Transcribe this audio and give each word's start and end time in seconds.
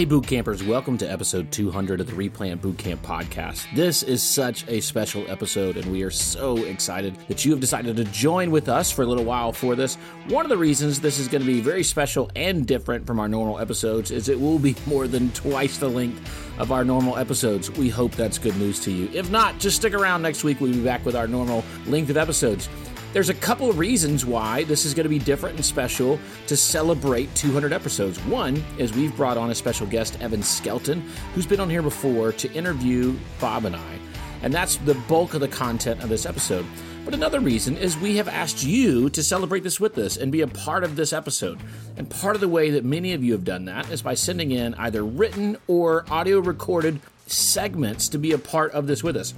Hey, 0.00 0.06
boot 0.06 0.26
campers, 0.26 0.62
welcome 0.62 0.96
to 0.96 1.12
episode 1.12 1.52
200 1.52 2.00
of 2.00 2.06
the 2.06 2.14
Replant 2.14 2.62
Bootcamp 2.62 3.00
podcast. 3.00 3.66
This 3.74 4.02
is 4.02 4.22
such 4.22 4.66
a 4.66 4.80
special 4.80 5.30
episode, 5.30 5.76
and 5.76 5.92
we 5.92 6.02
are 6.04 6.10
so 6.10 6.56
excited 6.56 7.18
that 7.28 7.44
you 7.44 7.50
have 7.50 7.60
decided 7.60 7.96
to 7.98 8.04
join 8.04 8.50
with 8.50 8.70
us 8.70 8.90
for 8.90 9.02
a 9.02 9.06
little 9.06 9.26
while 9.26 9.52
for 9.52 9.76
this. 9.76 9.96
One 10.28 10.46
of 10.46 10.48
the 10.48 10.56
reasons 10.56 11.00
this 11.00 11.18
is 11.18 11.28
going 11.28 11.42
to 11.42 11.46
be 11.46 11.60
very 11.60 11.84
special 11.84 12.30
and 12.34 12.66
different 12.66 13.06
from 13.06 13.20
our 13.20 13.28
normal 13.28 13.58
episodes 13.58 14.10
is 14.10 14.30
it 14.30 14.40
will 14.40 14.58
be 14.58 14.74
more 14.86 15.06
than 15.06 15.30
twice 15.32 15.76
the 15.76 15.90
length 15.90 16.18
of 16.58 16.72
our 16.72 16.82
normal 16.82 17.18
episodes. 17.18 17.70
We 17.70 17.90
hope 17.90 18.12
that's 18.12 18.38
good 18.38 18.56
news 18.56 18.80
to 18.84 18.90
you. 18.90 19.10
If 19.12 19.30
not, 19.30 19.58
just 19.58 19.76
stick 19.76 19.92
around 19.92 20.22
next 20.22 20.44
week. 20.44 20.62
We'll 20.62 20.72
be 20.72 20.82
back 20.82 21.04
with 21.04 21.14
our 21.14 21.28
normal 21.28 21.62
length 21.84 22.08
of 22.08 22.16
episodes. 22.16 22.70
There's 23.12 23.28
a 23.28 23.34
couple 23.34 23.68
of 23.68 23.76
reasons 23.78 24.24
why 24.24 24.62
this 24.64 24.84
is 24.84 24.94
going 24.94 25.02
to 25.02 25.10
be 25.10 25.18
different 25.18 25.56
and 25.56 25.64
special 25.64 26.20
to 26.46 26.56
celebrate 26.56 27.34
200 27.34 27.72
episodes. 27.72 28.20
One 28.26 28.62
is 28.78 28.92
we've 28.92 29.16
brought 29.16 29.36
on 29.36 29.50
a 29.50 29.54
special 29.54 29.88
guest, 29.88 30.16
Evan 30.20 30.44
Skelton, 30.44 31.02
who's 31.34 31.44
been 31.44 31.58
on 31.58 31.68
here 31.68 31.82
before 31.82 32.30
to 32.30 32.52
interview 32.52 33.18
Bob 33.40 33.64
and 33.64 33.74
I. 33.74 33.98
And 34.42 34.54
that's 34.54 34.76
the 34.76 34.94
bulk 34.94 35.34
of 35.34 35.40
the 35.40 35.48
content 35.48 36.04
of 36.04 36.08
this 36.08 36.24
episode. 36.24 36.64
But 37.04 37.14
another 37.14 37.40
reason 37.40 37.76
is 37.76 37.98
we 37.98 38.16
have 38.18 38.28
asked 38.28 38.62
you 38.62 39.10
to 39.10 39.24
celebrate 39.24 39.64
this 39.64 39.80
with 39.80 39.98
us 39.98 40.16
and 40.16 40.30
be 40.30 40.42
a 40.42 40.46
part 40.46 40.84
of 40.84 40.94
this 40.94 41.12
episode. 41.12 41.58
And 41.96 42.08
part 42.08 42.36
of 42.36 42.40
the 42.40 42.48
way 42.48 42.70
that 42.70 42.84
many 42.84 43.12
of 43.12 43.24
you 43.24 43.32
have 43.32 43.44
done 43.44 43.64
that 43.64 43.90
is 43.90 44.02
by 44.02 44.14
sending 44.14 44.52
in 44.52 44.74
either 44.74 45.04
written 45.04 45.56
or 45.66 46.04
audio 46.08 46.38
recorded 46.38 47.00
segments 47.26 48.08
to 48.10 48.18
be 48.18 48.30
a 48.30 48.38
part 48.38 48.70
of 48.70 48.86
this 48.86 49.02
with 49.02 49.16
us. 49.16 49.34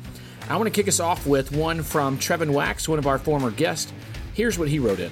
I 0.53 0.57
want 0.57 0.67
to 0.67 0.71
kick 0.71 0.87
us 0.87 1.01
off 1.01 1.27
with 1.27 1.51
one 1.51 1.83
from 1.83 2.19
Trevin 2.19 2.51
Wax, 2.51 2.87
one 2.87 2.99
of 2.99 3.07
our 3.07 3.19
former 3.19 3.51
guests. 3.51 3.91
Here's 4.35 4.59
what 4.59 4.69
he 4.69 4.79
wrote 4.79 5.01
in. 5.01 5.11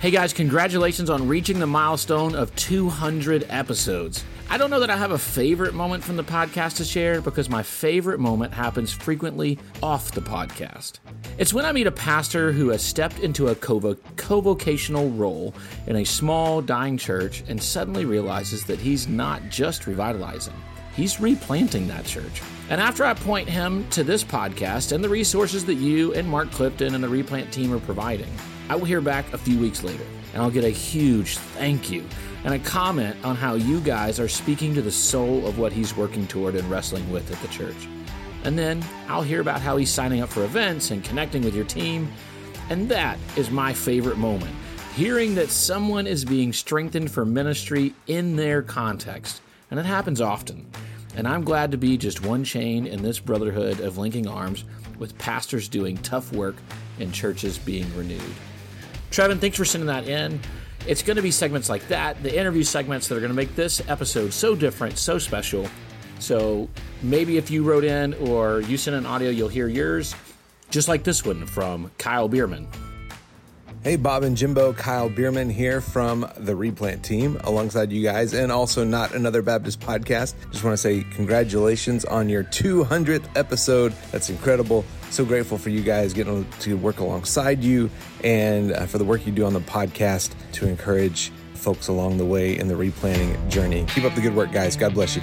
Hey 0.00 0.10
guys, 0.10 0.34
congratulations 0.34 1.08
on 1.08 1.26
reaching 1.26 1.58
the 1.58 1.66
milestone 1.66 2.34
of 2.34 2.54
200 2.54 3.46
episodes. 3.48 4.22
I 4.50 4.58
don't 4.58 4.68
know 4.68 4.80
that 4.80 4.90
I 4.90 4.96
have 4.98 5.12
a 5.12 5.18
favorite 5.18 5.72
moment 5.72 6.04
from 6.04 6.16
the 6.16 6.24
podcast 6.24 6.76
to 6.76 6.84
share 6.84 7.22
because 7.22 7.48
my 7.48 7.62
favorite 7.62 8.20
moment 8.20 8.52
happens 8.52 8.92
frequently 8.92 9.58
off 9.82 10.12
the 10.12 10.20
podcast. 10.20 10.98
It's 11.38 11.54
when 11.54 11.64
I 11.64 11.72
meet 11.72 11.86
a 11.86 11.92
pastor 11.92 12.52
who 12.52 12.68
has 12.70 12.82
stepped 12.82 13.20
into 13.20 13.48
a 13.48 13.54
co 13.54 13.78
vocational 13.78 15.08
role 15.12 15.54
in 15.86 15.96
a 15.96 16.04
small, 16.04 16.60
dying 16.60 16.98
church 16.98 17.42
and 17.48 17.62
suddenly 17.62 18.04
realizes 18.04 18.64
that 18.66 18.80
he's 18.80 19.08
not 19.08 19.48
just 19.48 19.86
revitalizing, 19.86 20.54
he's 20.94 21.20
replanting 21.20 21.88
that 21.88 22.04
church. 22.04 22.42
And 22.68 22.80
after 22.80 23.04
I 23.04 23.14
point 23.14 23.48
him 23.48 23.88
to 23.90 24.04
this 24.04 24.22
podcast 24.22 24.92
and 24.92 25.02
the 25.02 25.08
resources 25.08 25.64
that 25.66 25.74
you 25.74 26.14
and 26.14 26.28
Mark 26.28 26.50
Clifton 26.50 26.94
and 26.94 27.02
the 27.02 27.08
Replant 27.08 27.52
team 27.52 27.72
are 27.72 27.80
providing, 27.80 28.32
I 28.68 28.76
will 28.76 28.84
hear 28.84 29.00
back 29.00 29.32
a 29.32 29.38
few 29.38 29.58
weeks 29.58 29.82
later 29.82 30.04
and 30.32 30.42
I'll 30.42 30.50
get 30.50 30.64
a 30.64 30.70
huge 30.70 31.38
thank 31.38 31.90
you 31.90 32.04
and 32.44 32.54
a 32.54 32.58
comment 32.60 33.16
on 33.24 33.36
how 33.36 33.54
you 33.54 33.80
guys 33.80 34.20
are 34.20 34.28
speaking 34.28 34.74
to 34.74 34.82
the 34.82 34.92
soul 34.92 35.46
of 35.46 35.58
what 35.58 35.72
he's 35.72 35.96
working 35.96 36.26
toward 36.26 36.54
and 36.54 36.70
wrestling 36.70 37.10
with 37.10 37.30
at 37.30 37.40
the 37.42 37.48
church. 37.48 37.88
And 38.44 38.58
then 38.58 38.84
I'll 39.08 39.22
hear 39.22 39.40
about 39.40 39.60
how 39.60 39.76
he's 39.76 39.90
signing 39.90 40.20
up 40.20 40.28
for 40.28 40.44
events 40.44 40.90
and 40.92 41.04
connecting 41.04 41.42
with 41.42 41.54
your 41.54 41.66
team. 41.66 42.10
And 42.70 42.88
that 42.88 43.18
is 43.36 43.50
my 43.50 43.72
favorite 43.72 44.16
moment 44.16 44.54
hearing 44.94 45.36
that 45.36 45.48
someone 45.48 46.06
is 46.06 46.24
being 46.24 46.52
strengthened 46.52 47.10
for 47.10 47.24
ministry 47.24 47.94
in 48.06 48.36
their 48.36 48.60
context. 48.60 49.40
And 49.70 49.78
it 49.78 49.86
happens 49.86 50.20
often. 50.20 50.66
And 51.16 51.26
I'm 51.26 51.44
glad 51.44 51.72
to 51.72 51.76
be 51.76 51.96
just 51.96 52.24
one 52.24 52.44
chain 52.44 52.86
in 52.86 53.02
this 53.02 53.18
brotherhood 53.18 53.80
of 53.80 53.98
linking 53.98 54.28
arms 54.28 54.64
with 54.98 55.16
pastors 55.18 55.68
doing 55.68 55.96
tough 55.98 56.32
work 56.32 56.56
and 56.98 57.12
churches 57.12 57.58
being 57.58 57.86
renewed. 57.96 58.22
Trevin, 59.10 59.40
thanks 59.40 59.56
for 59.56 59.64
sending 59.64 59.88
that 59.88 60.06
in. 60.06 60.40
It's 60.86 61.02
going 61.02 61.16
to 61.16 61.22
be 61.22 61.30
segments 61.30 61.68
like 61.68 61.86
that, 61.88 62.22
the 62.22 62.36
interview 62.36 62.62
segments 62.62 63.08
that 63.08 63.16
are 63.16 63.20
going 63.20 63.30
to 63.30 63.36
make 63.36 63.54
this 63.54 63.82
episode 63.88 64.32
so 64.32 64.54
different, 64.54 64.98
so 64.98 65.18
special. 65.18 65.68
So 66.20 66.68
maybe 67.02 67.36
if 67.36 67.50
you 67.50 67.64
wrote 67.64 67.84
in 67.84 68.14
or 68.14 68.60
you 68.60 68.76
sent 68.76 68.96
an 68.96 69.04
audio, 69.04 69.30
you'll 69.30 69.48
hear 69.48 69.68
yours, 69.68 70.14
just 70.70 70.88
like 70.88 71.02
this 71.02 71.24
one 71.24 71.46
from 71.46 71.90
Kyle 71.98 72.28
Bierman. 72.28 72.68
Hey, 73.82 73.96
Bob 73.96 74.24
and 74.24 74.36
Jimbo, 74.36 74.74
Kyle 74.74 75.08
Bierman 75.08 75.48
here 75.48 75.80
from 75.80 76.30
the 76.36 76.54
Replant 76.54 77.02
team 77.02 77.40
alongside 77.44 77.90
you 77.90 78.02
guys, 78.02 78.34
and 78.34 78.52
also 78.52 78.84
Not 78.84 79.14
Another 79.14 79.40
Baptist 79.40 79.80
podcast. 79.80 80.34
Just 80.50 80.62
want 80.62 80.74
to 80.74 80.76
say 80.76 81.02
congratulations 81.12 82.04
on 82.04 82.28
your 82.28 82.44
200th 82.44 83.24
episode. 83.36 83.94
That's 84.12 84.28
incredible. 84.28 84.84
So 85.08 85.24
grateful 85.24 85.56
for 85.56 85.70
you 85.70 85.80
guys 85.80 86.12
getting 86.12 86.44
to 86.60 86.76
work 86.76 86.98
alongside 86.98 87.64
you 87.64 87.88
and 88.22 88.72
uh, 88.72 88.84
for 88.84 88.98
the 88.98 89.04
work 89.04 89.24
you 89.24 89.32
do 89.32 89.46
on 89.46 89.54
the 89.54 89.60
podcast 89.60 90.34
to 90.52 90.68
encourage 90.68 91.32
folks 91.54 91.88
along 91.88 92.18
the 92.18 92.26
way 92.26 92.58
in 92.58 92.68
the 92.68 92.76
replanting 92.76 93.48
journey. 93.48 93.86
Keep 93.94 94.04
up 94.04 94.14
the 94.14 94.20
good 94.20 94.36
work, 94.36 94.52
guys. 94.52 94.76
God 94.76 94.92
bless 94.92 95.16
you. 95.16 95.22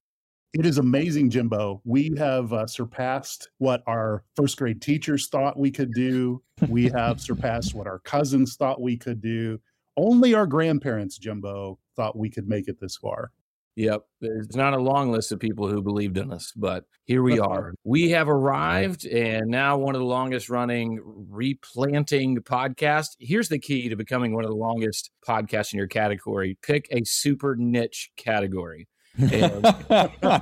It 0.53 0.65
is 0.65 0.79
amazing, 0.79 1.29
Jimbo. 1.29 1.81
We 1.85 2.11
have 2.17 2.51
uh, 2.51 2.67
surpassed 2.67 3.49
what 3.59 3.83
our 3.87 4.25
first 4.35 4.57
grade 4.57 4.81
teachers 4.81 5.29
thought 5.29 5.57
we 5.57 5.71
could 5.71 5.93
do. 5.93 6.43
We 6.67 6.89
have 6.89 7.21
surpassed 7.21 7.73
what 7.73 7.87
our 7.87 7.99
cousins 7.99 8.57
thought 8.57 8.81
we 8.81 8.97
could 8.97 9.21
do. 9.21 9.59
Only 9.95 10.33
our 10.33 10.45
grandparents, 10.45 11.17
Jimbo, 11.17 11.79
thought 11.95 12.17
we 12.17 12.29
could 12.29 12.49
make 12.49 12.67
it 12.67 12.79
this 12.81 12.97
far. 12.97 13.31
Yep. 13.75 14.01
There's 14.19 14.55
not 14.55 14.73
a 14.73 14.77
long 14.77 15.11
list 15.11 15.31
of 15.31 15.39
people 15.39 15.69
who 15.69 15.81
believed 15.81 16.17
in 16.17 16.31
us, 16.31 16.51
but 16.55 16.83
here 17.05 17.23
we 17.23 17.39
are. 17.39 17.73
We 17.85 18.09
have 18.11 18.27
arrived 18.27 19.05
and 19.05 19.47
now 19.47 19.77
one 19.77 19.95
of 19.95 19.99
the 19.99 20.05
longest 20.05 20.49
running 20.49 20.99
replanting 21.03 22.37
podcast. 22.39 23.15
Here's 23.19 23.47
the 23.47 23.59
key 23.59 23.87
to 23.87 23.95
becoming 23.95 24.35
one 24.35 24.43
of 24.43 24.49
the 24.49 24.57
longest 24.57 25.11
podcasts 25.25 25.71
in 25.71 25.77
your 25.77 25.87
category. 25.87 26.57
Pick 26.61 26.87
a 26.91 27.03
super 27.05 27.55
niche 27.55 28.11
category. 28.17 28.87
And, 29.17 29.65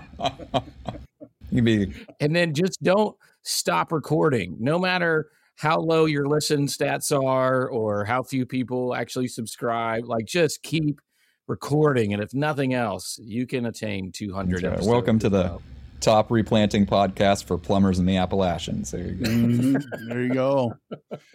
and 2.20 2.36
then 2.36 2.54
just 2.54 2.82
don't 2.84 3.16
stop 3.44 3.92
recording, 3.92 4.56
no 4.60 4.80
matter 4.80 5.30
how 5.56 5.80
low 5.80 6.06
your 6.06 6.28
listen 6.28 6.68
stats 6.68 7.12
are 7.12 7.68
or 7.68 8.06
how 8.06 8.24
few 8.24 8.46
people 8.46 8.96
actually 8.96 9.28
subscribe. 9.28 10.06
Like, 10.06 10.26
just 10.26 10.64
keep 10.64 11.02
recording, 11.48 12.14
and 12.14 12.22
if 12.22 12.34
nothing 12.34 12.74
else, 12.74 13.20
you 13.22 13.48
can 13.48 13.66
attain 13.66 14.12
200. 14.12 14.64
right. 14.64 14.82
Welcome 14.82 15.20
to 15.20 15.30
the 15.30 15.44
well. 15.44 15.62
Top 16.00 16.32
replanting 16.32 16.86
podcast 16.86 17.46
for 17.46 17.58
plumbers 17.58 18.00
in 18.00 18.06
the 18.06 18.18
Appalachians. 18.18 18.92
There 18.92 19.02
you 19.02 19.14
go. 19.16 19.30
Mm-hmm. 19.30 20.08
there 20.08 20.22
you 20.22 20.34
go, 20.34 20.74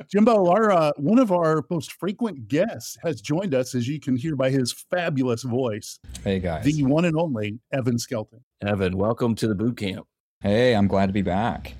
Jimbo. 0.09 0.51
Our 0.51 0.71
uh, 0.71 0.93
one 0.97 1.19
of 1.19 1.33
our 1.33 1.65
most 1.71 1.93
frequent 1.93 2.49
guests 2.49 2.97
has 3.03 3.21
joined 3.21 3.55
us, 3.55 3.75
as 3.75 3.87
you 3.87 4.01
can 4.01 4.17
hear 4.17 4.37
by 4.37 4.51
his 4.51 4.73
fabulous 4.91 5.43
voice. 5.43 5.99
Hey 6.23 6.39
guys, 6.39 6.65
the 6.65 6.83
one 6.85 7.05
and 7.05 7.17
only 7.17 7.59
Evan 7.73 7.99
Skelton. 7.99 8.41
Evan, 8.63 8.97
welcome 8.97 9.35
to 9.37 9.47
the 9.47 9.55
boot 9.55 9.77
camp. 9.77 10.07
Hey, 10.41 10.75
I'm 10.75 10.89
glad 10.89 11.07
to 11.07 11.13
be 11.13 11.23
back. 11.23 11.75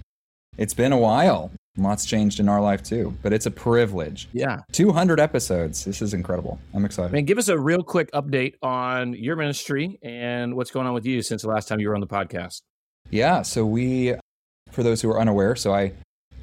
It's 0.57 0.75
been 0.75 0.93
a 0.93 0.99
while. 0.99 1.51
Lots 1.77 2.05
changed 2.07 2.39
in 2.39 2.49
our 2.49 2.61
life 2.61 2.85
too, 2.85 3.17
but 3.21 3.33
it's 3.33 3.47
a 3.47 3.51
privilege. 3.51 4.29
Yeah. 4.33 4.61
200 4.71 5.19
episodes. 5.19 5.85
This 5.85 6.01
is 6.01 6.15
incredible. 6.15 6.61
I'm 6.73 6.85
excited. 6.85 7.13
Man, 7.13 7.25
give 7.25 7.37
us 7.37 7.49
a 7.49 7.59
real 7.59 7.83
quick 7.83 8.13
update 8.13 8.55
on 8.63 9.13
your 9.15 9.35
ministry 9.35 9.99
and 10.01 10.55
what's 10.55 10.71
going 10.71 10.87
on 10.87 10.95
with 10.95 11.05
you 11.05 11.21
since 11.21 11.43
the 11.43 11.49
last 11.49 11.67
time 11.67 11.81
you 11.81 11.89
were 11.89 11.97
on 11.97 12.01
the 12.01 12.07
podcast. 12.07 12.63
Yeah. 13.11 13.43
So, 13.43 13.65
we, 13.65 14.15
for 14.71 14.83
those 14.83 15.03
who 15.03 15.11
are 15.11 15.21
unaware, 15.21 15.57
so 15.57 15.75
I, 15.75 15.93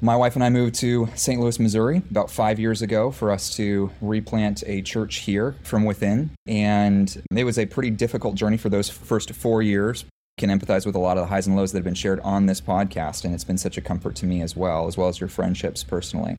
my 0.00 0.16
wife 0.16 0.34
and 0.34 0.44
I 0.44 0.50
moved 0.50 0.74
to 0.76 1.08
St. 1.14 1.40
Louis, 1.40 1.58
Missouri 1.58 2.02
about 2.10 2.30
five 2.30 2.58
years 2.58 2.82
ago 2.82 3.10
for 3.10 3.30
us 3.30 3.54
to 3.56 3.90
replant 4.00 4.64
a 4.66 4.82
church 4.82 5.16
here 5.18 5.54
from 5.62 5.84
within. 5.84 6.30
And 6.46 7.22
it 7.34 7.44
was 7.44 7.58
a 7.58 7.66
pretty 7.66 7.90
difficult 7.90 8.34
journey 8.34 8.56
for 8.56 8.68
those 8.68 8.88
first 8.88 9.32
four 9.32 9.62
years 9.62 10.04
can 10.38 10.50
empathize 10.50 10.86
with 10.86 10.94
a 10.94 10.98
lot 10.98 11.16
of 11.16 11.22
the 11.22 11.28
highs 11.28 11.46
and 11.46 11.56
lows 11.56 11.72
that 11.72 11.78
have 11.78 11.84
been 11.84 11.94
shared 11.94 12.20
on 12.20 12.46
this 12.46 12.60
podcast, 12.60 13.24
and 13.24 13.34
it's 13.34 13.44
been 13.44 13.58
such 13.58 13.76
a 13.76 13.80
comfort 13.80 14.16
to 14.16 14.26
me 14.26 14.42
as 14.42 14.56
well, 14.56 14.86
as 14.86 14.96
well 14.96 15.08
as 15.08 15.20
your 15.20 15.28
friendships 15.28 15.84
personally. 15.84 16.36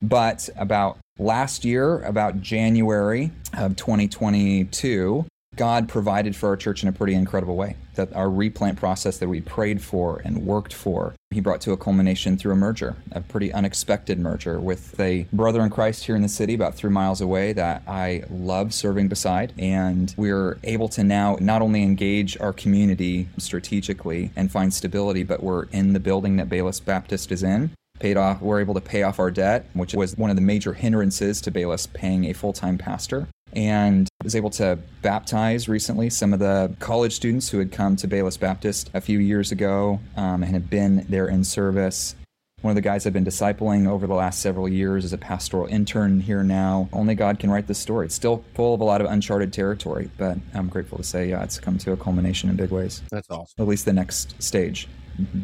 But 0.00 0.48
about 0.56 0.98
last 1.18 1.64
year, 1.64 2.02
about 2.02 2.40
January 2.40 3.30
of 3.56 3.76
2022, 3.76 5.26
God 5.56 5.88
provided 5.88 6.34
for 6.34 6.48
our 6.48 6.56
church 6.56 6.82
in 6.82 6.88
a 6.88 6.92
pretty 6.92 7.14
incredible 7.14 7.56
way. 7.56 7.76
That 7.94 8.14
our 8.14 8.30
replant 8.30 8.78
process 8.78 9.18
that 9.18 9.28
we 9.28 9.42
prayed 9.42 9.82
for 9.82 10.22
and 10.24 10.46
worked 10.46 10.72
for, 10.72 11.14
He 11.30 11.40
brought 11.40 11.60
to 11.62 11.72
a 11.72 11.76
culmination 11.76 12.38
through 12.38 12.52
a 12.52 12.56
merger, 12.56 12.96
a 13.10 13.20
pretty 13.20 13.52
unexpected 13.52 14.18
merger 14.18 14.58
with 14.58 14.98
a 14.98 15.26
brother 15.32 15.60
in 15.60 15.68
Christ 15.68 16.04
here 16.04 16.16
in 16.16 16.22
the 16.22 16.28
city, 16.28 16.54
about 16.54 16.74
three 16.74 16.90
miles 16.90 17.20
away, 17.20 17.52
that 17.52 17.82
I 17.86 18.24
love 18.30 18.72
serving 18.72 19.08
beside. 19.08 19.52
And 19.58 20.14
we're 20.16 20.58
able 20.64 20.88
to 20.90 21.04
now 21.04 21.36
not 21.38 21.60
only 21.60 21.82
engage 21.82 22.40
our 22.40 22.54
community 22.54 23.28
strategically 23.36 24.30
and 24.34 24.50
find 24.50 24.72
stability, 24.72 25.22
but 25.22 25.42
we're 25.42 25.64
in 25.64 25.92
the 25.92 26.00
building 26.00 26.36
that 26.36 26.48
Bayless 26.48 26.80
Baptist 26.80 27.30
is 27.30 27.42
in 27.42 27.72
paid 28.00 28.16
off 28.16 28.40
we're 28.40 28.58
able 28.58 28.74
to 28.74 28.80
pay 28.80 29.04
off 29.04 29.20
our 29.20 29.30
debt 29.30 29.64
which 29.74 29.94
was 29.94 30.16
one 30.16 30.28
of 30.28 30.34
the 30.34 30.42
major 30.42 30.72
hindrances 30.72 31.40
to 31.40 31.52
bayless 31.52 31.86
paying 31.86 32.24
a 32.24 32.32
full-time 32.32 32.76
pastor 32.76 33.28
and 33.54 34.08
was 34.22 34.34
able 34.34 34.50
to 34.50 34.78
baptize 35.02 35.68
recently 35.68 36.10
some 36.10 36.32
of 36.32 36.38
the 36.38 36.74
college 36.78 37.12
students 37.12 37.48
who 37.48 37.58
had 37.58 37.72
come 37.72 37.96
to 37.96 38.06
Bayless 38.06 38.36
Baptist 38.36 38.90
a 38.94 39.00
few 39.00 39.18
years 39.18 39.52
ago 39.52 40.00
um, 40.16 40.42
and 40.42 40.52
have 40.52 40.70
been 40.70 41.06
there 41.08 41.28
in 41.28 41.44
service. 41.44 42.14
One 42.62 42.70
of 42.70 42.76
the 42.76 42.80
guys 42.80 43.06
I've 43.06 43.12
been 43.12 43.24
discipling 43.24 43.88
over 43.88 44.06
the 44.06 44.14
last 44.14 44.40
several 44.40 44.68
years 44.68 45.04
is 45.04 45.12
a 45.12 45.18
pastoral 45.18 45.66
intern 45.66 46.20
here 46.20 46.44
now. 46.44 46.88
Only 46.92 47.16
God 47.16 47.40
can 47.40 47.50
write 47.50 47.66
this 47.66 47.78
story. 47.78 48.06
It's 48.06 48.14
still 48.14 48.44
full 48.54 48.72
of 48.72 48.80
a 48.80 48.84
lot 48.84 49.00
of 49.00 49.08
uncharted 49.08 49.52
territory, 49.52 50.10
but 50.16 50.38
I'm 50.54 50.68
grateful 50.68 50.98
to 50.98 51.04
say, 51.04 51.28
yeah, 51.28 51.42
it's 51.42 51.58
come 51.58 51.76
to 51.78 51.92
a 51.92 51.96
culmination 51.96 52.48
in 52.50 52.56
big 52.56 52.70
ways. 52.70 53.02
That's 53.10 53.28
awesome. 53.30 53.60
At 53.60 53.66
least 53.66 53.84
the 53.84 53.92
next 53.92 54.40
stage. 54.40 54.86
Mm-hmm. 55.20 55.40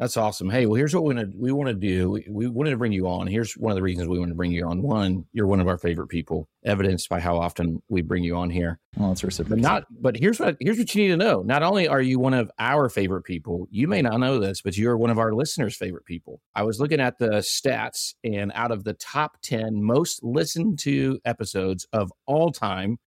That's 0.00 0.16
awesome. 0.16 0.48
Hey, 0.48 0.64
well, 0.64 0.76
here's 0.76 0.94
what 0.94 1.04
we 1.04 1.14
want 1.14 1.30
to 1.30 1.38
we 1.38 1.52
want 1.52 1.68
to 1.68 1.74
do. 1.74 2.08
We, 2.08 2.24
we, 2.26 2.48
wanted 2.48 2.70
to 2.70 2.78
bring 2.78 2.90
you 2.90 3.06
on. 3.06 3.26
Here's 3.26 3.52
one 3.52 3.70
of 3.70 3.76
the 3.76 3.82
reasons 3.82 4.08
we 4.08 4.18
want 4.18 4.30
to 4.30 4.34
bring 4.34 4.50
you 4.50 4.66
on. 4.66 4.80
One, 4.80 5.26
you're 5.34 5.46
one 5.46 5.60
of 5.60 5.68
our 5.68 5.76
favorite 5.76 6.06
people, 6.06 6.48
evidenced 6.64 7.10
by 7.10 7.20
how 7.20 7.36
often 7.36 7.82
we 7.90 8.00
bring 8.00 8.24
you 8.24 8.34
on 8.34 8.48
here. 8.48 8.80
Well, 8.96 9.12
it's 9.12 9.22
reciprocal. 9.22 9.56
But 9.56 9.62
not. 9.62 9.84
But 9.90 10.16
here's 10.16 10.40
what 10.40 10.56
here's 10.58 10.78
what 10.78 10.94
you 10.94 11.02
need 11.02 11.08
to 11.08 11.18
know. 11.18 11.42
Not 11.42 11.62
only 11.62 11.86
are 11.86 12.00
you 12.00 12.18
one 12.18 12.32
of 12.32 12.50
our 12.58 12.88
favorite 12.88 13.24
people, 13.24 13.68
you 13.70 13.86
may 13.88 14.00
not 14.00 14.20
know 14.20 14.38
this, 14.38 14.62
but 14.62 14.74
you're 14.74 14.96
one 14.96 15.10
of 15.10 15.18
our 15.18 15.34
listeners' 15.34 15.76
favorite 15.76 16.06
people. 16.06 16.40
I 16.54 16.62
was 16.62 16.80
looking 16.80 17.00
at 17.00 17.18
the 17.18 17.42
stats, 17.42 18.14
and 18.24 18.52
out 18.54 18.70
of 18.70 18.84
the 18.84 18.94
top 18.94 19.36
ten 19.42 19.82
most 19.82 20.24
listened 20.24 20.78
to 20.78 21.20
episodes 21.26 21.86
of 21.92 22.10
all 22.24 22.52
time, 22.52 22.98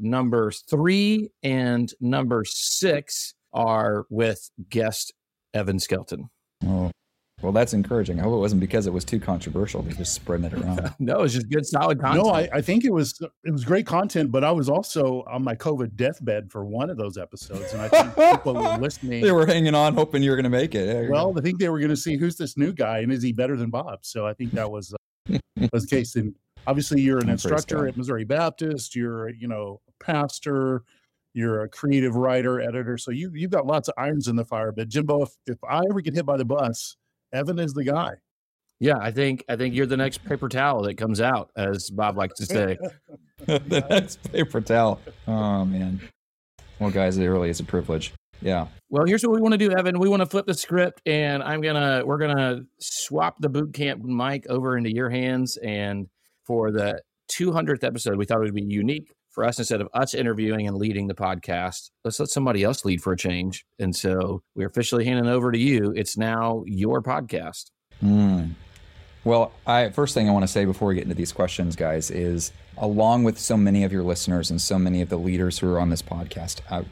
number 0.00 0.50
three 0.50 1.30
and 1.44 1.94
number 2.00 2.42
six 2.44 3.34
are 3.52 4.04
with 4.10 4.50
guest 4.68 5.14
Evan 5.54 5.78
Skelton. 5.78 6.28
Oh, 6.66 6.90
well, 7.42 7.52
that's 7.52 7.72
encouraging. 7.72 8.20
I 8.20 8.24
hope 8.24 8.34
it 8.34 8.38
wasn't 8.38 8.60
because 8.60 8.86
it 8.86 8.92
was 8.92 9.04
too 9.04 9.18
controversial 9.18 9.82
to 9.82 9.90
just 9.94 10.12
spreading 10.12 10.46
it 10.46 10.52
around. 10.52 10.94
no, 10.98 11.22
it's 11.22 11.32
just 11.32 11.48
good, 11.48 11.64
solid 11.64 11.98
content. 11.98 12.24
No, 12.24 12.30
I, 12.30 12.48
I, 12.52 12.60
think 12.60 12.84
it 12.84 12.92
was 12.92 13.18
it 13.44 13.50
was 13.50 13.64
great 13.64 13.86
content, 13.86 14.30
but 14.30 14.44
I 14.44 14.52
was 14.52 14.68
also 14.68 15.24
on 15.26 15.42
my 15.42 15.54
COVID 15.54 15.96
deathbed 15.96 16.50
for 16.50 16.66
one 16.66 16.90
of 16.90 16.98
those 16.98 17.16
episodes, 17.16 17.72
and 17.72 17.80
I 17.80 17.88
think 17.88 18.14
people 18.14 18.54
were 18.54 18.76
listening. 18.80 19.22
They 19.22 19.32
were 19.32 19.46
hanging 19.46 19.74
on, 19.74 19.94
hoping 19.94 20.22
you 20.22 20.30
were 20.30 20.36
going 20.36 20.44
to 20.44 20.50
make 20.50 20.74
it. 20.74 21.10
well, 21.10 21.32
I 21.36 21.40
think 21.40 21.58
they 21.58 21.70
were 21.70 21.78
going 21.78 21.90
to 21.90 21.96
see 21.96 22.16
who's 22.16 22.36
this 22.36 22.58
new 22.58 22.72
guy 22.72 22.98
and 22.98 23.10
is 23.10 23.22
he 23.22 23.32
better 23.32 23.56
than 23.56 23.70
Bob? 23.70 24.00
So 24.02 24.26
I 24.26 24.34
think 24.34 24.52
that 24.52 24.70
was 24.70 24.92
uh, 24.92 25.38
was 25.72 25.86
the 25.86 25.96
case. 25.96 26.16
And 26.16 26.34
obviously, 26.66 27.00
you're 27.00 27.20
an 27.20 27.30
instructor 27.30 27.86
at 27.86 27.96
Missouri 27.96 28.24
Baptist. 28.24 28.94
You're 28.94 29.30
you 29.30 29.48
know 29.48 29.80
a 29.88 30.04
pastor 30.04 30.82
you're 31.34 31.62
a 31.62 31.68
creative 31.68 32.16
writer, 32.16 32.60
editor, 32.60 32.98
so 32.98 33.10
you 33.10 33.30
you've 33.34 33.50
got 33.50 33.66
lots 33.66 33.88
of 33.88 33.94
irons 33.96 34.28
in 34.28 34.36
the 34.36 34.44
fire. 34.44 34.72
But 34.72 34.88
Jimbo, 34.88 35.22
if, 35.22 35.30
if 35.46 35.58
I 35.68 35.82
ever 35.88 36.00
get 36.00 36.14
hit 36.14 36.26
by 36.26 36.36
the 36.36 36.44
bus, 36.44 36.96
Evan 37.32 37.58
is 37.58 37.72
the 37.72 37.84
guy. 37.84 38.14
Yeah, 38.80 38.96
I 38.98 39.10
think 39.10 39.44
I 39.48 39.56
think 39.56 39.74
you're 39.74 39.86
the 39.86 39.96
next 39.96 40.24
paper 40.24 40.48
towel 40.48 40.82
that 40.82 40.96
comes 40.96 41.20
out, 41.20 41.50
as 41.56 41.90
Bob 41.90 42.16
likes 42.16 42.38
to 42.38 42.46
say. 42.46 42.78
the 43.46 43.86
next 43.90 44.32
paper 44.32 44.60
towel. 44.60 45.00
Oh 45.28 45.64
man. 45.64 46.00
Well, 46.78 46.90
guys, 46.90 47.18
it 47.18 47.26
really 47.26 47.50
is 47.50 47.60
a 47.60 47.64
privilege. 47.64 48.14
Yeah. 48.40 48.68
Well, 48.88 49.04
here's 49.06 49.22
what 49.22 49.32
we 49.34 49.40
want 49.42 49.52
to 49.52 49.58
do, 49.58 49.70
Evan. 49.70 49.98
We 49.98 50.08
want 50.08 50.20
to 50.20 50.26
flip 50.26 50.46
the 50.46 50.54
script, 50.54 51.02
and 51.06 51.42
I'm 51.42 51.60
gonna 51.60 52.02
we're 52.04 52.18
gonna 52.18 52.62
swap 52.78 53.36
the 53.38 53.50
boot 53.50 53.74
camp 53.74 54.02
mic 54.02 54.46
over 54.48 54.78
into 54.78 54.92
your 54.92 55.10
hands. 55.10 55.58
And 55.58 56.08
for 56.46 56.72
the 56.72 57.02
200th 57.30 57.84
episode, 57.84 58.16
we 58.16 58.24
thought 58.24 58.38
it 58.38 58.44
would 58.44 58.54
be 58.54 58.62
unique 58.62 59.12
for 59.30 59.44
us 59.44 59.58
instead 59.58 59.80
of 59.80 59.88
us 59.94 60.14
interviewing 60.14 60.66
and 60.66 60.76
leading 60.76 61.06
the 61.06 61.14
podcast 61.14 61.90
let's 62.04 62.18
let 62.18 62.28
somebody 62.28 62.62
else 62.62 62.84
lead 62.84 63.02
for 63.02 63.12
a 63.12 63.16
change. 63.16 63.64
And 63.78 63.94
so 63.94 64.42
we're 64.54 64.68
officially 64.68 65.04
handing 65.04 65.30
over 65.30 65.52
to 65.52 65.58
you. 65.58 65.92
It's 65.96 66.16
now 66.16 66.64
your 66.66 67.02
podcast. 67.02 67.70
Mm. 68.02 68.54
well 69.24 69.52
i 69.66 69.90
first 69.90 70.14
thing 70.14 70.26
i 70.26 70.32
want 70.32 70.42
to 70.42 70.48
say 70.48 70.64
before 70.64 70.88
we 70.88 70.94
get 70.94 71.02
into 71.02 71.14
these 71.14 71.32
questions 71.32 71.76
guys 71.76 72.10
is 72.10 72.50
along 72.78 73.24
with 73.24 73.38
so 73.38 73.58
many 73.58 73.84
of 73.84 73.92
your 73.92 74.02
listeners 74.02 74.50
and 74.50 74.58
so 74.58 74.78
many 74.78 75.02
of 75.02 75.10
the 75.10 75.18
leaders 75.18 75.58
who 75.58 75.70
are 75.70 75.78
on 75.78 75.90
this 75.90 76.00
podcast 76.00 76.62
uh, 76.70 76.82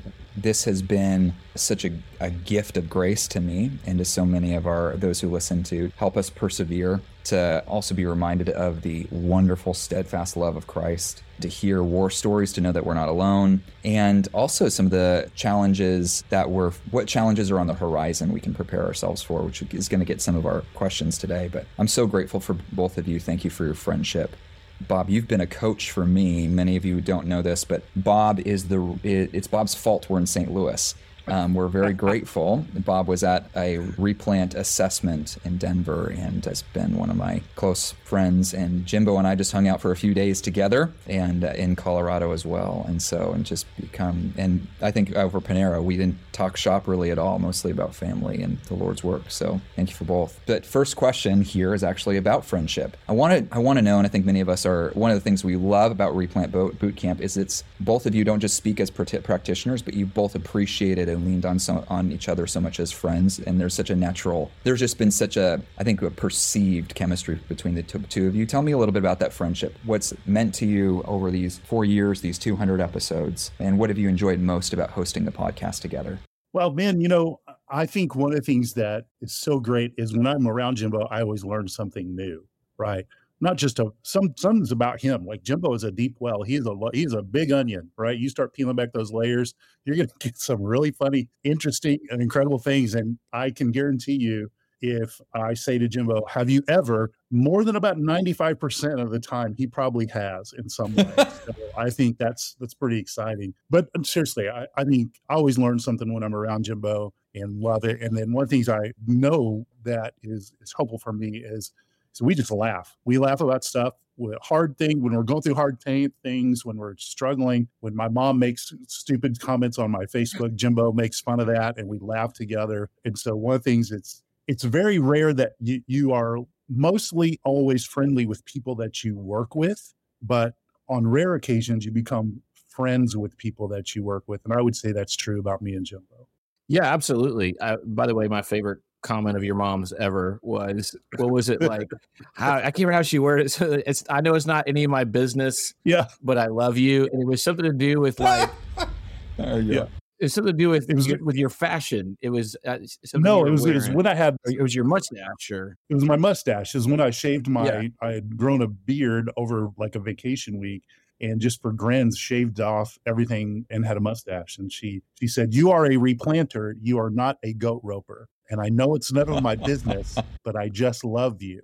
this 0.43 0.64
has 0.64 0.82
been 0.82 1.35
such 1.55 1.85
a, 1.85 1.93
a 2.20 2.31
gift 2.31 2.76
of 2.76 2.88
grace 2.88 3.26
to 3.29 3.40
me 3.40 3.70
and 3.87 3.99
to 3.99 4.05
so 4.05 4.25
many 4.25 4.55
of 4.55 4.67
our 4.67 4.96
those 4.96 5.20
who 5.20 5.29
listen 5.29 5.62
to 5.64 5.90
help 5.96 6.17
us 6.17 6.31
persevere 6.31 7.00
to 7.25 7.62
also 7.67 7.94
be 7.94 8.06
reminded 8.06 8.49
of 8.50 8.82
the 8.82 9.06
wonderful 9.11 9.75
steadfast 9.75 10.37
love 10.37 10.56
of 10.56 10.67
christ 10.67 11.23
to 11.40 11.49
hear 11.49 11.82
war 11.82 12.11
stories 12.11 12.52
to 12.52 12.61
know 12.61 12.73
that 12.73 12.87
we're 12.87 12.94
not 12.94 13.08
alone 13.08 13.62
and 13.85 14.29
also 14.32 14.69
some 14.69 14.87
of 14.87 14.93
the 14.93 15.31
challenges 15.35 16.23
that 16.31 16.50
we're 16.50 16.70
what 16.90 17.06
challenges 17.06 17.50
are 17.50 17.58
on 17.58 17.67
the 17.67 17.75
horizon 17.75 18.32
we 18.32 18.40
can 18.40 18.55
prepare 18.55 18.85
ourselves 18.85 19.23
for 19.23 19.43
which 19.43 19.62
is 19.75 19.88
going 19.88 20.00
to 20.00 20.06
get 20.06 20.20
some 20.20 20.37
of 20.37 20.46
our 20.46 20.62
questions 20.75 21.19
today 21.19 21.49
but 21.52 21.67
i'm 21.79 21.88
so 21.88 22.06
grateful 22.06 22.40
for 22.40 22.55
both 22.73 22.99
of 22.99 23.08
you. 23.08 23.20
Thank 23.20 23.44
you 23.44 23.50
for 23.50 23.64
your 23.64 23.75
friendship 23.75 24.37
Bob, 24.86 25.10
you've 25.10 25.28
been 25.28 25.40
a 25.40 25.46
coach 25.46 25.90
for 25.90 26.06
me. 26.06 26.46
Many 26.46 26.76
of 26.76 26.84
you 26.84 27.00
don't 27.00 27.26
know 27.26 27.42
this, 27.42 27.64
but 27.64 27.82
Bob 27.96 28.40
is 28.40 28.69
the 28.69 28.98
it's 29.02 29.48
Bob's 29.48 29.75
fault 29.75 30.08
we're 30.08 30.19
in 30.19 30.26
St. 30.26 30.52
Louis. 30.52 30.94
Um, 31.30 31.54
we're 31.54 31.69
very 31.69 31.92
grateful. 31.92 32.64
Bob 32.75 33.08
was 33.08 33.22
at 33.22 33.50
a 33.56 33.78
replant 33.78 34.54
assessment 34.54 35.36
in 35.44 35.58
Denver 35.58 36.08
and 36.16 36.44
has 36.44 36.62
been 36.62 36.96
one 36.96 37.10
of 37.10 37.16
my 37.16 37.42
close 37.56 37.92
friends. 38.04 38.54
And 38.54 38.86
Jimbo 38.86 39.16
and 39.16 39.26
I 39.26 39.34
just 39.34 39.52
hung 39.52 39.69
out 39.69 39.80
for 39.80 39.90
a 39.90 39.96
few 39.96 40.14
days 40.14 40.40
together 40.40 40.92
and 41.06 41.44
uh, 41.44 41.48
in 41.48 41.76
Colorado 41.76 42.32
as 42.32 42.44
well. 42.44 42.84
And 42.88 43.02
so, 43.02 43.32
and 43.32 43.44
just 43.44 43.66
become, 43.76 44.34
and 44.36 44.66
I 44.80 44.90
think 44.90 45.14
over 45.16 45.40
Panera, 45.40 45.82
we 45.82 45.96
didn't 45.96 46.19
talk 46.32 46.56
shop 46.56 46.86
really 46.88 47.10
at 47.10 47.19
all, 47.19 47.38
mostly 47.38 47.70
about 47.70 47.94
family 47.94 48.42
and 48.42 48.58
the 48.62 48.75
Lord's 48.75 49.04
work. 49.04 49.30
So 49.30 49.60
thank 49.76 49.90
you 49.90 49.96
for 49.96 50.04
both. 50.04 50.40
But 50.46 50.64
first 50.64 50.96
question 50.96 51.42
here 51.42 51.75
is 51.75 51.82
actually 51.82 52.16
about 52.16 52.44
friendship. 52.44 52.96
I 53.08 53.12
want 53.12 53.50
to, 53.50 53.56
I 53.56 53.58
want 53.58 53.78
to 53.78 53.82
know, 53.82 53.98
and 53.98 54.06
I 54.06 54.10
think 54.10 54.25
many 54.25 54.40
of 54.40 54.48
us 54.48 54.64
are, 54.64 54.90
one 54.90 55.10
of 55.10 55.16
the 55.16 55.20
things 55.20 55.44
we 55.44 55.56
love 55.56 55.92
about 55.92 56.14
Replant 56.16 56.52
Boot 56.52 56.96
Camp 56.96 57.20
is 57.20 57.36
it's 57.36 57.64
both 57.80 58.06
of 58.06 58.14
you 58.14 58.25
don't 58.25 58.40
just 58.40 58.56
speak 58.56 58.80
as 58.80 58.90
practitioners, 58.90 59.82
but 59.82 59.94
you 59.94 60.06
both 60.06 60.34
appreciate 60.34 60.98
it 60.98 61.08
leaned 61.18 61.44
on 61.44 61.58
so, 61.58 61.84
on 61.88 62.12
each 62.12 62.28
other 62.28 62.46
so 62.46 62.60
much 62.60 62.80
as 62.80 62.90
friends, 62.90 63.38
and 63.38 63.60
there's 63.60 63.74
such 63.74 63.90
a 63.90 63.96
natural. 63.96 64.50
There's 64.64 64.80
just 64.80 64.98
been 64.98 65.10
such 65.10 65.36
a, 65.36 65.60
I 65.78 65.84
think, 65.84 66.02
a 66.02 66.10
perceived 66.10 66.94
chemistry 66.94 67.40
between 67.48 67.74
the 67.74 67.82
two, 67.82 67.98
two 68.00 68.26
of 68.26 68.34
you. 68.34 68.46
Tell 68.46 68.62
me 68.62 68.72
a 68.72 68.78
little 68.78 68.92
bit 68.92 69.00
about 69.00 69.20
that 69.20 69.32
friendship. 69.32 69.76
What's 69.84 70.14
meant 70.26 70.54
to 70.56 70.66
you 70.66 71.02
over 71.06 71.30
these 71.30 71.58
four 71.58 71.84
years, 71.84 72.20
these 72.20 72.38
200 72.38 72.80
episodes, 72.80 73.50
and 73.58 73.78
what 73.78 73.90
have 73.90 73.98
you 73.98 74.08
enjoyed 74.08 74.40
most 74.40 74.72
about 74.72 74.90
hosting 74.90 75.25
the 75.25 75.32
podcast 75.32 75.80
together? 75.80 76.18
Well, 76.52 76.72
man, 76.72 77.00
you 77.00 77.08
know, 77.08 77.40
I 77.70 77.87
think 77.87 78.14
one 78.14 78.32
of 78.32 78.37
the 78.37 78.42
things 78.44 78.72
that 78.75 79.04
is 79.20 79.34
so 79.34 79.60
great 79.60 79.92
is 79.98 80.16
when 80.16 80.26
I'm 80.26 80.48
around 80.48 80.76
Jimbo, 80.76 81.06
I 81.10 81.20
always 81.20 81.44
learn 81.44 81.68
something 81.68 82.16
new, 82.16 82.46
right? 82.78 83.04
Not 83.40 83.57
just 83.57 83.78
a 83.78 83.90
some 84.02 84.35
something's 84.37 84.73
about 84.73 85.00
him. 85.00 85.25
Like 85.25 85.42
Jimbo 85.42 85.75
is 85.75 85.85
a 85.85 85.90
deep 85.90 86.16
well. 86.18 86.42
He's 86.42 86.66
a 86.66 86.75
he's 86.92 87.12
a 87.12 87.23
big 87.23 87.52
onion, 87.52 87.90
right? 87.97 88.18
You 88.18 88.28
start 88.28 88.52
peeling 88.52 88.76
back 88.76 88.92
those 88.92 89.12
layers, 89.12 89.54
you're 89.85 89.97
going 89.97 90.09
to 90.21 90.28
get 90.28 90.38
some 90.38 90.62
really 90.62 90.90
funny, 90.90 91.28
interesting, 91.45 91.99
and 92.11 92.21
incredible 92.21 92.59
things. 92.59 92.95
And 92.95 93.18
I 93.33 93.50
can 93.50 93.71
guarantee 93.71 94.18
you, 94.21 94.50
if 94.80 95.21
I 95.35 95.54
say 95.54 95.78
to 95.78 95.88
Jimbo, 95.88 96.25
"Have 96.28 96.50
you 96.50 96.62
ever?" 96.68 97.11
More 97.30 97.64
than 97.64 97.76
about 97.76 97.99
ninety 97.99 98.33
five 98.33 98.59
percent 98.59 99.00
of 99.00 99.11
the 99.11 99.21
time, 99.21 99.54
he 99.57 99.66
probably 99.66 100.07
has 100.09 100.52
in 100.59 100.68
some 100.68 100.95
way. 100.95 101.12
so 101.16 101.54
I 101.76 101.90
think 101.90 102.18
that's 102.18 102.57
that's 102.59 102.75
pretty 102.75 102.99
exciting. 102.99 103.54
But 103.71 103.88
um, 103.95 104.04
seriously, 104.04 104.49
I, 104.49 104.66
I 104.76 104.85
think 104.85 105.21
I 105.28 105.35
always 105.35 105.59
learn 105.59 105.78
something 105.78 106.12
when 106.12 106.23
I'm 106.23 106.35
around 106.35 106.64
Jimbo 106.64 107.12
and 107.35 107.61
love 107.61 107.85
it. 107.85 108.00
And 108.00 108.16
then 108.16 108.33
one 108.33 108.45
of 108.45 108.50
the 108.50 108.57
things 108.57 108.68
I 108.68 108.92
know 109.07 109.66
that 109.85 110.14
is 110.23 110.52
is 110.61 110.75
helpful 110.76 110.99
for 110.99 111.12
me 111.12 111.42
is 111.45 111.73
so 112.12 112.24
we 112.24 112.34
just 112.34 112.50
laugh. 112.50 112.96
We 113.04 113.18
laugh 113.18 113.40
about 113.40 113.64
stuff 113.64 113.94
with 114.16 114.36
hard 114.42 114.76
thing 114.76 115.00
when 115.00 115.14
we're 115.14 115.22
going 115.22 115.42
through 115.42 115.54
hard 115.54 115.80
t- 115.80 116.10
things, 116.22 116.64
when 116.64 116.76
we're 116.76 116.96
struggling, 116.96 117.68
when 117.80 117.94
my 117.94 118.08
mom 118.08 118.38
makes 118.38 118.74
stupid 118.88 119.40
comments 119.40 119.78
on 119.78 119.90
my 119.90 120.04
Facebook, 120.04 120.54
Jimbo 120.56 120.92
makes 120.92 121.20
fun 121.20 121.40
of 121.40 121.46
that, 121.46 121.78
and 121.78 121.88
we 121.88 121.98
laugh 122.00 122.32
together. 122.32 122.90
And 123.04 123.16
so 123.16 123.36
one 123.36 123.54
of 123.54 123.62
the 123.62 123.70
things 123.70 123.90
it's 123.90 124.22
it's 124.46 124.64
very 124.64 124.98
rare 124.98 125.32
that 125.34 125.52
you, 125.60 125.82
you 125.86 126.12
are 126.12 126.38
mostly 126.68 127.38
always 127.44 127.84
friendly 127.84 128.26
with 128.26 128.44
people 128.44 128.74
that 128.76 129.04
you 129.04 129.16
work 129.16 129.54
with, 129.54 129.94
but 130.22 130.54
on 130.88 131.06
rare 131.06 131.34
occasions 131.34 131.84
you 131.84 131.92
become 131.92 132.42
friends 132.68 133.16
with 133.16 133.36
people 133.36 133.68
that 133.68 133.94
you 133.94 134.02
work 134.02 134.24
with. 134.26 134.40
And 134.44 134.54
I 134.54 134.62
would 134.62 134.74
say 134.74 134.92
that's 134.92 135.16
true 135.16 135.38
about 135.38 135.60
me 135.60 135.74
and 135.74 135.84
Jimbo. 135.84 136.28
Yeah, 136.66 136.84
absolutely. 136.84 137.58
Uh, 137.58 137.76
by 137.84 138.06
the 138.06 138.14
way, 138.14 138.28
my 138.28 138.42
favorite 138.42 138.80
comment 139.02 139.37
of 139.37 139.45
your 139.45 139.55
mom's 139.55 139.93
ever 139.93 140.38
was 140.43 140.97
what 141.17 141.31
was 141.31 141.49
it 141.49 141.62
like? 141.62 141.88
how, 142.35 142.57
I 142.57 142.62
can't 142.62 142.78
remember 142.81 142.93
how 142.95 143.02
she 143.02 143.19
worded 143.19 143.47
it. 143.47 143.50
So 143.50 143.81
it's 143.87 144.05
I 144.11 144.21
know 144.21 144.35
it's 144.35 144.47
not 144.47 144.64
any 144.67 144.85
of 144.85 144.90
my 144.90 145.05
business, 145.05 145.75
Yeah. 145.85 146.07
but 146.23 146.38
I 146.38 146.47
love 146.47 146.76
you, 146.78 147.09
and 147.12 147.23
it 147.23 147.26
was 147.26 147.43
something 147.43 147.64
to 147.64 147.73
do 147.73 148.00
with 148.00 148.21
like 148.21 148.50
There 149.37 149.61
you 149.61 149.73
Yeah. 149.73 149.78
go. 149.81 149.88
it's 150.19 150.35
something 150.35 150.52
to 150.52 150.57
do 150.59 150.69
with 150.69 150.90
It 150.90 150.97
was- 150.97 151.07
your, 151.07 151.23
with 151.25 151.37
your 151.37 151.49
fashion. 151.49 152.17
It 152.21 152.31
was 152.31 152.57
uh, 152.67 152.78
No, 153.14 153.47
it 153.47 153.50
was, 153.50 153.64
it 153.64 153.75
was 153.75 153.88
when 153.90 154.07
I 154.07 154.14
had 154.14 154.37
it 154.47 154.61
was 154.61 154.75
your 154.75 154.85
mustache, 154.85 155.50
or 155.52 155.76
it 155.88 155.95
was 155.95 156.05
my 156.05 156.17
mustache. 156.17 156.75
Is 156.75 156.88
when 156.88 157.00
I 157.00 157.11
shaved 157.11 157.49
my 157.49 157.64
Yeah. 157.67 157.88
I 158.02 158.12
had 158.12 158.37
grown 158.37 158.62
a 158.62 158.67
beard 158.69 159.31
over 159.37 159.69
like 159.76 159.95
a 159.95 160.00
vacation 160.00 160.59
week 160.59 160.83
and 161.21 161.40
just 161.40 161.61
for 161.62 161.73
grins 161.73 162.17
shaved 162.17 162.61
off 162.61 162.97
everything 163.07 163.67
and 163.71 163.85
had 163.85 163.97
a 163.97 164.00
mustache. 164.00 164.59
And 164.59 164.73
she 164.73 165.02
she 165.21 165.28
said, 165.28 165.55
You 165.55 165.71
are 165.71 165.85
a 165.87 165.90
replanter, 165.97 166.75
you 166.81 166.99
are 166.99 167.11
not 167.11 167.38
a 167.45 167.52
goat 167.55 167.81
roper. 167.85 168.28
And 168.50 168.61
I 168.61 168.69
know 168.69 168.95
it's 168.95 169.12
none 169.12 169.28
of 169.28 169.43
my 169.43 169.55
business, 169.57 170.17
but 170.45 170.57
I 170.57 170.69
just 170.69 171.05
love 171.05 171.43
you. 171.43 171.61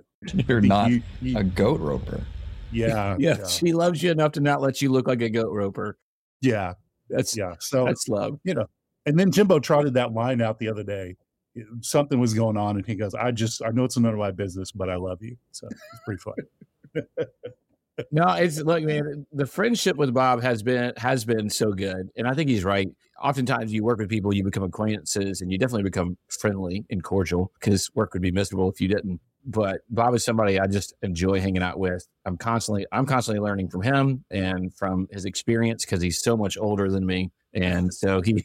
You're 0.49 0.61
not 0.61 0.91
You- 0.91 1.03
you- 1.23 1.39
a 1.39 1.45
goat 1.45 1.81
roper. 1.81 2.23
yeah, 2.73 3.17
yeah, 3.19 3.39
yeah. 3.39 3.47
she 3.47 3.73
loves 3.73 4.03
you 4.03 4.11
enough 4.11 4.33
to 4.33 4.41
not 4.41 4.61
let 4.61 4.81
you 4.83 4.91
look 4.91 5.07
like 5.09 5.23
a 5.23 5.31
goat 5.31 5.53
roper. 5.53 5.97
Yeah. 6.41 6.75
That's 7.11 7.37
Yeah. 7.37 7.55
So 7.61 7.85
that's 7.85 8.09
love. 8.09 8.39
you 8.45 8.55
know, 8.55 8.67
and 9.07 9.19
then 9.19 9.31
Jimbo 9.31 9.59
trotted 9.61 9.95
that 9.95 10.13
line 10.13 10.41
out 10.41 10.59
the 10.59 10.69
other 10.69 10.83
day. 10.83 11.17
Something 11.83 12.19
was 12.19 12.35
going 12.35 12.57
on, 12.57 12.77
and 12.77 12.85
he 12.85 12.97
goes, 12.97 13.15
"I 13.15 13.31
just, 13.31 13.63
I 13.63 13.69
know 13.71 13.85
it's 13.85 13.97
none 13.97 14.13
of 14.13 14.19
my 14.19 14.33
business, 14.33 14.73
but 14.73 14.91
I 14.91 14.97
love 14.97 15.23
you." 15.23 15.37
So 15.53 15.69
it's 15.69 16.01
pretty 16.05 16.21
fun. 16.21 16.35
No, 18.11 18.29
it's 18.35 18.61
look, 18.61 18.83
man. 18.83 19.27
The 19.33 19.47
friendship 19.47 19.97
with 19.97 20.13
Bob 20.13 20.43
has 20.43 20.63
been 20.63 20.93
has 20.97 21.25
been 21.25 21.49
so 21.49 21.73
good, 21.73 22.11
and 22.17 22.27
I 22.27 22.35
think 22.35 22.51
he's 22.51 22.65
right. 22.65 22.89
Oftentimes, 23.23 23.73
you 23.73 23.85
work 23.85 23.99
with 23.99 24.09
people, 24.09 24.35
you 24.35 24.43
become 24.43 24.65
acquaintances, 24.65 25.41
and 25.41 25.53
you 25.53 25.59
definitely 25.59 25.85
become 25.85 26.17
friendly 26.29 26.85
and 26.91 27.03
cordial 27.03 27.53
because 27.61 27.91
work 27.95 28.13
would 28.13 28.23
be 28.23 28.33
miserable 28.33 28.71
if 28.71 28.81
you 28.81 28.89
didn't. 28.89 29.21
But 29.47 29.83
Bob 29.91 30.15
is 30.15 30.25
somebody 30.25 30.59
I 30.59 30.67
just 30.67 30.95
enjoy 31.03 31.41
hanging 31.41 31.63
out 31.63 31.79
with. 31.79 32.07
I'm 32.25 32.37
constantly, 32.37 32.87
I'm 32.91 33.07
constantly 33.07 33.41
learning 33.41 33.69
from 33.69 33.83
him 33.83 34.25
and 34.31 34.75
from 34.75 35.07
his 35.13 35.25
experience 35.25 35.85
because 35.85 36.03
he's 36.03 36.21
so 36.21 36.37
much 36.37 36.59
older 36.59 36.91
than 36.91 37.07
me, 37.07 37.31
and 37.53 37.93
so 37.95 38.23
he, 38.23 38.45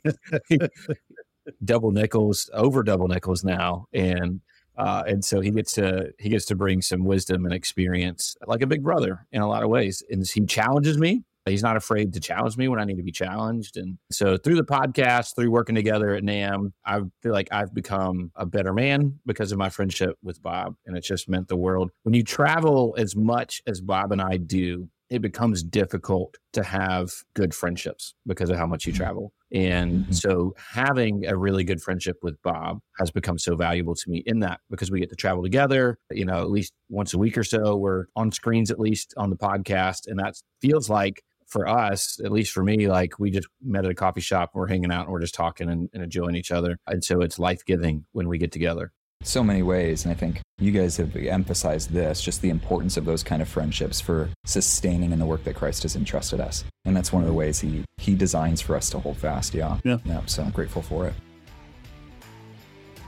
double 1.64 1.92
nickels 1.92 2.50
over 2.54 2.84
double 2.84 3.08
nickels 3.08 3.44
now, 3.44 3.86
and 3.94 4.42
uh, 4.80 5.04
and 5.06 5.24
so 5.24 5.42
he 5.42 5.52
gets 5.52 5.74
to 5.74 6.12
he 6.18 6.30
gets 6.30 6.46
to 6.46 6.56
bring 6.56 6.82
some 6.82 7.04
wisdom 7.04 7.46
and 7.46 7.54
experience 7.54 8.36
like 8.48 8.62
a 8.62 8.68
big 8.68 8.82
brother 8.82 9.28
in 9.32 9.42
a 9.42 9.48
lot 9.48 9.62
of 9.62 9.70
ways. 9.70 10.02
And 10.10 10.26
he 10.26 10.46
challenges 10.46 10.98
me 10.98 11.24
he's 11.46 11.64
not 11.64 11.76
afraid 11.76 12.14
to 12.14 12.20
challenge 12.20 12.58
me 12.58 12.68
when 12.68 12.80
i 12.80 12.84
need 12.84 12.98
to 12.98 13.04
be 13.04 13.12
challenged. 13.12 13.78
And 13.78 13.98
so 14.12 14.38
through 14.38 14.56
the 14.56 14.64
podcast 14.64 15.36
through 15.36 15.52
working 15.52 15.76
together 15.76 16.14
at 16.14 16.24
NAMB 16.24 16.72
i 16.86 17.00
feel 17.22 17.34
like 17.34 17.50
i've 17.52 17.74
become 17.74 18.32
a 18.36 18.46
better 18.46 18.74
man 18.74 19.20
because 19.26 19.52
of 19.52 19.58
my 19.58 19.70
friendship 19.70 20.18
with 20.24 20.42
bob. 20.42 20.76
And 20.86 20.96
it 20.96 21.04
just 21.04 21.28
meant 21.30 21.48
the 21.48 21.58
world. 21.58 21.92
When 22.04 22.14
you 22.14 22.24
travel 22.24 22.96
as 22.98 23.16
much 23.16 23.62
as 23.68 23.82
bob 23.82 24.12
and 24.12 24.22
i 24.22 24.38
do 24.38 24.90
it 25.10 25.22
becomes 25.22 25.64
difficult 25.64 26.38
to 26.54 26.64
have 26.64 27.12
good 27.34 27.54
friendships 27.54 28.14
because 28.28 28.50
of 28.50 28.58
how 28.58 28.68
much 28.68 28.86
you 28.86 28.94
travel. 28.94 29.34
And 29.52 30.06
Mhm. 30.06 30.14
so 30.14 30.54
having 30.58 31.26
a 31.26 31.36
really 31.36 31.64
good 31.64 31.82
friendship 31.82 32.18
with 32.22 32.40
Bob 32.44 32.80
has 33.00 33.10
become 33.10 33.40
so 33.40 33.56
valuable 33.56 33.96
to 33.96 34.10
me 34.10 34.22
in 34.28 34.40
that 34.42 34.60
because 34.70 34.92
we 34.92 35.00
get 35.00 35.10
to 35.10 35.16
travel 35.16 35.42
together, 35.42 35.98
you 36.12 36.26
know, 36.26 36.42
at 36.42 36.52
least 36.52 36.74
once 36.90 37.14
a 37.14 37.18
week 37.18 37.38
or 37.38 37.44
so. 37.44 37.76
We're 37.76 38.06
on 38.16 38.32
screens 38.32 38.70
at 38.70 38.80
least 38.80 39.14
on 39.18 39.32
the 39.32 39.36
podcast. 39.38 40.06
And 40.06 40.20
that 40.20 40.36
feels 40.62 40.90
like 40.90 41.24
for 41.48 41.68
us, 41.68 42.20
at 42.24 42.32
least 42.32 42.52
for 42.52 42.64
me, 42.64 42.88
like 42.88 43.18
we 43.18 43.32
just 43.32 43.48
met 43.64 43.86
at 43.86 43.90
a 43.90 43.96
coffee 43.96 44.22
shop, 44.22 44.52
we're 44.54 44.68
hanging 44.68 44.92
out 44.92 45.06
and 45.06 45.12
we're 45.12 45.20
just 45.22 45.34
talking 45.34 45.68
and, 45.68 45.90
and 45.94 46.04
enjoying 46.04 46.36
each 46.36 46.52
other. 46.52 46.78
And 46.86 47.04
so 47.04 47.22
it's 47.22 47.40
life 47.40 47.66
giving 47.66 48.06
when 48.12 48.28
we 48.28 48.38
get 48.38 48.52
together. 48.52 48.92
So 49.22 49.44
many 49.44 49.62
ways 49.64 50.06
and 50.06 50.14
i 50.14 50.16
think 50.16 50.40
you 50.60 50.72
guys 50.72 50.96
have 50.96 51.14
emphasized 51.16 51.92
this 51.92 52.22
just 52.22 52.42
the 52.42 52.50
importance 52.50 52.96
of 52.96 53.04
those 53.04 53.22
kind 53.22 53.42
of 53.42 53.50
friendships 53.50 54.00
for 54.00 54.30
sustaining 54.46 55.12
in 55.12 55.20
the 55.20 55.26
work 55.26 55.44
that 55.44 55.56
christ 55.56 55.84
has 55.84 55.98
entrusted 55.98 56.40
us 56.40 56.64
and 56.86 56.96
that's 56.96 57.12
one 57.12 57.22
of 57.22 57.28
the 57.28 57.34
ways 57.34 57.60
he 57.60 57.84
he 57.98 58.16
designs 58.16 58.62
for 58.62 58.78
us 58.78 58.90
to 58.90 58.98
hold 58.98 59.18
fast 59.18 59.54
yeah 59.54 59.78
Yeah. 59.84 59.98
yeah 60.06 60.22
so 60.26 60.42
i'm 60.44 60.52
grateful 60.52 60.82
for 60.82 61.06
it 61.06 61.14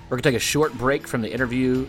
We're 0.10 0.18
going 0.18 0.24
to 0.24 0.30
take 0.32 0.36
a 0.36 0.40
short 0.40 0.74
break 0.74 1.08
from 1.08 1.22
the 1.22 1.32
interview 1.32 1.88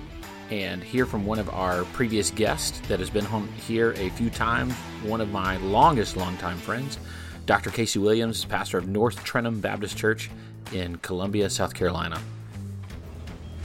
and 0.51 0.85
hear 0.85 1.05
from 1.05 1.27
one 1.27 1.41
of 1.41 1.51
our 1.51 1.83
previous 1.87 2.31
guests 2.31 2.79
that 2.87 3.01
has 3.01 3.11
been 3.11 3.25
home 3.25 3.49
here 3.67 3.93
a 3.97 4.11
few 4.11 4.29
times, 4.31 4.75
one 5.03 5.21
of 5.23 5.31
my 5.31 5.57
longest, 5.59 6.15
longtime 6.17 6.59
friends, 6.59 6.99
Dr. 7.47 7.71
Casey 7.71 7.99
Williams, 7.99 8.45
pastor 8.45 8.77
of 8.77 8.87
North 8.87 9.25
Trenholm 9.25 9.63
Baptist 9.63 9.97
Church 9.97 10.31
in 10.73 10.97
Columbia, 10.97 11.49
South 11.49 11.73
Carolina. 11.73 12.21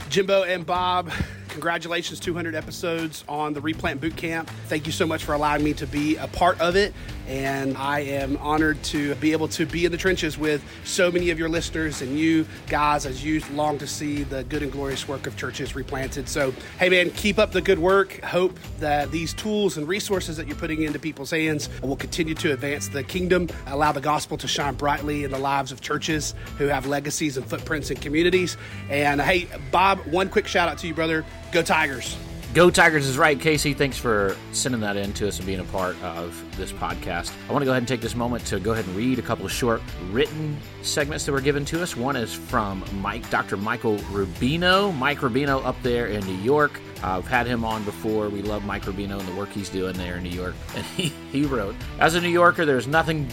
Jimbo 0.08 0.44
and 0.44 0.64
Bob, 0.64 1.12
congratulations, 1.48 2.18
200 2.18 2.54
episodes 2.54 3.24
on 3.28 3.52
the 3.52 3.60
Replant 3.60 4.00
Boot 4.00 4.16
Camp. 4.16 4.48
Thank 4.66 4.86
you 4.86 4.92
so 4.92 5.06
much 5.06 5.22
for 5.22 5.34
allowing 5.34 5.62
me 5.62 5.74
to 5.74 5.86
be 5.86 6.16
a 6.16 6.26
part 6.28 6.58
of 6.60 6.76
it. 6.76 6.94
And 7.28 7.76
I 7.76 8.00
am 8.00 8.38
honored 8.38 8.82
to 8.84 9.14
be 9.16 9.32
able 9.32 9.48
to 9.48 9.66
be 9.66 9.84
in 9.84 9.92
the 9.92 9.98
trenches 9.98 10.38
with 10.38 10.64
so 10.84 11.10
many 11.10 11.30
of 11.30 11.38
your 11.38 11.50
listeners 11.50 12.00
and 12.00 12.18
you 12.18 12.46
guys 12.68 13.04
as 13.04 13.22
you 13.22 13.42
long 13.52 13.78
to 13.78 13.86
see 13.86 14.22
the 14.22 14.44
good 14.44 14.62
and 14.62 14.72
glorious 14.72 15.06
work 15.06 15.26
of 15.26 15.36
churches 15.36 15.74
replanted. 15.74 16.28
So, 16.28 16.54
hey 16.78 16.88
man, 16.88 17.10
keep 17.10 17.38
up 17.38 17.52
the 17.52 17.60
good 17.60 17.78
work. 17.78 18.24
Hope 18.24 18.58
that 18.80 19.10
these 19.10 19.34
tools 19.34 19.76
and 19.76 19.86
resources 19.86 20.38
that 20.38 20.46
you're 20.46 20.56
putting 20.56 20.82
into 20.82 20.98
people's 20.98 21.30
hands 21.30 21.68
will 21.82 21.96
continue 21.96 22.34
to 22.36 22.52
advance 22.52 22.88
the 22.88 23.02
kingdom, 23.02 23.48
allow 23.66 23.92
the 23.92 24.00
gospel 24.00 24.38
to 24.38 24.48
shine 24.48 24.74
brightly 24.74 25.24
in 25.24 25.30
the 25.30 25.38
lives 25.38 25.70
of 25.70 25.80
churches 25.80 26.34
who 26.56 26.66
have 26.66 26.86
legacies 26.86 27.36
and 27.36 27.46
footprints 27.46 27.90
in 27.90 27.98
communities. 27.98 28.56
And 28.88 29.20
hey, 29.20 29.48
Bob, 29.70 29.98
one 30.06 30.30
quick 30.30 30.46
shout 30.46 30.68
out 30.68 30.78
to 30.78 30.86
you, 30.86 30.94
brother. 30.94 31.26
Go 31.52 31.62
Tigers. 31.62 32.16
Go 32.54 32.70
Tigers 32.70 33.06
is 33.06 33.18
right, 33.18 33.38
Casey. 33.38 33.74
Thanks 33.74 33.98
for 33.98 34.34
sending 34.52 34.80
that 34.80 34.96
in 34.96 35.12
to 35.14 35.28
us 35.28 35.36
and 35.36 35.46
being 35.46 35.60
a 35.60 35.64
part 35.64 36.02
of 36.02 36.42
this 36.56 36.72
podcast. 36.72 37.30
I 37.46 37.52
want 37.52 37.60
to 37.60 37.66
go 37.66 37.72
ahead 37.72 37.82
and 37.82 37.88
take 37.88 38.00
this 38.00 38.14
moment 38.14 38.46
to 38.46 38.58
go 38.58 38.72
ahead 38.72 38.86
and 38.86 38.96
read 38.96 39.18
a 39.18 39.22
couple 39.22 39.44
of 39.44 39.52
short 39.52 39.82
written 40.10 40.56
segments 40.80 41.26
that 41.26 41.32
were 41.32 41.42
given 41.42 41.66
to 41.66 41.82
us. 41.82 41.94
One 41.94 42.16
is 42.16 42.32
from 42.32 42.82
Mike, 43.02 43.28
Dr. 43.28 43.58
Michael 43.58 43.98
Rubino. 43.98 44.96
Mike 44.96 45.18
Rubino 45.18 45.62
up 45.66 45.76
there 45.82 46.06
in 46.06 46.24
New 46.24 46.38
York. 46.42 46.80
I've 47.02 47.28
had 47.28 47.46
him 47.46 47.66
on 47.66 47.84
before. 47.84 48.30
We 48.30 48.40
love 48.40 48.64
Mike 48.64 48.84
Rubino 48.84 49.20
and 49.20 49.28
the 49.28 49.34
work 49.34 49.50
he's 49.50 49.68
doing 49.68 49.94
there 49.98 50.16
in 50.16 50.22
New 50.22 50.30
York. 50.30 50.54
And 50.74 50.86
he, 50.86 51.12
he 51.30 51.44
wrote, 51.44 51.76
As 52.00 52.14
a 52.14 52.20
New 52.20 52.30
Yorker, 52.30 52.64
there's 52.64 52.86
nothing 52.86 53.28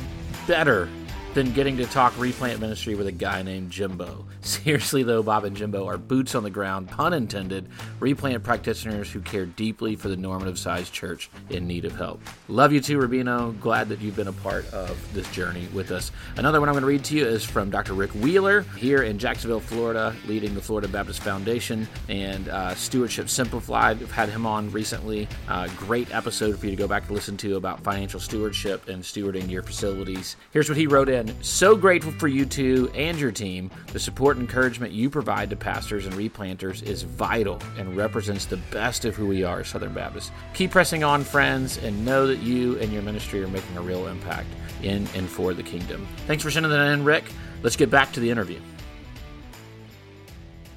better 0.46 0.90
than 1.36 1.52
getting 1.52 1.76
to 1.76 1.86
talk 1.86 2.18
replant 2.18 2.62
ministry 2.62 2.96
with 2.96 3.08
a 3.08 3.12
guy 3.12 3.44
named 3.44 3.70
Jimbo. 3.70 4.26
Seriously, 4.42 5.04
though, 5.04 5.22
Bob 5.22 5.44
and 5.44 5.56
Jimbo 5.56 5.86
are 5.86 5.98
boots 5.98 6.34
on 6.34 6.44
the 6.44 6.50
ground, 6.50 6.88
pun 6.88 7.12
intended, 7.12 7.68
replant 8.00 8.42
practitioners 8.42 9.12
who 9.12 9.20
care 9.20 9.46
deeply 9.46 9.98
for 9.98 10.08
the 10.08 10.16
normative 10.16 10.58
sized 10.58 10.94
church 10.94 11.30
in 11.50 11.68
need 11.68 11.84
of 11.84 11.94
help. 11.94 12.22
Love 12.48 12.72
you 12.72 12.80
too, 12.80 12.98
Rubino. 12.98 13.60
Glad 13.60 13.90
that 13.90 14.00
you've 14.00 14.16
been 14.16 14.30
a 14.30 14.34
part 14.34 14.66
of 14.74 14.98
this 15.14 15.30
journey 15.32 15.68
with 15.74 15.92
us. 15.92 16.14
Another 16.38 16.62
one 16.62 16.70
I'm 16.70 16.74
going 16.74 16.84
to 16.84 16.88
read 16.88 17.04
to 17.04 17.18
you 17.18 17.26
is 17.26 17.44
from 17.44 17.70
Dr. 17.70 17.94
Rick 17.94 18.12
Wheeler 18.12 18.62
here 18.78 19.04
in 19.04 19.20
Jacksonville, 19.20 19.60
Florida, 19.60 20.16
leading 20.28 20.56
the 20.56 20.62
Florida 20.62 20.88
Baptist 20.88 21.22
Foundation 21.22 21.86
and 22.08 22.48
uh, 22.48 22.74
Stewardship 22.76 23.28
Simplified. 23.28 24.02
I've 24.02 24.12
had 24.12 24.30
him 24.30 24.46
on 24.46 24.72
recently. 24.72 25.28
Uh, 25.50 25.68
great 25.76 26.16
episode 26.16 26.58
for 26.58 26.66
you 26.66 26.72
to 26.72 26.78
go 26.78 26.88
back 26.88 27.04
and 27.08 27.12
listen 27.12 27.36
to 27.38 27.58
about 27.58 27.82
financial 27.82 28.22
stewardship 28.22 28.88
and 28.88 29.04
stewarding 29.04 29.50
your 29.50 29.64
facilities. 29.64 30.38
Here's 30.52 30.70
what 30.70 30.78
he 30.78 30.88
wrote 30.88 31.10
in 31.10 31.25
So 31.42 31.76
grateful 31.76 32.12
for 32.14 32.28
you 32.28 32.46
two 32.46 32.92
and 32.94 33.20
your 33.20 33.32
team. 33.32 33.72
The 33.94 34.00
support 34.00 34.38
and 34.38 34.48
encouragement 34.48 34.94
you 34.94 35.10
provide 35.10 35.50
to 35.50 35.56
pastors 35.56 36.06
and 36.06 36.16
replanters 36.16 36.84
is 36.84 37.04
vital 37.04 37.62
and 37.78 37.96
represents 37.96 38.46
the 38.46 38.58
best 38.58 39.06
of 39.06 39.16
who 39.16 39.28
we 39.28 39.44
are 39.44 39.64
Southern 39.64 39.94
Baptists. 39.94 40.32
Keep 40.54 40.72
pressing 40.72 41.04
on, 41.04 41.24
friends, 41.24 41.78
and 41.78 42.06
know 42.06 42.28
that 42.28 42.40
you 42.40 42.80
and 42.80 42.92
your 42.92 43.02
ministry 43.02 43.44
are 43.44 43.48
making 43.48 43.78
a 43.78 43.82
real 43.82 44.08
impact 44.08 44.48
in 44.82 45.08
and 45.16 45.30
for 45.30 45.54
the 45.54 45.64
kingdom. 45.64 46.08
Thanks 46.28 46.44
for 46.44 46.52
sending 46.52 46.72
that 46.72 46.92
in, 46.92 47.04
Rick. 47.04 47.26
Let's 47.64 47.76
get 47.76 47.90
back 47.90 48.12
to 48.14 48.20
the 48.20 48.30
interview. 48.30 48.60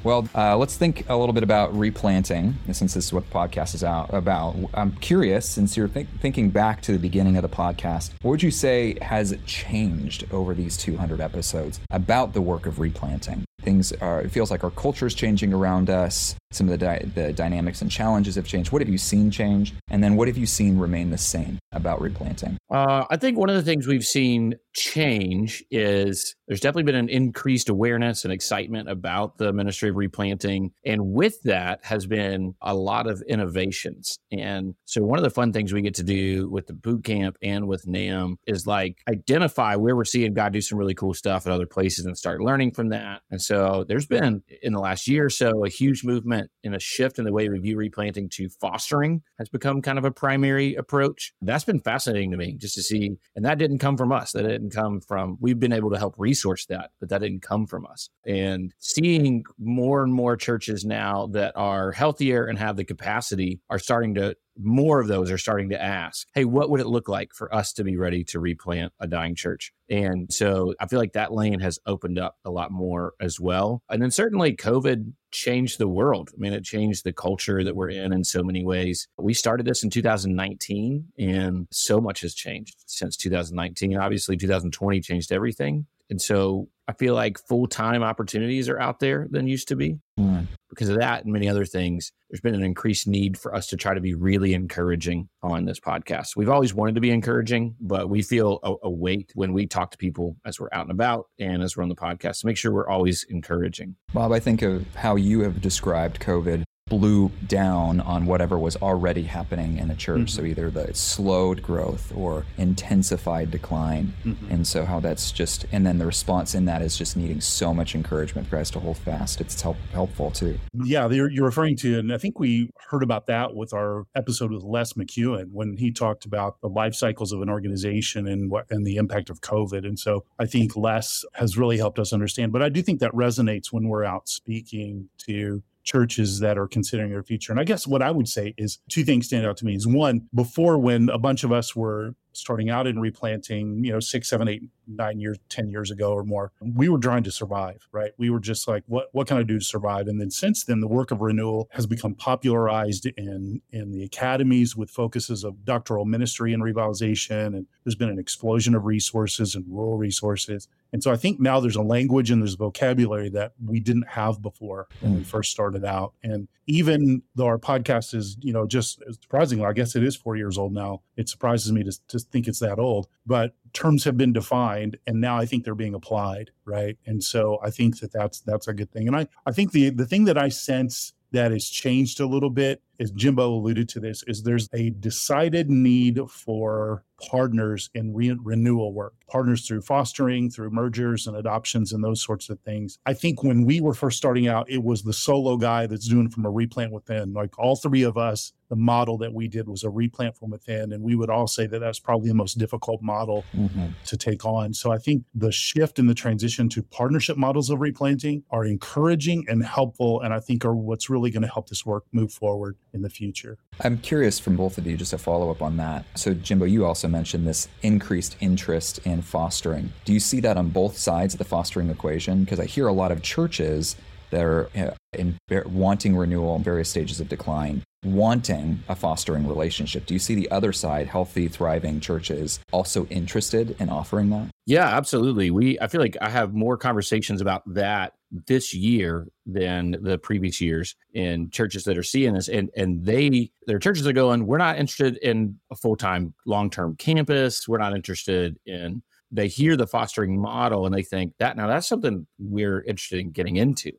Well, 0.04 0.28
uh, 0.34 0.56
let's 0.56 0.76
think 0.76 1.08
a 1.08 1.16
little 1.16 1.32
bit 1.32 1.42
about 1.42 1.76
replanting, 1.76 2.54
since 2.66 2.94
this 2.94 3.06
is 3.06 3.12
what 3.12 3.28
the 3.28 3.34
podcast 3.34 3.74
is 3.74 3.82
out 3.82 4.12
about. 4.14 4.54
I'm 4.72 4.92
curious, 4.92 5.48
since 5.48 5.76
you're 5.76 5.88
think, 5.88 6.08
thinking 6.20 6.50
back 6.50 6.82
to 6.82 6.92
the 6.92 6.98
beginning 6.98 7.36
of 7.36 7.42
the 7.42 7.48
podcast, 7.48 8.12
what 8.22 8.30
would 8.30 8.42
you 8.42 8.52
say 8.52 8.96
has 9.02 9.36
changed 9.44 10.24
over 10.30 10.54
these 10.54 10.76
200 10.76 11.20
episodes 11.20 11.80
about 11.90 12.32
the 12.32 12.40
work 12.40 12.66
of 12.66 12.78
replanting? 12.78 13.47
Things 13.62 13.92
are, 13.92 14.20
it 14.20 14.30
feels 14.30 14.50
like 14.50 14.64
our 14.64 14.70
culture 14.70 15.06
is 15.06 15.14
changing 15.14 15.52
around 15.52 15.90
us. 15.90 16.36
Some 16.50 16.68
of 16.68 16.78
the, 16.78 16.78
di- 16.78 17.04
the 17.14 17.32
dynamics 17.32 17.82
and 17.82 17.90
challenges 17.90 18.36
have 18.36 18.46
changed. 18.46 18.72
What 18.72 18.80
have 18.80 18.88
you 18.88 18.98
seen 18.98 19.30
change? 19.30 19.74
And 19.90 20.02
then 20.02 20.16
what 20.16 20.28
have 20.28 20.38
you 20.38 20.46
seen 20.46 20.78
remain 20.78 21.10
the 21.10 21.18
same 21.18 21.58
about 21.72 22.00
replanting? 22.00 22.56
Uh, 22.70 23.04
I 23.10 23.16
think 23.16 23.36
one 23.36 23.50
of 23.50 23.56
the 23.56 23.62
things 23.62 23.86
we've 23.86 24.04
seen 24.04 24.54
change 24.74 25.62
is 25.70 26.34
there's 26.46 26.60
definitely 26.60 26.84
been 26.84 26.94
an 26.94 27.08
increased 27.08 27.68
awareness 27.68 28.24
and 28.24 28.32
excitement 28.32 28.88
about 28.88 29.36
the 29.36 29.52
ministry 29.52 29.90
of 29.90 29.96
replanting. 29.96 30.72
And 30.84 31.12
with 31.12 31.42
that 31.42 31.84
has 31.84 32.06
been 32.06 32.54
a 32.62 32.74
lot 32.74 33.06
of 33.06 33.22
innovations. 33.28 34.18
And 34.32 34.74
so 34.86 35.02
one 35.02 35.18
of 35.18 35.24
the 35.24 35.30
fun 35.30 35.52
things 35.52 35.72
we 35.72 35.82
get 35.82 35.96
to 35.96 36.02
do 36.02 36.48
with 36.48 36.66
the 36.66 36.72
boot 36.72 37.04
camp 37.04 37.36
and 37.42 37.66
with 37.68 37.84
NAMB 37.86 38.36
is 38.46 38.66
like 38.66 38.98
identify 39.08 39.76
where 39.76 39.96
we're 39.96 40.04
seeing 40.04 40.32
God 40.32 40.52
do 40.52 40.60
some 40.60 40.78
really 40.78 40.94
cool 40.94 41.14
stuff 41.14 41.46
at 41.46 41.52
other 41.52 41.66
places 41.66 42.06
and 42.06 42.16
start 42.16 42.40
learning 42.40 42.72
from 42.72 42.90
that 42.90 43.20
and 43.30 43.42
so 43.48 43.82
there's 43.88 44.06
been 44.06 44.42
in 44.62 44.74
the 44.74 44.78
last 44.78 45.08
year 45.08 45.24
or 45.24 45.30
so 45.30 45.64
a 45.64 45.70
huge 45.70 46.04
movement 46.04 46.50
in 46.62 46.74
a 46.74 46.78
shift 46.78 47.18
in 47.18 47.24
the 47.24 47.32
way 47.32 47.48
we 47.48 47.58
view 47.58 47.78
replanting 47.78 48.28
to 48.34 48.50
fostering 48.60 49.22
has 49.38 49.48
become 49.48 49.80
kind 49.80 49.96
of 49.96 50.04
a 50.04 50.10
primary 50.10 50.74
approach. 50.74 51.32
That's 51.40 51.64
been 51.64 51.80
fascinating 51.80 52.30
to 52.32 52.36
me 52.36 52.56
just 52.58 52.74
to 52.74 52.82
see. 52.82 53.16
And 53.34 53.46
that 53.46 53.56
didn't 53.56 53.78
come 53.78 53.96
from 53.96 54.12
us. 54.12 54.32
That 54.32 54.42
didn't 54.42 54.74
come 54.74 55.00
from, 55.00 55.38
we've 55.40 55.58
been 55.58 55.72
able 55.72 55.88
to 55.92 55.98
help 55.98 56.16
resource 56.18 56.66
that, 56.66 56.90
but 57.00 57.08
that 57.08 57.22
didn't 57.22 57.40
come 57.40 57.66
from 57.66 57.86
us. 57.86 58.10
And 58.26 58.74
seeing 58.80 59.44
more 59.58 60.02
and 60.02 60.12
more 60.12 60.36
churches 60.36 60.84
now 60.84 61.28
that 61.28 61.54
are 61.56 61.92
healthier 61.92 62.44
and 62.44 62.58
have 62.58 62.76
the 62.76 62.84
capacity 62.84 63.60
are 63.70 63.78
starting 63.78 64.14
to 64.16 64.36
more 64.60 65.00
of 65.00 65.08
those 65.08 65.30
are 65.30 65.38
starting 65.38 65.70
to 65.70 65.82
ask, 65.82 66.26
hey, 66.34 66.44
what 66.44 66.70
would 66.70 66.80
it 66.80 66.86
look 66.86 67.08
like 67.08 67.32
for 67.32 67.54
us 67.54 67.72
to 67.74 67.84
be 67.84 67.96
ready 67.96 68.24
to 68.24 68.40
replant 68.40 68.92
a 69.00 69.06
dying 69.06 69.34
church? 69.34 69.72
And 69.88 70.32
so 70.32 70.74
I 70.80 70.86
feel 70.86 70.98
like 70.98 71.12
that 71.12 71.32
lane 71.32 71.60
has 71.60 71.78
opened 71.86 72.18
up 72.18 72.36
a 72.44 72.50
lot 72.50 72.70
more 72.70 73.14
as 73.20 73.40
well. 73.40 73.82
And 73.88 74.02
then 74.02 74.10
certainly 74.10 74.54
COVID 74.56 75.12
changed 75.30 75.78
the 75.78 75.88
world. 75.88 76.30
I 76.34 76.40
mean, 76.40 76.52
it 76.52 76.64
changed 76.64 77.04
the 77.04 77.12
culture 77.12 77.62
that 77.62 77.76
we're 77.76 77.90
in 77.90 78.12
in 78.12 78.24
so 78.24 78.42
many 78.42 78.64
ways. 78.64 79.08
We 79.16 79.34
started 79.34 79.66
this 79.66 79.82
in 79.82 79.90
2019, 79.90 81.06
and 81.18 81.66
so 81.70 82.00
much 82.00 82.22
has 82.22 82.34
changed 82.34 82.76
since 82.86 83.16
2019. 83.16 83.96
Obviously, 83.96 84.36
2020 84.36 85.00
changed 85.00 85.32
everything. 85.32 85.86
And 86.10 86.20
so 86.20 86.68
I 86.88 86.94
feel 86.94 87.14
like 87.14 87.38
full 87.38 87.66
time 87.66 88.02
opportunities 88.02 88.68
are 88.68 88.80
out 88.80 88.98
there 88.98 89.28
than 89.30 89.46
used 89.46 89.68
to 89.68 89.76
be. 89.76 89.98
Mm. 90.18 90.46
Because 90.70 90.88
of 90.88 90.98
that 90.98 91.24
and 91.24 91.32
many 91.32 91.48
other 91.48 91.66
things, 91.66 92.12
there's 92.30 92.40
been 92.40 92.54
an 92.54 92.62
increased 92.62 93.06
need 93.06 93.38
for 93.38 93.54
us 93.54 93.66
to 93.68 93.76
try 93.76 93.94
to 93.94 94.00
be 94.00 94.14
really 94.14 94.54
encouraging 94.54 95.28
on 95.42 95.66
this 95.66 95.78
podcast. 95.78 96.34
We've 96.34 96.48
always 96.48 96.72
wanted 96.72 96.94
to 96.94 97.00
be 97.00 97.10
encouraging, 97.10 97.76
but 97.80 98.08
we 98.08 98.22
feel 98.22 98.58
a, 98.62 98.74
a 98.84 98.90
weight 98.90 99.30
when 99.34 99.52
we 99.52 99.66
talk 99.66 99.90
to 99.92 99.98
people 99.98 100.36
as 100.46 100.58
we're 100.58 100.68
out 100.72 100.82
and 100.82 100.90
about 100.90 101.26
and 101.38 101.62
as 101.62 101.76
we're 101.76 101.82
on 101.82 101.88
the 101.90 101.94
podcast 101.94 102.40
to 102.40 102.46
make 102.46 102.56
sure 102.56 102.72
we're 102.72 102.88
always 102.88 103.24
encouraging. 103.28 103.96
Bob, 104.14 104.32
I 104.32 104.40
think 104.40 104.62
of 104.62 104.86
how 104.94 105.16
you 105.16 105.40
have 105.40 105.60
described 105.60 106.20
COVID 106.20 106.64
blew 106.88 107.30
down 107.46 108.00
on 108.00 108.26
whatever 108.26 108.58
was 108.58 108.76
already 108.76 109.24
happening 109.24 109.78
in 109.78 109.90
a 109.90 109.94
church. 109.94 110.20
Mm-hmm. 110.20 110.26
So 110.26 110.42
either 110.44 110.70
the 110.70 110.94
slowed 110.94 111.62
growth 111.62 112.12
or 112.16 112.46
intensified 112.56 113.50
decline. 113.50 114.14
Mm-hmm. 114.24 114.52
And 114.52 114.66
so 114.66 114.84
how 114.84 115.00
that's 115.00 115.32
just, 115.32 115.66
and 115.72 115.86
then 115.86 115.98
the 115.98 116.06
response 116.06 116.54
in 116.54 116.64
that 116.66 116.82
is 116.82 116.96
just 116.96 117.16
needing 117.16 117.40
so 117.40 117.74
much 117.74 117.94
encouragement 117.94 118.48
for 118.48 118.56
guys 118.56 118.70
to 118.72 118.80
hold 118.80 118.98
fast. 118.98 119.40
It's 119.40 119.60
help, 119.60 119.76
helpful 119.92 120.30
too. 120.30 120.58
Yeah, 120.72 121.08
you're, 121.08 121.30
you're 121.30 121.44
referring 121.44 121.76
to, 121.76 121.98
and 121.98 122.12
I 122.12 122.18
think 122.18 122.38
we 122.38 122.70
heard 122.88 123.02
about 123.02 123.26
that 123.26 123.54
with 123.54 123.72
our 123.72 124.04
episode 124.14 124.50
with 124.50 124.62
Les 124.62 124.94
McKeown 124.94 125.50
when 125.52 125.76
he 125.76 125.92
talked 125.92 126.24
about 126.24 126.60
the 126.60 126.68
life 126.68 126.94
cycles 126.94 127.32
of 127.32 127.42
an 127.42 127.50
organization 127.50 128.26
and 128.26 128.50
what, 128.50 128.66
and 128.70 128.86
the 128.86 128.96
impact 128.96 129.30
of 129.30 129.40
COVID. 129.40 129.86
And 129.86 129.98
so 129.98 130.24
I 130.38 130.46
think 130.46 130.76
Les 130.76 131.24
has 131.34 131.58
really 131.58 131.78
helped 131.78 131.98
us 131.98 132.12
understand, 132.12 132.52
but 132.52 132.62
I 132.62 132.68
do 132.68 132.82
think 132.82 133.00
that 133.00 133.12
resonates 133.12 133.72
when 133.72 133.88
we're 133.88 134.04
out 134.04 134.28
speaking 134.28 135.08
to 135.26 135.62
churches 135.88 136.40
that 136.40 136.58
are 136.58 136.68
considering 136.68 137.10
their 137.10 137.22
future. 137.22 137.50
And 137.50 137.58
I 137.58 137.64
guess 137.64 137.86
what 137.86 138.02
I 138.02 138.10
would 138.10 138.28
say 138.28 138.54
is 138.58 138.78
two 138.90 139.04
things 139.04 139.26
stand 139.26 139.46
out 139.46 139.56
to 139.56 139.64
me 139.64 139.74
is 139.74 139.86
one, 139.86 140.28
before 140.34 140.78
when 140.78 141.08
a 141.08 141.18
bunch 141.18 141.44
of 141.44 141.50
us 141.50 141.74
were 141.74 142.14
starting 142.38 142.70
out 142.70 142.86
in 142.86 142.98
replanting, 142.98 143.84
you 143.84 143.92
know, 143.92 144.00
six, 144.00 144.28
seven, 144.28 144.48
eight, 144.48 144.62
nine 144.86 145.20
years, 145.20 145.38
10 145.48 145.70
years 145.70 145.90
ago 145.90 146.12
or 146.12 146.24
more, 146.24 146.52
we 146.60 146.88
were 146.88 146.98
trying 146.98 147.22
to 147.22 147.30
survive, 147.30 147.86
right? 147.92 148.12
We 148.16 148.30
were 148.30 148.40
just 148.40 148.66
like, 148.66 148.84
what, 148.86 149.08
what 149.12 149.26
can 149.26 149.36
I 149.36 149.42
do 149.42 149.58
to 149.58 149.64
survive? 149.64 150.08
And 150.08 150.20
then 150.20 150.30
since 150.30 150.64
then, 150.64 150.80
the 150.80 150.88
work 150.88 151.10
of 151.10 151.20
renewal 151.20 151.68
has 151.72 151.86
become 151.86 152.14
popularized 152.14 153.06
in, 153.06 153.60
in 153.70 153.92
the 153.92 154.02
academies 154.02 154.76
with 154.76 154.90
focuses 154.90 155.44
of 155.44 155.64
doctoral 155.64 156.04
ministry 156.04 156.52
and 156.52 156.62
revitalization. 156.62 157.48
And 157.48 157.66
there's 157.84 157.94
been 157.94 158.08
an 158.08 158.18
explosion 158.18 158.74
of 158.74 158.84
resources 158.84 159.54
and 159.54 159.64
rural 159.68 159.96
resources. 159.96 160.68
And 160.92 161.02
so 161.02 161.12
I 161.12 161.16
think 161.16 161.38
now 161.38 161.60
there's 161.60 161.76
a 161.76 161.82
language 161.82 162.30
and 162.30 162.40
there's 162.40 162.54
vocabulary 162.54 163.28
that 163.30 163.52
we 163.62 163.78
didn't 163.80 164.08
have 164.08 164.40
before 164.40 164.88
when 165.00 165.16
we 165.16 165.20
mm. 165.20 165.26
first 165.26 165.50
started 165.50 165.84
out. 165.84 166.14
And 166.22 166.48
even 166.66 167.22
though 167.34 167.46
our 167.46 167.58
podcast 167.58 168.14
is, 168.14 168.36
you 168.40 168.52
know, 168.52 168.66
just 168.66 169.02
surprisingly, 169.20 169.64
I 169.64 169.72
guess 169.72 169.96
it 169.96 170.02
is 170.02 170.16
four 170.16 170.36
years 170.36 170.56
old 170.56 170.72
now. 170.72 171.02
It 171.16 171.28
surprises 171.28 171.72
me 171.72 171.82
to, 171.84 171.92
to 172.08 172.18
think 172.30 172.48
it's 172.48 172.58
that 172.60 172.78
old, 172.78 173.08
but 173.26 173.54
terms 173.72 174.04
have 174.04 174.16
been 174.16 174.32
defined 174.32 174.98
and 175.06 175.20
now 175.20 175.36
I 175.36 175.46
think 175.46 175.64
they're 175.64 175.74
being 175.74 175.94
applied. 175.94 176.50
Right. 176.64 176.96
And 177.06 177.22
so 177.22 177.58
I 177.62 177.70
think 177.70 178.00
that 178.00 178.12
that's, 178.12 178.40
that's 178.40 178.68
a 178.68 178.74
good 178.74 178.90
thing. 178.90 179.06
And 179.06 179.16
I, 179.16 179.28
I 179.46 179.52
think 179.52 179.72
the, 179.72 179.90
the 179.90 180.06
thing 180.06 180.24
that 180.24 180.38
I 180.38 180.48
sense 180.48 181.12
that 181.32 181.52
has 181.52 181.68
changed 181.68 182.20
a 182.20 182.26
little 182.26 182.50
bit, 182.50 182.82
as 183.00 183.10
Jimbo 183.12 183.52
alluded 183.52 183.88
to 183.90 184.00
this, 184.00 184.22
is 184.26 184.42
there's 184.42 184.68
a 184.72 184.90
decided 184.90 185.70
need 185.70 186.20
for 186.28 187.04
partners 187.20 187.90
in 187.94 188.14
re- 188.14 188.36
renewal 188.42 188.92
work, 188.92 189.14
partners 189.28 189.66
through 189.66 189.82
fostering, 189.82 190.50
through 190.50 190.70
mergers 190.70 191.26
and 191.26 191.36
adoptions 191.36 191.92
and 191.92 192.02
those 192.02 192.22
sorts 192.22 192.48
of 192.48 192.60
things. 192.60 192.98
I 193.06 193.14
think 193.14 193.42
when 193.42 193.64
we 193.64 193.80
were 193.80 193.94
first 193.94 194.16
starting 194.16 194.46
out, 194.46 194.70
it 194.70 194.82
was 194.82 195.02
the 195.02 195.12
solo 195.12 195.56
guy 195.56 195.86
that's 195.86 196.08
doing 196.08 196.30
from 196.30 196.44
a 196.46 196.50
replant 196.50 196.92
within. 196.92 197.32
Like 197.32 197.58
all 197.58 197.76
three 197.76 198.02
of 198.02 198.16
us, 198.16 198.52
the 198.68 198.76
model 198.76 199.18
that 199.18 199.32
we 199.32 199.48
did 199.48 199.68
was 199.68 199.82
a 199.82 199.90
replant 199.90 200.36
from 200.36 200.50
within. 200.50 200.92
And 200.92 201.02
we 201.02 201.14
would 201.14 201.30
all 201.30 201.46
say 201.46 201.66
that 201.66 201.78
that's 201.78 201.98
probably 201.98 202.28
the 202.28 202.34
most 202.34 202.58
difficult 202.58 203.02
model 203.02 203.44
mm-hmm. 203.56 203.86
to 204.04 204.16
take 204.16 204.44
on. 204.44 204.74
So 204.74 204.92
I 204.92 204.98
think 204.98 205.24
the 205.34 205.50
shift 205.50 205.98
and 205.98 206.08
the 206.08 206.14
transition 206.14 206.68
to 206.70 206.82
partnership 206.82 207.36
models 207.36 207.70
of 207.70 207.80
replanting 207.80 208.44
are 208.50 208.64
encouraging 208.64 209.44
and 209.48 209.64
helpful. 209.64 210.20
And 210.20 210.34
I 210.34 210.40
think 210.40 210.64
are 210.64 210.76
what's 210.76 211.08
really 211.08 211.30
going 211.30 211.42
to 211.42 211.48
help 211.48 211.68
this 211.68 211.86
work 211.86 212.04
move 212.12 212.32
forward 212.32 212.76
in 212.92 213.02
the 213.02 213.10
future. 213.10 213.58
I'm 213.80 213.98
curious 213.98 214.38
from 214.38 214.56
both 214.56 214.78
of 214.78 214.86
you, 214.86 214.96
just 214.96 215.12
a 215.12 215.18
follow 215.18 215.50
up 215.50 215.62
on 215.62 215.76
that. 215.76 216.04
So, 216.14 216.34
Jimbo, 216.34 216.64
you 216.64 216.84
also 216.84 217.08
mentioned 217.08 217.46
this 217.46 217.68
increased 217.82 218.36
interest 218.40 219.00
in 219.04 219.22
fostering. 219.22 219.92
Do 220.04 220.12
you 220.12 220.20
see 220.20 220.40
that 220.40 220.56
on 220.56 220.70
both 220.70 220.96
sides 220.96 221.34
of 221.34 221.38
the 221.38 221.44
fostering 221.44 221.90
equation? 221.90 222.44
Because 222.44 222.60
I 222.60 222.64
hear 222.64 222.86
a 222.86 222.92
lot 222.92 223.12
of 223.12 223.22
churches 223.22 223.96
that 224.30 224.42
are 224.42 224.68
uh, 224.76 224.90
in 225.12 225.38
wanting 225.66 226.16
renewal 226.16 226.56
in 226.56 226.62
various 226.62 226.88
stages 226.88 227.20
of 227.20 227.28
decline, 227.28 227.82
wanting 228.04 228.82
a 228.88 228.94
fostering 228.94 229.46
relationship. 229.46 230.06
Do 230.06 230.14
you 230.14 230.20
see 230.20 230.34
the 230.34 230.50
other 230.50 230.72
side, 230.72 231.06
healthy, 231.06 231.48
thriving 231.48 232.00
churches, 232.00 232.60
also 232.72 233.06
interested 233.06 233.76
in 233.80 233.88
offering 233.88 234.30
that? 234.30 234.50
Yeah, 234.66 234.86
absolutely. 234.86 235.50
We 235.50 235.80
I 235.80 235.86
feel 235.88 236.00
like 236.00 236.16
I 236.20 236.28
have 236.28 236.52
more 236.52 236.76
conversations 236.76 237.40
about 237.40 237.62
that 237.74 238.12
this 238.30 238.74
year 238.74 239.28
than 239.46 239.96
the 240.02 240.18
previous 240.18 240.60
years 240.60 240.94
in 241.14 241.50
churches 241.50 241.84
that 241.84 241.96
are 241.96 242.02
seeing 242.02 242.34
this. 242.34 242.48
And 242.48 242.70
and 242.76 243.04
they 243.04 243.50
their 243.66 243.78
churches 243.78 244.06
are 244.06 244.12
going 244.12 244.46
we're 244.46 244.58
not 244.58 244.78
interested 244.78 245.16
in 245.18 245.58
a 245.70 245.76
full-time 245.76 246.34
long-term 246.46 246.96
campus. 246.96 247.66
We're 247.66 247.78
not 247.78 247.94
interested 247.94 248.58
in 248.66 249.02
they 249.30 249.48
hear 249.48 249.76
the 249.76 249.86
fostering 249.86 250.40
model 250.40 250.86
and 250.86 250.94
they 250.94 251.02
think 251.02 251.34
that 251.38 251.56
now 251.56 251.66
that's 251.66 251.88
something 251.88 252.26
we're 252.38 252.82
interested 252.82 253.20
in 253.20 253.30
getting 253.30 253.56
into 253.56 253.92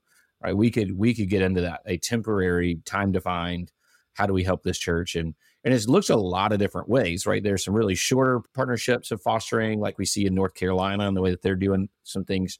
right? 0.43 0.55
We 0.55 0.71
could 0.71 0.97
we 0.97 1.13
could 1.13 1.29
get 1.29 1.41
into 1.41 1.61
that 1.61 1.81
a 1.85 1.97
temporary 1.97 2.79
time 2.85 3.11
defined 3.11 3.71
how 4.13 4.25
do 4.25 4.33
we 4.33 4.43
help 4.43 4.63
this 4.63 4.77
church? 4.79 5.15
And 5.15 5.35
and 5.63 5.73
it 5.73 5.87
looks 5.87 6.09
a 6.09 6.15
lot 6.15 6.51
of 6.51 6.59
different 6.59 6.89
ways 6.89 7.25
right? 7.25 7.43
There's 7.43 7.65
some 7.65 7.73
really 7.73 7.95
shorter 7.95 8.41
partnerships 8.53 9.11
of 9.11 9.21
fostering 9.21 9.79
like 9.79 9.97
we 9.97 10.05
see 10.05 10.25
in 10.25 10.35
north 10.35 10.53
carolina 10.53 11.07
and 11.07 11.15
the 11.15 11.21
way 11.21 11.31
that 11.31 11.41
they're 11.41 11.55
doing 11.55 11.89
some 12.03 12.25
things 12.25 12.59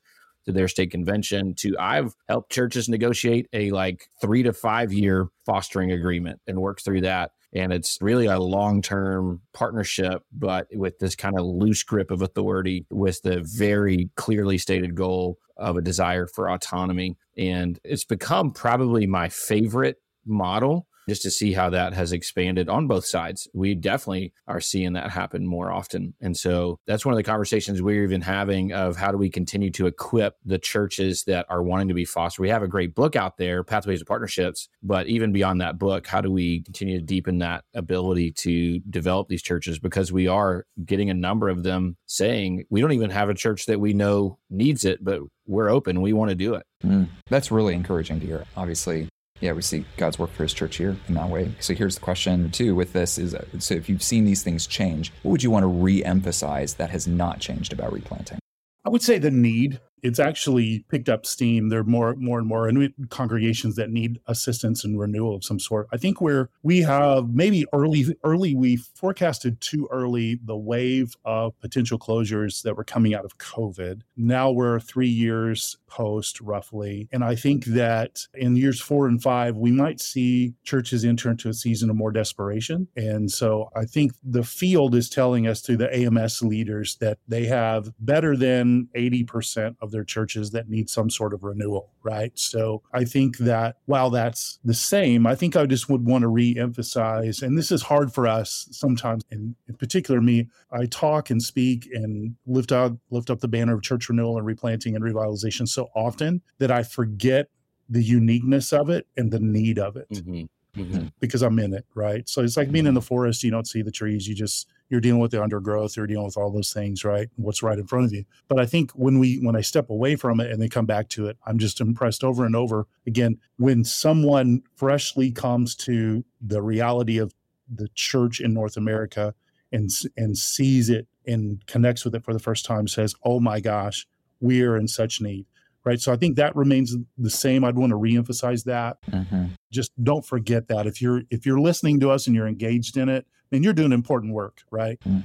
to 0.49 0.53
their 0.53 0.67
state 0.67 0.89
convention 0.89 1.53
to 1.53 1.75
I've 1.79 2.15
helped 2.27 2.51
churches 2.51 2.89
negotiate 2.89 3.47
a 3.53 3.69
like 3.69 4.09
three 4.19 4.41
to 4.43 4.51
five 4.51 4.91
year 4.91 5.27
fostering 5.45 5.91
agreement 5.91 6.41
and 6.47 6.59
work 6.59 6.81
through 6.81 7.01
that. 7.01 7.31
And 7.53 7.71
it's 7.71 7.97
really 8.01 8.25
a 8.25 8.39
long 8.39 8.81
term 8.81 9.41
partnership, 9.53 10.23
but 10.31 10.67
with 10.73 10.97
this 10.99 11.15
kind 11.15 11.37
of 11.37 11.45
loose 11.45 11.83
grip 11.83 12.09
of 12.09 12.23
authority 12.23 12.87
with 12.89 13.21
the 13.21 13.41
very 13.57 14.09
clearly 14.15 14.57
stated 14.57 14.95
goal 14.95 15.37
of 15.55 15.77
a 15.77 15.81
desire 15.81 16.25
for 16.25 16.49
autonomy. 16.49 17.15
And 17.37 17.79
it's 17.83 18.05
become 18.05 18.51
probably 18.51 19.05
my 19.05 19.29
favorite 19.29 19.97
model 20.25 20.87
just 21.09 21.21
to 21.23 21.31
see 21.31 21.53
how 21.53 21.69
that 21.71 21.93
has 21.93 22.11
expanded 22.11 22.69
on 22.69 22.87
both 22.87 23.05
sides. 23.05 23.47
We 23.53 23.75
definitely 23.75 24.33
are 24.47 24.61
seeing 24.61 24.93
that 24.93 25.11
happen 25.11 25.45
more 25.45 25.71
often. 25.71 26.13
And 26.21 26.37
so 26.37 26.79
that's 26.87 27.05
one 27.05 27.13
of 27.13 27.17
the 27.17 27.23
conversations 27.23 27.81
we're 27.81 28.03
even 28.03 28.21
having 28.21 28.71
of 28.73 28.95
how 28.95 29.11
do 29.11 29.17
we 29.17 29.29
continue 29.29 29.71
to 29.71 29.87
equip 29.87 30.35
the 30.45 30.59
churches 30.59 31.23
that 31.25 31.45
are 31.49 31.63
wanting 31.63 31.87
to 31.89 31.93
be 31.93 32.05
fostered. 32.05 32.43
We 32.43 32.49
have 32.49 32.63
a 32.63 32.67
great 32.67 32.95
book 32.95 33.15
out 33.15 33.37
there, 33.37 33.63
Pathways 33.63 33.99
to 33.99 34.05
Partnerships, 34.05 34.69
but 34.81 35.07
even 35.07 35.31
beyond 35.31 35.61
that 35.61 35.77
book, 35.77 36.07
how 36.07 36.21
do 36.21 36.31
we 36.31 36.61
continue 36.61 36.99
to 36.99 37.05
deepen 37.05 37.39
that 37.39 37.63
ability 37.73 38.31
to 38.31 38.79
develop 38.89 39.27
these 39.27 39.41
churches? 39.41 39.79
Because 39.79 40.11
we 40.11 40.27
are 40.27 40.65
getting 40.85 41.09
a 41.09 41.13
number 41.13 41.49
of 41.49 41.63
them 41.63 41.97
saying, 42.05 42.65
we 42.69 42.81
don't 42.81 42.93
even 42.93 43.09
have 43.09 43.29
a 43.29 43.33
church 43.33 43.65
that 43.65 43.79
we 43.79 43.93
know 43.93 44.37
needs 44.49 44.85
it, 44.85 45.03
but 45.03 45.21
we're 45.45 45.69
open. 45.69 46.01
We 46.01 46.13
want 46.13 46.29
to 46.29 46.35
do 46.35 46.53
it. 46.53 46.65
Mm, 46.83 47.07
that's 47.27 47.51
really 47.51 47.73
encouraging 47.73 48.19
to 48.19 48.25
hear. 48.25 48.45
Obviously, 48.55 49.09
yeah, 49.39 49.53
we 49.53 49.61
see 49.61 49.85
God's 49.97 50.19
work 50.19 50.31
for 50.31 50.43
his 50.43 50.53
church 50.53 50.77
here 50.77 50.97
in 51.07 51.13
that 51.15 51.29
way. 51.29 51.53
So 51.59 51.73
here's 51.73 51.95
the 51.95 52.01
question 52.01 52.51
too 52.51 52.75
with 52.75 52.93
this 52.93 53.17
is 53.17 53.33
uh, 53.33 53.45
so 53.59 53.73
if 53.73 53.89
you've 53.89 54.03
seen 54.03 54.25
these 54.25 54.43
things 54.43 54.67
change, 54.67 55.11
what 55.23 55.31
would 55.31 55.43
you 55.43 55.51
want 55.51 55.63
to 55.63 55.67
re-emphasize 55.67 56.75
that 56.75 56.89
has 56.89 57.07
not 57.07 57.39
changed 57.39 57.73
about 57.73 57.93
replanting? 57.93 58.39
I 58.85 58.89
would 58.89 59.01
say 59.01 59.17
the 59.17 59.31
need 59.31 59.79
it's 60.03 60.19
actually 60.19 60.85
picked 60.89 61.09
up 61.09 61.25
steam. 61.25 61.69
There 61.69 61.79
are 61.79 61.83
more, 61.83 62.15
more 62.15 62.39
and 62.39 62.47
more 62.47 62.69
congregations 63.09 63.75
that 63.75 63.89
need 63.89 64.19
assistance 64.27 64.83
and 64.83 64.99
renewal 64.99 65.35
of 65.35 65.43
some 65.43 65.59
sort. 65.59 65.87
I 65.91 65.97
think 65.97 66.21
where 66.21 66.49
we 66.63 66.79
have 66.81 67.29
maybe 67.29 67.65
early, 67.73 68.15
early 68.23 68.55
we 68.55 68.77
forecasted 68.77 69.59
too 69.61 69.87
early 69.91 70.39
the 70.43 70.57
wave 70.57 71.15
of 71.25 71.59
potential 71.59 71.99
closures 71.99 72.61
that 72.63 72.77
were 72.77 72.83
coming 72.83 73.13
out 73.13 73.25
of 73.25 73.37
COVID. 73.37 74.01
Now 74.15 74.51
we're 74.51 74.79
three 74.79 75.09
years 75.09 75.77
post, 75.89 76.39
roughly, 76.39 77.09
and 77.11 77.23
I 77.23 77.35
think 77.35 77.65
that 77.65 78.25
in 78.33 78.55
years 78.55 78.79
four 78.79 79.07
and 79.07 79.21
five 79.21 79.57
we 79.57 79.71
might 79.71 79.99
see 79.99 80.53
churches 80.63 81.03
enter 81.03 81.29
into 81.29 81.49
a 81.49 81.53
season 81.53 81.89
of 81.89 81.97
more 81.97 82.11
desperation. 82.11 82.87
And 82.95 83.29
so 83.29 83.69
I 83.75 83.83
think 83.83 84.13
the 84.23 84.43
field 84.43 84.95
is 84.95 85.09
telling 85.09 85.45
us 85.47 85.61
through 85.61 85.77
the 85.77 85.93
AMS 85.93 86.41
leaders 86.41 86.95
that 87.01 87.17
they 87.27 87.45
have 87.47 87.91
better 87.99 88.37
than 88.37 88.87
eighty 88.95 89.25
percent 89.25 89.75
of 89.81 89.89
of 89.89 89.91
their 89.91 90.03
churches 90.03 90.51
that 90.51 90.69
need 90.69 90.87
some 90.87 91.09
sort 91.09 91.33
of 91.33 91.43
renewal, 91.43 91.91
right? 92.03 92.37
So 92.37 92.83
I 92.93 93.05
think 93.05 93.37
that 93.39 93.77
while 93.85 94.11
that's 94.11 94.59
the 94.63 94.73
same, 94.73 95.25
I 95.25 95.33
think 95.33 95.55
I 95.55 95.65
just 95.65 95.89
would 95.89 96.05
want 96.05 96.21
to 96.21 96.27
re-emphasize, 96.27 97.41
and 97.41 97.57
this 97.57 97.71
is 97.71 97.81
hard 97.81 98.13
for 98.13 98.27
us 98.27 98.67
sometimes, 98.71 99.23
in, 99.31 99.55
in 99.67 99.75
particular 99.75 100.21
me, 100.21 100.47
I 100.71 100.85
talk 100.85 101.31
and 101.31 101.41
speak 101.41 101.89
and 101.91 102.35
lift 102.45 102.71
up 102.71 102.93
lift 103.09 103.31
up 103.31 103.39
the 103.39 103.47
banner 103.47 103.73
of 103.73 103.81
church 103.81 104.07
renewal 104.09 104.37
and 104.37 104.45
replanting 104.45 104.95
and 104.95 105.03
revitalization 105.03 105.67
so 105.67 105.78
often 105.95 106.41
that 106.59 106.71
I 106.71 106.83
forget 106.83 107.49
the 107.89 108.03
uniqueness 108.03 108.71
of 108.71 108.89
it 108.89 109.07
and 109.17 109.31
the 109.31 109.39
need 109.39 109.79
of 109.79 109.95
it. 109.95 110.09
Mm-hmm. 110.09 110.43
Mm-hmm. 110.77 111.07
because 111.19 111.41
I'm 111.41 111.57
in 111.57 111.73
it, 111.73 111.85
right? 111.95 112.29
So 112.29 112.43
it's 112.43 112.55
like 112.55 112.71
being 112.71 112.85
in 112.85 112.93
the 112.93 113.01
forest, 113.01 113.43
you 113.43 113.49
don't 113.49 113.67
see 113.67 113.81
the 113.81 113.91
trees, 113.91 114.27
you 114.27 114.35
just 114.35 114.67
you're 114.89 115.01
dealing 115.01 115.19
with 115.19 115.31
the 115.31 115.41
undergrowth, 115.41 115.97
you're 115.97 116.07
dealing 116.07 116.25
with 116.25 116.37
all 116.37 116.51
those 116.51 116.71
things, 116.71 117.03
right? 117.03 117.27
What's 117.37 117.63
right 117.63 117.77
in 117.77 117.87
front 117.87 118.05
of 118.05 118.13
you. 118.13 118.23
But 118.47 118.59
I 118.59 118.67
think 118.67 118.91
when 118.91 119.17
we 119.17 119.37
when 119.37 119.55
I 119.55 119.61
step 119.61 119.89
away 119.89 120.15
from 120.15 120.39
it 120.39 120.51
and 120.51 120.61
they 120.61 120.69
come 120.69 120.85
back 120.85 121.09
to 121.09 121.27
it, 121.27 121.37
I'm 121.45 121.57
just 121.57 121.81
impressed 121.81 122.23
over 122.23 122.45
and 122.45 122.55
over 122.55 122.87
again 123.07 123.39
when 123.57 123.83
someone 123.83 124.61
freshly 124.75 125.31
comes 125.31 125.75
to 125.77 126.23
the 126.39 126.61
reality 126.61 127.17
of 127.17 127.33
the 127.67 127.89
church 127.95 128.39
in 128.39 128.53
North 128.53 128.77
America 128.77 129.33
and 129.71 129.89
and 130.15 130.37
sees 130.37 130.89
it 130.89 131.07
and 131.25 131.65
connects 131.65 132.05
with 132.05 132.15
it 132.15 132.23
for 132.23 132.33
the 132.33 132.39
first 132.39 132.63
time 132.63 132.87
says, 132.87 133.15
"Oh 133.23 133.39
my 133.39 133.59
gosh, 133.59 134.07
we 134.39 134.61
are 134.61 134.77
in 134.77 134.87
such 134.87 135.19
need." 135.19 135.45
Right. 135.85 135.99
So 135.99 136.11
I 136.11 136.17
think 136.17 136.35
that 136.35 136.55
remains 136.55 136.95
the 137.17 137.29
same. 137.29 137.63
I'd 137.63 137.77
want 137.77 137.91
to 137.91 137.97
reemphasize 137.97 138.65
that. 138.65 139.01
Mm-hmm. 139.03 139.45
Just 139.71 139.91
don't 140.03 140.25
forget 140.25 140.67
that 140.67 140.85
if 140.85 141.01
you're 141.01 141.21
if 141.29 141.45
you're 141.45 141.59
listening 141.59 141.99
to 142.01 142.11
us 142.11 142.27
and 142.27 142.35
you're 142.35 142.47
engaged 142.47 142.97
in 142.97 143.07
it, 143.07 143.25
and 143.51 143.63
you're 143.63 143.73
doing 143.73 143.91
important 143.91 144.33
work, 144.33 144.61
right? 144.71 144.99
Mm. 145.01 145.23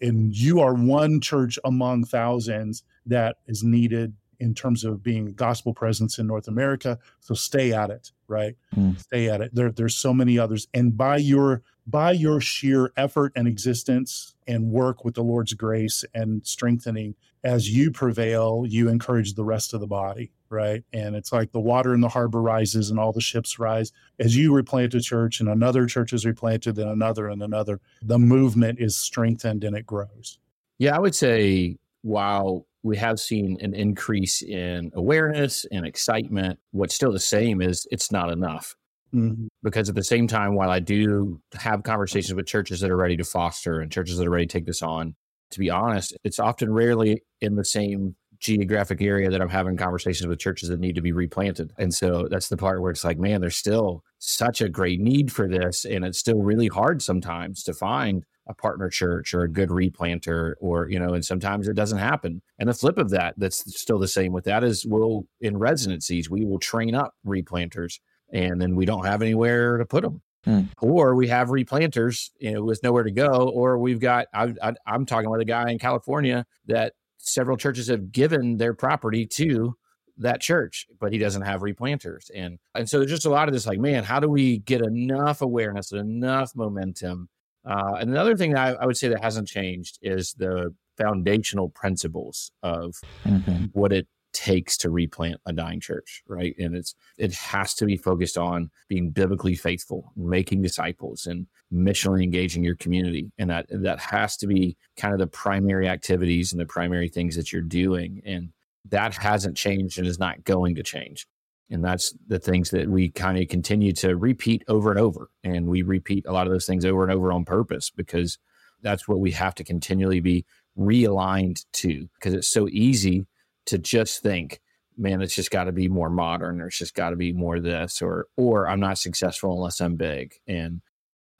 And 0.00 0.36
you 0.36 0.60
are 0.60 0.74
one 0.74 1.20
church 1.20 1.58
among 1.64 2.04
thousands 2.04 2.82
that 3.06 3.36
is 3.46 3.62
needed 3.62 4.14
in 4.40 4.54
terms 4.54 4.84
of 4.84 5.02
being 5.02 5.32
gospel 5.32 5.72
presence 5.72 6.18
in 6.18 6.26
North 6.26 6.48
America. 6.48 6.98
So 7.20 7.34
stay 7.34 7.72
at 7.72 7.90
it, 7.90 8.12
right? 8.28 8.56
Mm. 8.76 8.98
Stay 8.98 9.30
at 9.30 9.40
it. 9.40 9.54
There, 9.54 9.70
there's 9.70 9.96
so 9.96 10.12
many 10.12 10.38
others, 10.38 10.66
and 10.74 10.96
by 10.96 11.18
your 11.18 11.62
by 11.86 12.12
your 12.12 12.40
sheer 12.40 12.92
effort 12.96 13.32
and 13.36 13.46
existence 13.46 14.33
and 14.46 14.70
work 14.70 15.04
with 15.04 15.14
the 15.14 15.22
Lord's 15.22 15.54
grace 15.54 16.04
and 16.14 16.44
strengthening, 16.46 17.14
as 17.42 17.70
you 17.70 17.90
prevail, 17.90 18.64
you 18.66 18.88
encourage 18.88 19.34
the 19.34 19.44
rest 19.44 19.74
of 19.74 19.80
the 19.80 19.86
body, 19.86 20.32
right? 20.48 20.82
And 20.92 21.14
it's 21.14 21.32
like 21.32 21.52
the 21.52 21.60
water 21.60 21.94
in 21.94 22.00
the 22.00 22.08
harbor 22.08 22.40
rises 22.40 22.90
and 22.90 22.98
all 22.98 23.12
the 23.12 23.20
ships 23.20 23.58
rise. 23.58 23.92
As 24.18 24.36
you 24.36 24.54
replant 24.54 24.94
a 24.94 25.00
church 25.00 25.40
and 25.40 25.48
another 25.48 25.86
church 25.86 26.12
is 26.12 26.24
replanted 26.24 26.78
and 26.78 26.90
another 26.90 27.28
and 27.28 27.42
another, 27.42 27.80
the 28.02 28.18
movement 28.18 28.80
is 28.80 28.96
strengthened 28.96 29.64
and 29.64 29.76
it 29.76 29.86
grows. 29.86 30.38
Yeah, 30.78 30.96
I 30.96 30.98
would 30.98 31.14
say 31.14 31.76
while 32.02 32.66
we 32.82 32.96
have 32.98 33.18
seen 33.18 33.56
an 33.60 33.74
increase 33.74 34.42
in 34.42 34.90
awareness 34.94 35.64
and 35.72 35.86
excitement, 35.86 36.58
what's 36.72 36.94
still 36.94 37.12
the 37.12 37.18
same 37.18 37.62
is 37.62 37.86
it's 37.90 38.12
not 38.12 38.30
enough. 38.30 38.76
Mm-hmm. 39.14 39.46
Because 39.62 39.88
at 39.88 39.94
the 39.94 40.04
same 40.04 40.26
time, 40.26 40.54
while 40.54 40.70
I 40.70 40.80
do 40.80 41.40
have 41.54 41.82
conversations 41.82 42.34
with 42.34 42.46
churches 42.46 42.80
that 42.80 42.90
are 42.90 42.96
ready 42.96 43.16
to 43.16 43.24
foster 43.24 43.80
and 43.80 43.90
churches 43.90 44.18
that 44.18 44.26
are 44.26 44.30
ready 44.30 44.46
to 44.46 44.52
take 44.52 44.66
this 44.66 44.82
on, 44.82 45.14
to 45.52 45.58
be 45.58 45.70
honest, 45.70 46.16
it's 46.24 46.38
often 46.38 46.72
rarely 46.72 47.22
in 47.40 47.54
the 47.54 47.64
same 47.64 48.16
geographic 48.40 49.00
area 49.00 49.30
that 49.30 49.40
I'm 49.40 49.48
having 49.48 49.76
conversations 49.76 50.26
with 50.26 50.38
churches 50.38 50.68
that 50.68 50.80
need 50.80 50.96
to 50.96 51.00
be 51.00 51.12
replanted. 51.12 51.72
And 51.78 51.94
so 51.94 52.28
that's 52.30 52.48
the 52.48 52.56
part 52.56 52.82
where 52.82 52.90
it's 52.90 53.04
like, 53.04 53.18
man, 53.18 53.40
there's 53.40 53.56
still 53.56 54.02
such 54.18 54.60
a 54.60 54.68
great 54.68 55.00
need 55.00 55.32
for 55.32 55.48
this. 55.48 55.84
And 55.84 56.04
it's 56.04 56.18
still 56.18 56.42
really 56.42 56.68
hard 56.68 57.00
sometimes 57.00 57.62
to 57.64 57.72
find 57.72 58.24
a 58.46 58.54
partner 58.54 58.90
church 58.90 59.32
or 59.32 59.42
a 59.42 59.48
good 59.48 59.70
replanter 59.70 60.54
or 60.60 60.88
you 60.90 60.98
know 60.98 61.14
and 61.14 61.24
sometimes 61.24 61.66
it 61.66 61.74
doesn't 61.74 61.98
happen 61.98 62.42
and 62.58 62.68
the 62.68 62.74
flip 62.74 62.98
of 62.98 63.10
that 63.10 63.34
that's 63.38 63.64
still 63.80 63.98
the 63.98 64.06
same 64.06 64.32
with 64.32 64.44
that 64.44 64.62
is 64.62 64.84
we'll 64.86 65.26
in 65.40 65.56
residencies 65.56 66.28
we 66.28 66.44
will 66.44 66.58
train 66.58 66.94
up 66.94 67.14
replanters 67.26 68.00
and 68.32 68.60
then 68.60 68.74
we 68.76 68.84
don't 68.84 69.04
have 69.04 69.22
anywhere 69.22 69.78
to 69.78 69.86
put 69.86 70.02
them. 70.02 70.20
Hmm. 70.44 70.62
Or 70.82 71.14
we 71.14 71.28
have 71.28 71.48
replanters, 71.48 72.30
you 72.38 72.52
know, 72.52 72.62
with 72.62 72.82
nowhere 72.82 73.04
to 73.04 73.10
go. 73.10 73.48
Or 73.48 73.78
we've 73.78 74.00
got, 74.00 74.26
I, 74.34 74.52
I, 74.62 74.74
I'm 74.86 75.06
talking 75.06 75.30
with 75.30 75.40
a 75.40 75.46
guy 75.46 75.70
in 75.70 75.78
California 75.78 76.44
that 76.66 76.92
several 77.16 77.56
churches 77.56 77.88
have 77.88 78.12
given 78.12 78.58
their 78.58 78.74
property 78.74 79.26
to 79.26 79.74
that 80.18 80.40
church, 80.40 80.86
but 81.00 81.12
he 81.12 81.18
doesn't 81.18 81.42
have 81.42 81.62
replanters. 81.62 82.30
And 82.34 82.58
and 82.74 82.88
so 82.88 82.98
there's 82.98 83.10
just 83.10 83.26
a 83.26 83.30
lot 83.30 83.48
of 83.48 83.54
this 83.54 83.66
like, 83.66 83.78
man, 83.78 84.04
how 84.04 84.20
do 84.20 84.28
we 84.28 84.58
get 84.58 84.82
enough 84.82 85.42
awareness 85.42 85.92
and 85.92 86.00
enough 86.00 86.54
momentum? 86.54 87.28
Uh, 87.64 87.96
and 87.98 88.10
another 88.10 88.36
thing 88.36 88.56
I, 88.56 88.74
I, 88.74 88.84
would 88.84 88.96
say 88.96 89.08
that 89.08 89.22
hasn't 89.22 89.48
changed 89.48 89.98
is 90.02 90.34
the 90.34 90.74
foundational 90.98 91.70
principles 91.70 92.52
of 92.62 92.94
mm-hmm. 93.24 93.64
what 93.72 93.90
it 93.90 94.06
takes 94.34 94.76
to 94.78 94.90
replant 94.90 95.40
a 95.46 95.52
dying 95.52 95.80
church, 95.80 96.22
right? 96.26 96.54
And 96.58 96.76
it's 96.76 96.94
it 97.16 97.32
has 97.34 97.74
to 97.74 97.86
be 97.86 97.96
focused 97.96 98.36
on 98.36 98.70
being 98.88 99.10
biblically 99.10 99.54
faithful, 99.54 100.12
making 100.16 100.62
disciples, 100.62 101.26
and 101.26 101.46
missionally 101.72 102.22
engaging 102.22 102.64
your 102.64 102.76
community. 102.76 103.32
And 103.38 103.50
that 103.50 103.66
that 103.70 104.00
has 104.00 104.36
to 104.38 104.46
be 104.46 104.76
kind 104.96 105.14
of 105.14 105.20
the 105.20 105.26
primary 105.26 105.88
activities 105.88 106.52
and 106.52 106.60
the 106.60 106.66
primary 106.66 107.08
things 107.08 107.36
that 107.36 107.52
you're 107.52 107.62
doing. 107.62 108.20
And 108.26 108.50
that 108.90 109.14
hasn't 109.14 109.56
changed 109.56 109.98
and 109.98 110.06
is 110.06 110.18
not 110.18 110.44
going 110.44 110.74
to 110.74 110.82
change. 110.82 111.26
And 111.70 111.82
that's 111.82 112.14
the 112.26 112.38
things 112.38 112.70
that 112.70 112.88
we 112.88 113.08
kind 113.08 113.38
of 113.38 113.48
continue 113.48 113.92
to 113.94 114.16
repeat 114.16 114.62
over 114.68 114.90
and 114.90 115.00
over. 115.00 115.30
And 115.42 115.66
we 115.66 115.82
repeat 115.82 116.26
a 116.26 116.32
lot 116.32 116.46
of 116.46 116.52
those 116.52 116.66
things 116.66 116.84
over 116.84 117.02
and 117.02 117.12
over 117.12 117.32
on 117.32 117.46
purpose 117.46 117.90
because 117.90 118.38
that's 118.82 119.08
what 119.08 119.18
we 119.18 119.30
have 119.30 119.54
to 119.54 119.64
continually 119.64 120.20
be 120.20 120.44
realigned 120.78 121.64
to 121.72 122.08
because 122.14 122.34
it's 122.34 122.50
so 122.50 122.68
easy 122.68 123.26
to 123.66 123.78
just 123.78 124.22
think, 124.22 124.60
man, 124.96 125.22
it's 125.22 125.34
just 125.34 125.50
got 125.50 125.64
to 125.64 125.72
be 125.72 125.88
more 125.88 126.10
modern, 126.10 126.60
or 126.60 126.68
it's 126.68 126.78
just 126.78 126.94
got 126.94 127.10
to 127.10 127.16
be 127.16 127.32
more 127.32 127.60
this, 127.60 128.02
or 128.02 128.26
or 128.36 128.68
I'm 128.68 128.80
not 128.80 128.98
successful 128.98 129.52
unless 129.52 129.80
I'm 129.80 129.96
big. 129.96 130.34
And 130.46 130.80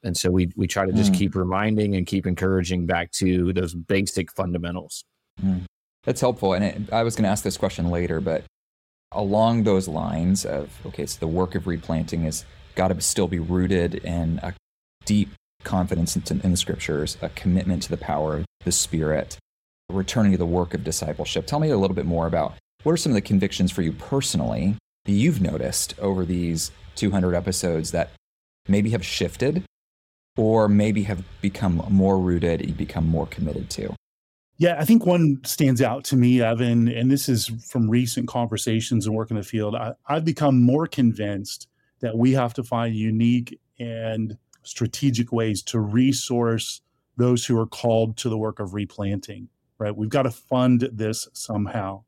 and 0.02 0.16
so 0.16 0.30
we 0.30 0.50
we 0.56 0.66
try 0.66 0.86
to 0.86 0.92
just 0.92 1.12
mm. 1.12 1.18
keep 1.18 1.34
reminding 1.34 1.96
and 1.96 2.06
keep 2.06 2.26
encouraging 2.26 2.86
back 2.86 3.10
to 3.12 3.52
those 3.52 3.74
basic 3.74 4.30
fundamentals. 4.32 5.04
Mm. 5.42 5.64
That's 6.04 6.20
helpful. 6.20 6.52
And 6.52 6.64
it, 6.64 6.92
I 6.92 7.02
was 7.02 7.16
going 7.16 7.24
to 7.24 7.30
ask 7.30 7.42
this 7.42 7.56
question 7.56 7.90
later, 7.90 8.20
but 8.20 8.44
along 9.12 9.62
those 9.62 9.88
lines 9.88 10.44
of 10.44 10.70
okay, 10.86 11.06
so 11.06 11.18
the 11.18 11.28
work 11.28 11.54
of 11.54 11.66
replanting 11.66 12.24
is 12.24 12.44
got 12.74 12.88
to 12.88 13.00
still 13.00 13.28
be 13.28 13.38
rooted 13.38 13.96
in 13.96 14.40
a 14.42 14.52
deep 15.04 15.30
confidence 15.62 16.16
in, 16.16 16.40
in 16.42 16.50
the 16.50 16.56
scriptures, 16.56 17.16
a 17.22 17.28
commitment 17.30 17.82
to 17.84 17.90
the 17.90 17.96
power 17.96 18.38
of 18.38 18.44
the 18.64 18.72
Spirit, 18.72 19.38
returning 19.90 20.32
to 20.32 20.38
the 20.38 20.46
work 20.46 20.74
of 20.74 20.84
discipleship. 20.84 21.46
Tell 21.46 21.60
me 21.60 21.70
a 21.70 21.76
little 21.76 21.94
bit 21.94 22.06
more 22.06 22.26
about 22.26 22.54
what 22.82 22.92
are 22.92 22.96
some 22.96 23.12
of 23.12 23.14
the 23.14 23.22
convictions 23.22 23.70
for 23.70 23.82
you 23.82 23.92
personally 23.92 24.76
that 25.04 25.12
you've 25.12 25.40
noticed 25.40 25.94
over 25.98 26.24
these 26.24 26.70
200 26.96 27.34
episodes 27.34 27.90
that 27.92 28.10
maybe 28.68 28.90
have 28.90 29.04
shifted 29.04 29.64
or 30.36 30.68
maybe 30.68 31.04
have 31.04 31.24
become 31.40 31.82
more 31.90 32.18
rooted, 32.18 32.66
you 32.66 32.74
become 32.74 33.06
more 33.06 33.26
committed 33.26 33.70
to? 33.70 33.94
Yeah, 34.56 34.76
I 34.78 34.84
think 34.84 35.04
one 35.04 35.40
stands 35.44 35.82
out 35.82 36.04
to 36.04 36.16
me, 36.16 36.40
Evan, 36.40 36.88
and 36.88 37.10
this 37.10 37.28
is 37.28 37.48
from 37.68 37.90
recent 37.90 38.28
conversations 38.28 39.06
and 39.06 39.14
work 39.14 39.30
in 39.30 39.36
the 39.36 39.42
field. 39.42 39.74
I, 39.74 39.94
I've 40.06 40.24
become 40.24 40.62
more 40.62 40.86
convinced 40.86 41.66
that 42.00 42.16
we 42.16 42.32
have 42.32 42.54
to 42.54 42.62
find 42.62 42.94
unique 42.94 43.58
and 43.78 44.38
strategic 44.62 45.32
ways 45.32 45.62
to 45.62 45.80
resource 45.80 46.80
those 47.16 47.44
who 47.44 47.58
are 47.58 47.66
called 47.66 48.16
to 48.18 48.28
the 48.28 48.38
work 48.38 48.60
of 48.60 48.74
replanting 48.74 49.48
right? 49.78 49.94
We've 49.94 50.08
got 50.10 50.22
to 50.22 50.30
fund 50.30 50.88
this 50.92 51.28
somehow. 51.32 52.04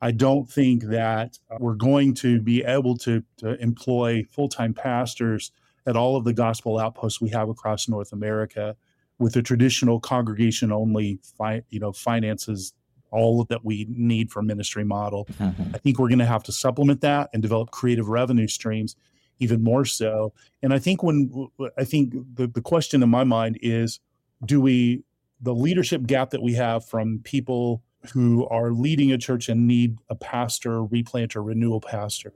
I 0.00 0.12
don't 0.12 0.48
think 0.48 0.84
that 0.84 1.38
we're 1.58 1.74
going 1.74 2.14
to 2.14 2.40
be 2.40 2.62
able 2.62 2.96
to, 2.98 3.24
to 3.38 3.60
employ 3.60 4.24
full 4.30 4.48
time 4.48 4.74
pastors 4.74 5.50
at 5.86 5.96
all 5.96 6.16
of 6.16 6.24
the 6.24 6.32
gospel 6.32 6.78
outposts 6.78 7.20
we 7.20 7.30
have 7.30 7.48
across 7.48 7.88
North 7.88 8.12
America 8.12 8.76
with 9.18 9.32
the 9.32 9.42
traditional 9.42 9.98
congregation 9.98 10.70
only 10.70 11.18
fi- 11.36 11.62
you 11.70 11.80
know 11.80 11.92
finances 11.92 12.72
all 13.10 13.44
that 13.44 13.64
we 13.64 13.86
need 13.88 14.30
for 14.30 14.42
ministry 14.42 14.84
model. 14.84 15.24
Mm-hmm. 15.38 15.74
I 15.74 15.78
think 15.78 15.98
we're 15.98 16.08
going 16.08 16.18
to 16.18 16.26
have 16.26 16.42
to 16.44 16.52
supplement 16.52 17.00
that 17.00 17.30
and 17.32 17.42
develop 17.42 17.70
creative 17.70 18.08
revenue 18.08 18.46
streams 18.46 18.96
even 19.38 19.62
more 19.62 19.84
so. 19.84 20.32
And 20.62 20.74
I 20.74 20.78
think 20.78 21.02
when 21.02 21.48
I 21.76 21.84
think 21.84 22.12
the, 22.34 22.46
the 22.46 22.60
question 22.60 23.02
in 23.02 23.08
my 23.08 23.24
mind 23.24 23.58
is 23.62 24.00
do 24.44 24.60
we 24.60 25.04
the 25.40 25.54
leadership 25.54 26.06
gap 26.06 26.30
that 26.30 26.42
we 26.42 26.54
have 26.54 26.84
from 26.84 27.20
people 27.24 27.82
who 28.12 28.46
are 28.48 28.70
leading 28.70 29.12
a 29.12 29.18
church 29.18 29.48
and 29.48 29.66
need 29.66 29.98
a 30.08 30.14
pastor, 30.14 30.82
replanter, 30.82 31.44
renewal 31.44 31.80
pastor. 31.80 32.32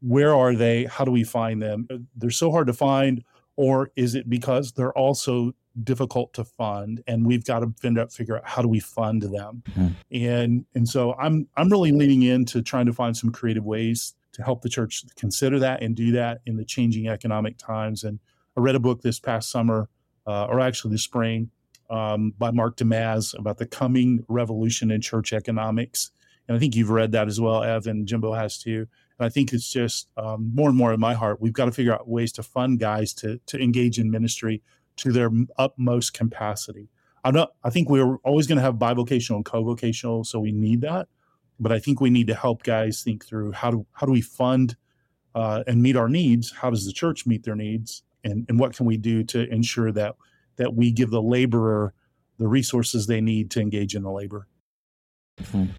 Where 0.00 0.34
are 0.34 0.54
they? 0.54 0.84
How 0.84 1.04
do 1.04 1.10
we 1.10 1.24
find 1.24 1.62
them? 1.62 1.86
They're 2.16 2.30
so 2.30 2.50
hard 2.50 2.66
to 2.66 2.72
find, 2.72 3.22
or 3.56 3.92
is 3.94 4.14
it 4.14 4.28
because 4.28 4.72
they're 4.72 4.92
also 4.92 5.54
difficult 5.84 6.34
to 6.34 6.44
fund 6.44 7.02
and 7.06 7.26
we've 7.26 7.44
got 7.44 7.60
to 7.60 7.72
figure 7.80 8.02
out, 8.02 8.12
figure 8.12 8.36
out 8.36 8.46
how 8.46 8.60
do 8.60 8.68
we 8.68 8.78
fund 8.78 9.22
them 9.22 9.62
mm-hmm. 9.70 9.88
and 10.10 10.66
and 10.74 10.86
so 10.86 11.14
i'm 11.14 11.48
i'm 11.56 11.70
really 11.70 11.92
leaning 11.92 12.22
into 12.22 12.60
trying 12.60 12.84
to 12.84 12.92
find 12.92 13.16
some 13.16 13.32
creative 13.32 13.64
ways 13.64 14.14
to 14.32 14.42
help 14.42 14.60
the 14.60 14.68
church 14.68 15.02
consider 15.16 15.58
that 15.58 15.82
and 15.82 15.96
do 15.96 16.12
that 16.12 16.42
in 16.44 16.56
the 16.56 16.64
changing 16.64 17.08
economic 17.08 17.56
times 17.56 18.04
and 18.04 18.18
i 18.54 18.60
read 18.60 18.74
a 18.74 18.80
book 18.80 19.00
this 19.00 19.18
past 19.18 19.50
summer 19.50 19.88
uh, 20.26 20.44
or 20.44 20.60
actually 20.60 20.90
this 20.90 21.02
spring 21.02 21.50
um, 21.92 22.32
by 22.38 22.50
Mark 22.50 22.76
DeYmaz 22.76 23.38
about 23.38 23.58
the 23.58 23.66
coming 23.66 24.24
revolution 24.28 24.90
in 24.90 25.00
church 25.00 25.32
economics 25.32 26.10
and 26.48 26.56
i 26.56 26.58
think 26.58 26.74
you've 26.74 26.90
read 26.90 27.12
that 27.12 27.28
as 27.28 27.40
well 27.40 27.62
evan 27.62 28.04
jimbo 28.04 28.32
has 28.32 28.58
too 28.58 28.86
and 29.18 29.26
i 29.26 29.28
think 29.28 29.52
it's 29.52 29.70
just 29.70 30.08
um, 30.16 30.50
more 30.54 30.68
and 30.68 30.76
more 30.76 30.92
in 30.92 30.98
my 30.98 31.14
heart 31.14 31.40
we've 31.40 31.52
got 31.52 31.66
to 31.66 31.72
figure 31.72 31.94
out 31.94 32.08
ways 32.08 32.32
to 32.32 32.42
fund 32.42 32.80
guys 32.80 33.12
to 33.12 33.38
to 33.46 33.60
engage 33.60 33.98
in 33.98 34.10
ministry 34.10 34.60
to 34.96 35.12
their 35.12 35.30
utmost 35.58 36.14
capacity. 36.14 36.88
I'm 37.24 37.34
not, 37.34 37.52
I 37.62 37.70
think 37.70 37.88
we're 37.88 38.16
always 38.18 38.46
going 38.46 38.56
to 38.56 38.62
have 38.62 38.74
bivocational 38.74 39.36
and 39.36 39.44
co-vocational, 39.44 40.24
so 40.24 40.40
we 40.40 40.52
need 40.52 40.80
that. 40.80 41.08
But 41.60 41.72
I 41.72 41.78
think 41.78 42.00
we 42.00 42.10
need 42.10 42.26
to 42.26 42.34
help 42.34 42.64
guys 42.64 43.02
think 43.02 43.24
through 43.24 43.52
how 43.52 43.70
do 43.70 43.86
how 43.92 44.06
do 44.06 44.12
we 44.12 44.20
fund 44.20 44.76
uh, 45.34 45.62
and 45.66 45.82
meet 45.82 45.96
our 45.96 46.08
needs? 46.08 46.50
How 46.50 46.70
does 46.70 46.86
the 46.86 46.92
church 46.92 47.26
meet 47.26 47.44
their 47.44 47.54
needs? 47.54 48.02
And 48.24 48.46
and 48.48 48.58
what 48.58 48.74
can 48.74 48.86
we 48.86 48.96
do 48.96 49.22
to 49.24 49.48
ensure 49.48 49.92
that 49.92 50.16
that 50.62 50.74
we 50.74 50.92
give 50.92 51.10
the 51.10 51.22
laborer 51.22 51.92
the 52.38 52.46
resources 52.46 53.06
they 53.06 53.20
need 53.20 53.50
to 53.50 53.60
engage 53.60 53.94
in 53.94 54.02
the 54.02 54.10
labor? 54.10 54.46
Mm-hmm. 55.40 55.72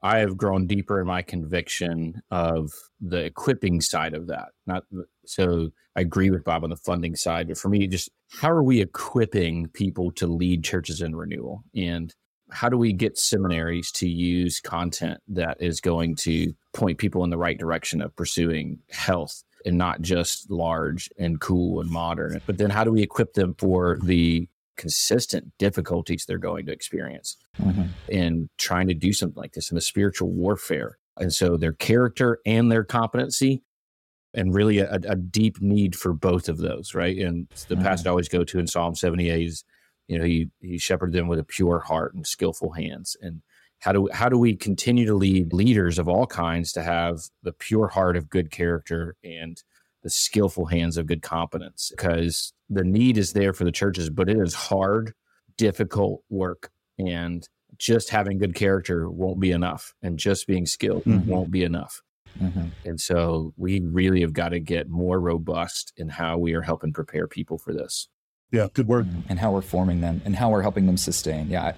I 0.00 0.18
have 0.18 0.36
grown 0.36 0.68
deeper 0.68 1.00
in 1.00 1.08
my 1.08 1.22
conviction 1.22 2.22
of 2.30 2.70
the 3.00 3.24
equipping 3.24 3.80
side 3.80 4.14
of 4.14 4.28
that. 4.28 4.50
Not 4.64 4.84
so 5.26 5.70
I 5.96 6.02
agree 6.02 6.30
with 6.30 6.44
Bob 6.44 6.62
on 6.62 6.70
the 6.70 6.76
funding 6.76 7.16
side, 7.16 7.48
but 7.48 7.58
for 7.58 7.68
me, 7.68 7.88
just 7.88 8.08
how 8.40 8.50
are 8.50 8.62
we 8.62 8.80
equipping 8.80 9.66
people 9.68 10.12
to 10.12 10.28
lead 10.28 10.62
churches 10.62 11.00
in 11.00 11.16
renewal? 11.16 11.64
And 11.74 12.14
how 12.50 12.68
do 12.68 12.78
we 12.78 12.92
get 12.92 13.18
seminaries 13.18 13.90
to 13.92 14.08
use 14.08 14.60
content 14.60 15.18
that 15.28 15.56
is 15.60 15.80
going 15.80 16.14
to 16.16 16.52
point 16.72 16.98
people 16.98 17.24
in 17.24 17.30
the 17.30 17.38
right 17.38 17.58
direction 17.58 18.00
of 18.00 18.14
pursuing 18.14 18.78
health 18.90 19.42
and 19.64 19.78
not 19.78 20.00
just 20.00 20.50
large 20.50 21.10
and 21.18 21.40
cool 21.40 21.80
and 21.80 21.90
modern? 21.90 22.40
But 22.46 22.58
then 22.58 22.70
how 22.70 22.84
do 22.84 22.92
we 22.92 23.02
equip 23.02 23.34
them 23.34 23.54
for 23.58 23.98
the 24.02 24.48
consistent 24.78 25.52
difficulties 25.58 26.24
they're 26.24 26.38
going 26.38 26.64
to 26.64 26.72
experience 26.72 27.36
mm-hmm. 27.60 27.88
in 28.08 28.48
trying 28.56 28.88
to 28.88 28.94
do 28.94 29.12
something 29.12 29.40
like 29.40 29.52
this 29.52 29.70
in 29.70 29.76
a 29.76 29.82
spiritual 29.82 30.30
warfare. 30.30 30.98
And 31.18 31.34
so 31.34 31.58
their 31.58 31.72
character 31.72 32.38
and 32.46 32.72
their 32.72 32.84
competency, 32.84 33.62
and 34.34 34.54
really 34.54 34.78
a, 34.78 34.94
a 34.94 35.16
deep 35.16 35.60
need 35.60 35.96
for 35.96 36.12
both 36.12 36.48
of 36.48 36.58
those, 36.58 36.94
right? 36.94 37.18
And 37.18 37.48
the 37.68 37.74
mm-hmm. 37.74 37.84
passage 37.84 38.06
I 38.06 38.10
always 38.10 38.28
go 38.28 38.44
to 38.44 38.58
in 38.58 38.66
Psalm 38.66 38.94
78 38.94 39.46
is, 39.46 39.64
you 40.06 40.18
know, 40.18 40.24
he 40.24 40.48
he 40.60 40.78
shepherded 40.78 41.14
them 41.14 41.28
with 41.28 41.38
a 41.38 41.44
pure 41.44 41.80
heart 41.80 42.14
and 42.14 42.26
skillful 42.26 42.72
hands. 42.72 43.16
And 43.20 43.42
how 43.80 43.92
do 43.92 44.08
how 44.12 44.28
do 44.28 44.38
we 44.38 44.56
continue 44.56 45.06
to 45.06 45.14
lead 45.14 45.52
leaders 45.52 45.98
of 45.98 46.08
all 46.08 46.26
kinds 46.26 46.72
to 46.72 46.82
have 46.82 47.20
the 47.42 47.52
pure 47.52 47.88
heart 47.88 48.16
of 48.16 48.28
good 48.28 48.50
character 48.50 49.16
and 49.22 49.62
the 50.02 50.10
skillful 50.10 50.66
hands 50.66 50.96
of 50.96 51.06
good 51.06 51.22
competence? 51.22 51.90
Because 51.90 52.52
the 52.68 52.84
need 52.84 53.16
is 53.18 53.32
there 53.32 53.52
for 53.52 53.64
the 53.64 53.72
churches, 53.72 54.10
but 54.10 54.28
it 54.28 54.38
is 54.38 54.54
hard, 54.54 55.14
difficult 55.56 56.22
work. 56.28 56.70
And 56.98 57.48
just 57.78 58.10
having 58.10 58.38
good 58.38 58.54
character 58.54 59.08
won't 59.08 59.40
be 59.40 59.52
enough. 59.52 59.94
And 60.02 60.18
just 60.18 60.46
being 60.46 60.66
skilled 60.66 61.04
mm-hmm. 61.04 61.28
won't 61.28 61.50
be 61.50 61.62
enough. 61.62 62.02
Mm-hmm. 62.40 62.68
And 62.84 63.00
so 63.00 63.52
we 63.56 63.80
really 63.80 64.20
have 64.20 64.32
got 64.32 64.50
to 64.50 64.60
get 64.60 64.88
more 64.88 65.20
robust 65.20 65.92
in 65.96 66.08
how 66.08 66.38
we 66.38 66.54
are 66.54 66.62
helping 66.62 66.92
prepare 66.92 67.26
people 67.26 67.58
for 67.58 67.72
this. 67.72 68.08
Yeah, 68.50 68.68
good 68.72 68.88
word. 68.88 69.06
Mm-hmm. 69.06 69.20
And 69.28 69.38
how 69.38 69.52
we're 69.52 69.62
forming 69.62 70.00
them 70.00 70.22
and 70.24 70.34
how 70.34 70.50
we're 70.50 70.62
helping 70.62 70.86
them 70.86 70.96
sustain. 70.96 71.48
Yeah. 71.48 71.74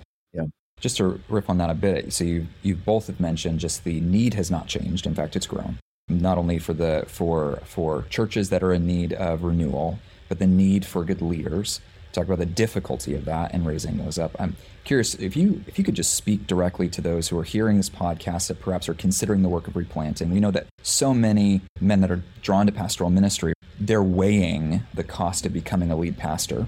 Just 0.81 0.97
to 0.97 1.21
riff 1.29 1.49
on 1.51 1.59
that 1.59 1.71
a 1.71 1.75
bit. 1.75 2.13
So 2.13 2.25
you 2.25 2.49
you 2.63 2.75
both 2.75 3.07
have 3.07 3.21
mentioned 3.21 3.61
just 3.61 3.85
the 3.85 4.01
need 4.01 4.35
has 4.35 4.51
not 4.51 4.67
changed. 4.67 5.07
In 5.07 5.15
fact, 5.15 5.37
it's 5.37 5.47
grown. 5.47 5.79
Not 6.09 6.39
only 6.39 6.59
for 6.59 6.73
the 6.73 7.05
for 7.07 7.61
for 7.65 8.07
churches 8.11 8.51
that 8.51 8.63
are 8.63 8.73
in 8.73 8.87
need 8.87 9.13
of 9.13 9.43
renewal, 9.43 9.99
but 10.29 10.39
the 10.39 10.47
need 10.47 10.85
for 10.85 11.05
good 11.05 11.23
leaders. 11.23 11.81
Talk 12.13 12.25
about 12.25 12.39
the 12.39 12.47
difficulty 12.47 13.15
of 13.15 13.25
that 13.27 13.55
and 13.55 13.65
raising 13.65 13.99
those 13.99 14.19
up. 14.19 14.35
I'm 14.41 14.57
curious 14.85 15.15
if 15.15 15.37
you 15.37 15.63
if 15.69 15.79
you 15.79 15.85
could 15.85 15.95
just 15.95 16.15
speak 16.15 16.47
directly 16.47 16.89
to 16.89 17.01
those 17.01 17.29
who 17.29 17.39
are 17.39 17.45
hearing 17.45 17.77
this 17.77 17.91
podcast 17.91 18.49
that 18.49 18.59
perhaps 18.61 18.89
are 18.89 18.95
considering 18.95 19.43
the 19.43 19.49
work 19.49 19.69
of 19.69 19.77
replanting. 19.77 20.31
We 20.31 20.41
know 20.41 20.51
that 20.51 20.67
so 20.83 21.15
many 21.15 21.61
men 21.81 22.01
that 22.01 22.11
are 22.11 22.23
drawn 22.43 22.67
to 22.67 22.73
pastoral 22.73 23.11
ministry, 23.11 23.53
they're 23.79 24.03
weighing 24.03 24.83
the 24.93 25.05
cost 25.05 25.47
of 25.47 25.53
becoming 25.53 25.91
a 25.91 25.97
lead 25.97 26.19
pastor, 26.19 26.67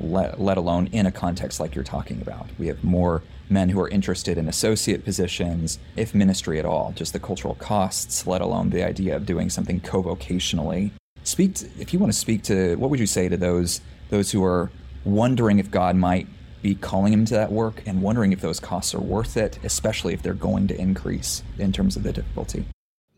let, 0.00 0.40
let 0.40 0.56
alone 0.56 0.88
in 0.88 1.06
a 1.06 1.12
context 1.12 1.60
like 1.60 1.74
you're 1.74 1.84
talking 1.84 2.20
about. 2.20 2.48
We 2.58 2.66
have 2.66 2.82
more 2.82 3.22
men 3.50 3.68
who 3.68 3.80
are 3.80 3.88
interested 3.88 4.38
in 4.38 4.48
associate 4.48 5.04
positions, 5.04 5.78
if 5.96 6.14
ministry 6.14 6.58
at 6.58 6.64
all, 6.64 6.92
just 6.96 7.12
the 7.12 7.20
cultural 7.20 7.54
costs, 7.56 8.26
let 8.26 8.40
alone 8.40 8.70
the 8.70 8.82
idea 8.82 9.16
of 9.16 9.26
doing 9.26 9.50
something 9.50 9.80
co-vocationally 9.80 10.90
Speak 11.24 11.54
to, 11.54 11.66
if 11.78 11.92
you 11.92 11.98
want 11.98 12.12
to 12.12 12.18
speak 12.18 12.42
to 12.44 12.74
what 12.76 12.90
would 12.90 12.98
you 12.98 13.06
say 13.06 13.28
to 13.28 13.36
those 13.36 13.80
those 14.10 14.30
who 14.30 14.44
are 14.44 14.70
wondering 15.04 15.58
if 15.58 15.70
God 15.70 15.96
might 15.96 16.26
be 16.62 16.74
calling 16.74 17.12
him 17.12 17.24
to 17.26 17.34
that 17.34 17.50
work 17.50 17.82
and 17.86 18.02
wondering 18.02 18.32
if 18.32 18.40
those 18.40 18.60
costs 18.60 18.94
are 18.94 19.00
worth 19.00 19.36
it, 19.36 19.58
especially 19.64 20.14
if 20.14 20.22
they're 20.22 20.34
going 20.34 20.68
to 20.68 20.78
increase 20.78 21.42
in 21.58 21.72
terms 21.72 21.96
of 21.96 22.02
the 22.02 22.12
difficulty? 22.12 22.64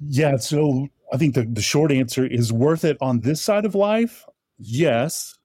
Yeah, 0.00 0.36
so 0.36 0.88
I 1.12 1.16
think 1.16 1.34
the, 1.34 1.44
the 1.44 1.60
short 1.60 1.92
answer 1.92 2.26
is 2.26 2.52
worth 2.52 2.84
it 2.84 2.96
on 3.00 3.20
this 3.20 3.42
side 3.42 3.64
of 3.64 3.74
life. 3.74 4.24
Yes. 4.58 5.36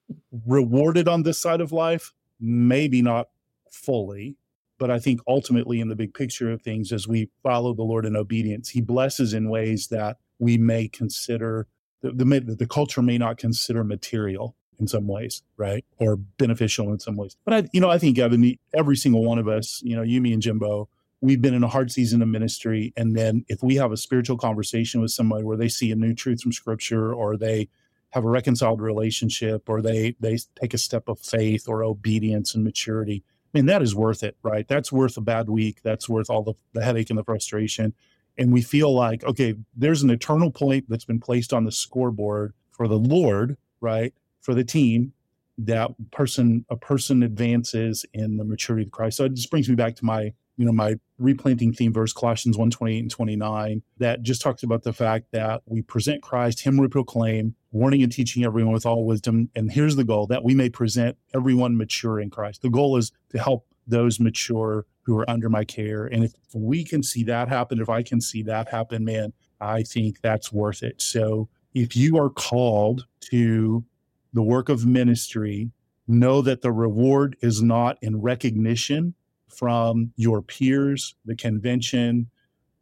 Rewarded 0.46 1.08
on 1.08 1.24
this 1.24 1.38
side 1.38 1.60
of 1.60 1.72
life, 1.72 2.12
maybe 2.40 3.02
not 3.02 3.28
fully. 3.70 4.36
But 4.80 4.90
I 4.90 4.98
think 4.98 5.20
ultimately, 5.28 5.78
in 5.78 5.88
the 5.88 5.94
big 5.94 6.14
picture 6.14 6.50
of 6.50 6.62
things, 6.62 6.90
as 6.90 7.06
we 7.06 7.28
follow 7.42 7.74
the 7.74 7.82
Lord 7.82 8.06
in 8.06 8.16
obedience, 8.16 8.70
He 8.70 8.80
blesses 8.80 9.34
in 9.34 9.50
ways 9.50 9.88
that 9.88 10.16
we 10.38 10.56
may 10.56 10.88
consider 10.88 11.68
the, 12.00 12.12
the, 12.12 12.56
the 12.56 12.66
culture 12.66 13.02
may 13.02 13.18
not 13.18 13.36
consider 13.36 13.84
material 13.84 14.56
in 14.80 14.88
some 14.88 15.06
ways, 15.06 15.42
right, 15.58 15.84
or 15.98 16.16
beneficial 16.16 16.90
in 16.90 16.98
some 16.98 17.14
ways. 17.14 17.36
But 17.44 17.54
I, 17.54 17.68
you 17.74 17.80
know, 17.82 17.90
I 17.90 17.98
think 17.98 18.18
Evan, 18.18 18.56
every 18.72 18.96
single 18.96 19.22
one 19.22 19.38
of 19.38 19.46
us, 19.46 19.82
you 19.84 19.94
know, 19.94 20.00
you, 20.02 20.22
me, 20.22 20.32
and 20.32 20.40
Jimbo, 20.40 20.88
we've 21.20 21.42
been 21.42 21.52
in 21.52 21.62
a 21.62 21.68
hard 21.68 21.92
season 21.92 22.22
of 22.22 22.28
ministry, 22.28 22.94
and 22.96 23.14
then 23.14 23.44
if 23.48 23.62
we 23.62 23.74
have 23.76 23.92
a 23.92 23.98
spiritual 23.98 24.38
conversation 24.38 25.02
with 25.02 25.10
somebody 25.10 25.44
where 25.44 25.58
they 25.58 25.68
see 25.68 25.92
a 25.92 25.96
new 25.96 26.14
truth 26.14 26.40
from 26.40 26.52
Scripture, 26.52 27.12
or 27.12 27.36
they 27.36 27.68
have 28.10 28.24
a 28.24 28.30
reconciled 28.30 28.80
relationship, 28.80 29.68
or 29.68 29.82
they 29.82 30.16
they 30.20 30.38
take 30.58 30.72
a 30.72 30.78
step 30.78 31.06
of 31.06 31.20
faith 31.20 31.68
or 31.68 31.84
obedience 31.84 32.54
and 32.54 32.64
maturity, 32.64 33.22
mean, 33.58 33.66
that 33.66 33.82
is 33.82 33.94
worth 33.94 34.22
it, 34.22 34.36
right? 34.42 34.66
That's 34.66 34.92
worth 34.92 35.16
a 35.16 35.20
bad 35.20 35.48
week. 35.48 35.80
That's 35.82 36.08
worth 36.08 36.30
all 36.30 36.42
the, 36.42 36.54
the 36.72 36.84
headache 36.84 37.10
and 37.10 37.18
the 37.18 37.24
frustration 37.24 37.94
and 38.38 38.52
we 38.52 38.62
feel 38.62 38.92
like 38.92 39.22
okay 39.24 39.54
there's 39.76 40.02
an 40.02 40.10
eternal 40.10 40.50
point 40.50 40.84
that's 40.88 41.04
been 41.04 41.20
placed 41.20 41.52
on 41.52 41.64
the 41.64 41.72
scoreboard 41.72 42.54
for 42.70 42.88
the 42.88 42.98
lord 42.98 43.56
right 43.80 44.14
for 44.40 44.54
the 44.54 44.64
team 44.64 45.12
that 45.58 45.90
person 46.10 46.64
a 46.70 46.76
person 46.76 47.22
advances 47.22 48.04
in 48.14 48.38
the 48.38 48.44
maturity 48.44 48.86
of 48.86 48.90
christ 48.90 49.18
so 49.18 49.24
it 49.24 49.34
just 49.34 49.50
brings 49.50 49.68
me 49.68 49.74
back 49.74 49.94
to 49.94 50.04
my 50.04 50.32
you 50.60 50.66
know 50.66 50.72
my 50.72 50.94
replanting 51.18 51.72
theme 51.72 51.92
verse 51.92 52.12
colossians 52.12 52.58
1 52.58 52.70
28 52.70 52.98
and 52.98 53.10
29 53.10 53.82
that 53.98 54.22
just 54.22 54.42
talks 54.42 54.62
about 54.62 54.82
the 54.82 54.92
fact 54.92 55.26
that 55.32 55.62
we 55.66 55.80
present 55.80 56.22
christ 56.22 56.60
him 56.60 56.76
we 56.76 56.86
proclaim 56.86 57.54
warning 57.72 58.02
and 58.02 58.12
teaching 58.12 58.44
everyone 58.44 58.72
with 58.72 58.86
all 58.86 59.06
wisdom 59.06 59.48
and 59.54 59.72
here's 59.72 59.96
the 59.96 60.04
goal 60.04 60.26
that 60.26 60.44
we 60.44 60.54
may 60.54 60.68
present 60.68 61.16
everyone 61.34 61.76
mature 61.76 62.20
in 62.20 62.30
christ 62.30 62.62
the 62.62 62.70
goal 62.70 62.96
is 62.96 63.10
to 63.30 63.38
help 63.38 63.66
those 63.86 64.20
mature 64.20 64.86
who 65.02 65.18
are 65.18 65.28
under 65.28 65.48
my 65.48 65.64
care. 65.64 66.06
And 66.06 66.24
if 66.24 66.32
we 66.54 66.84
can 66.84 67.02
see 67.02 67.24
that 67.24 67.48
happen, 67.48 67.80
if 67.80 67.88
I 67.88 68.02
can 68.02 68.20
see 68.20 68.42
that 68.44 68.68
happen, 68.68 69.04
man, 69.04 69.32
I 69.60 69.82
think 69.82 70.20
that's 70.20 70.52
worth 70.52 70.82
it. 70.82 71.02
So 71.02 71.48
if 71.74 71.96
you 71.96 72.16
are 72.18 72.30
called 72.30 73.06
to 73.30 73.84
the 74.32 74.42
work 74.42 74.68
of 74.68 74.86
ministry, 74.86 75.70
know 76.06 76.42
that 76.42 76.62
the 76.62 76.72
reward 76.72 77.36
is 77.40 77.62
not 77.62 77.98
in 78.00 78.20
recognition 78.20 79.14
from 79.52 80.12
your 80.16 80.42
peers, 80.42 81.14
the 81.24 81.36
convention, 81.36 82.30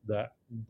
the 0.06 0.28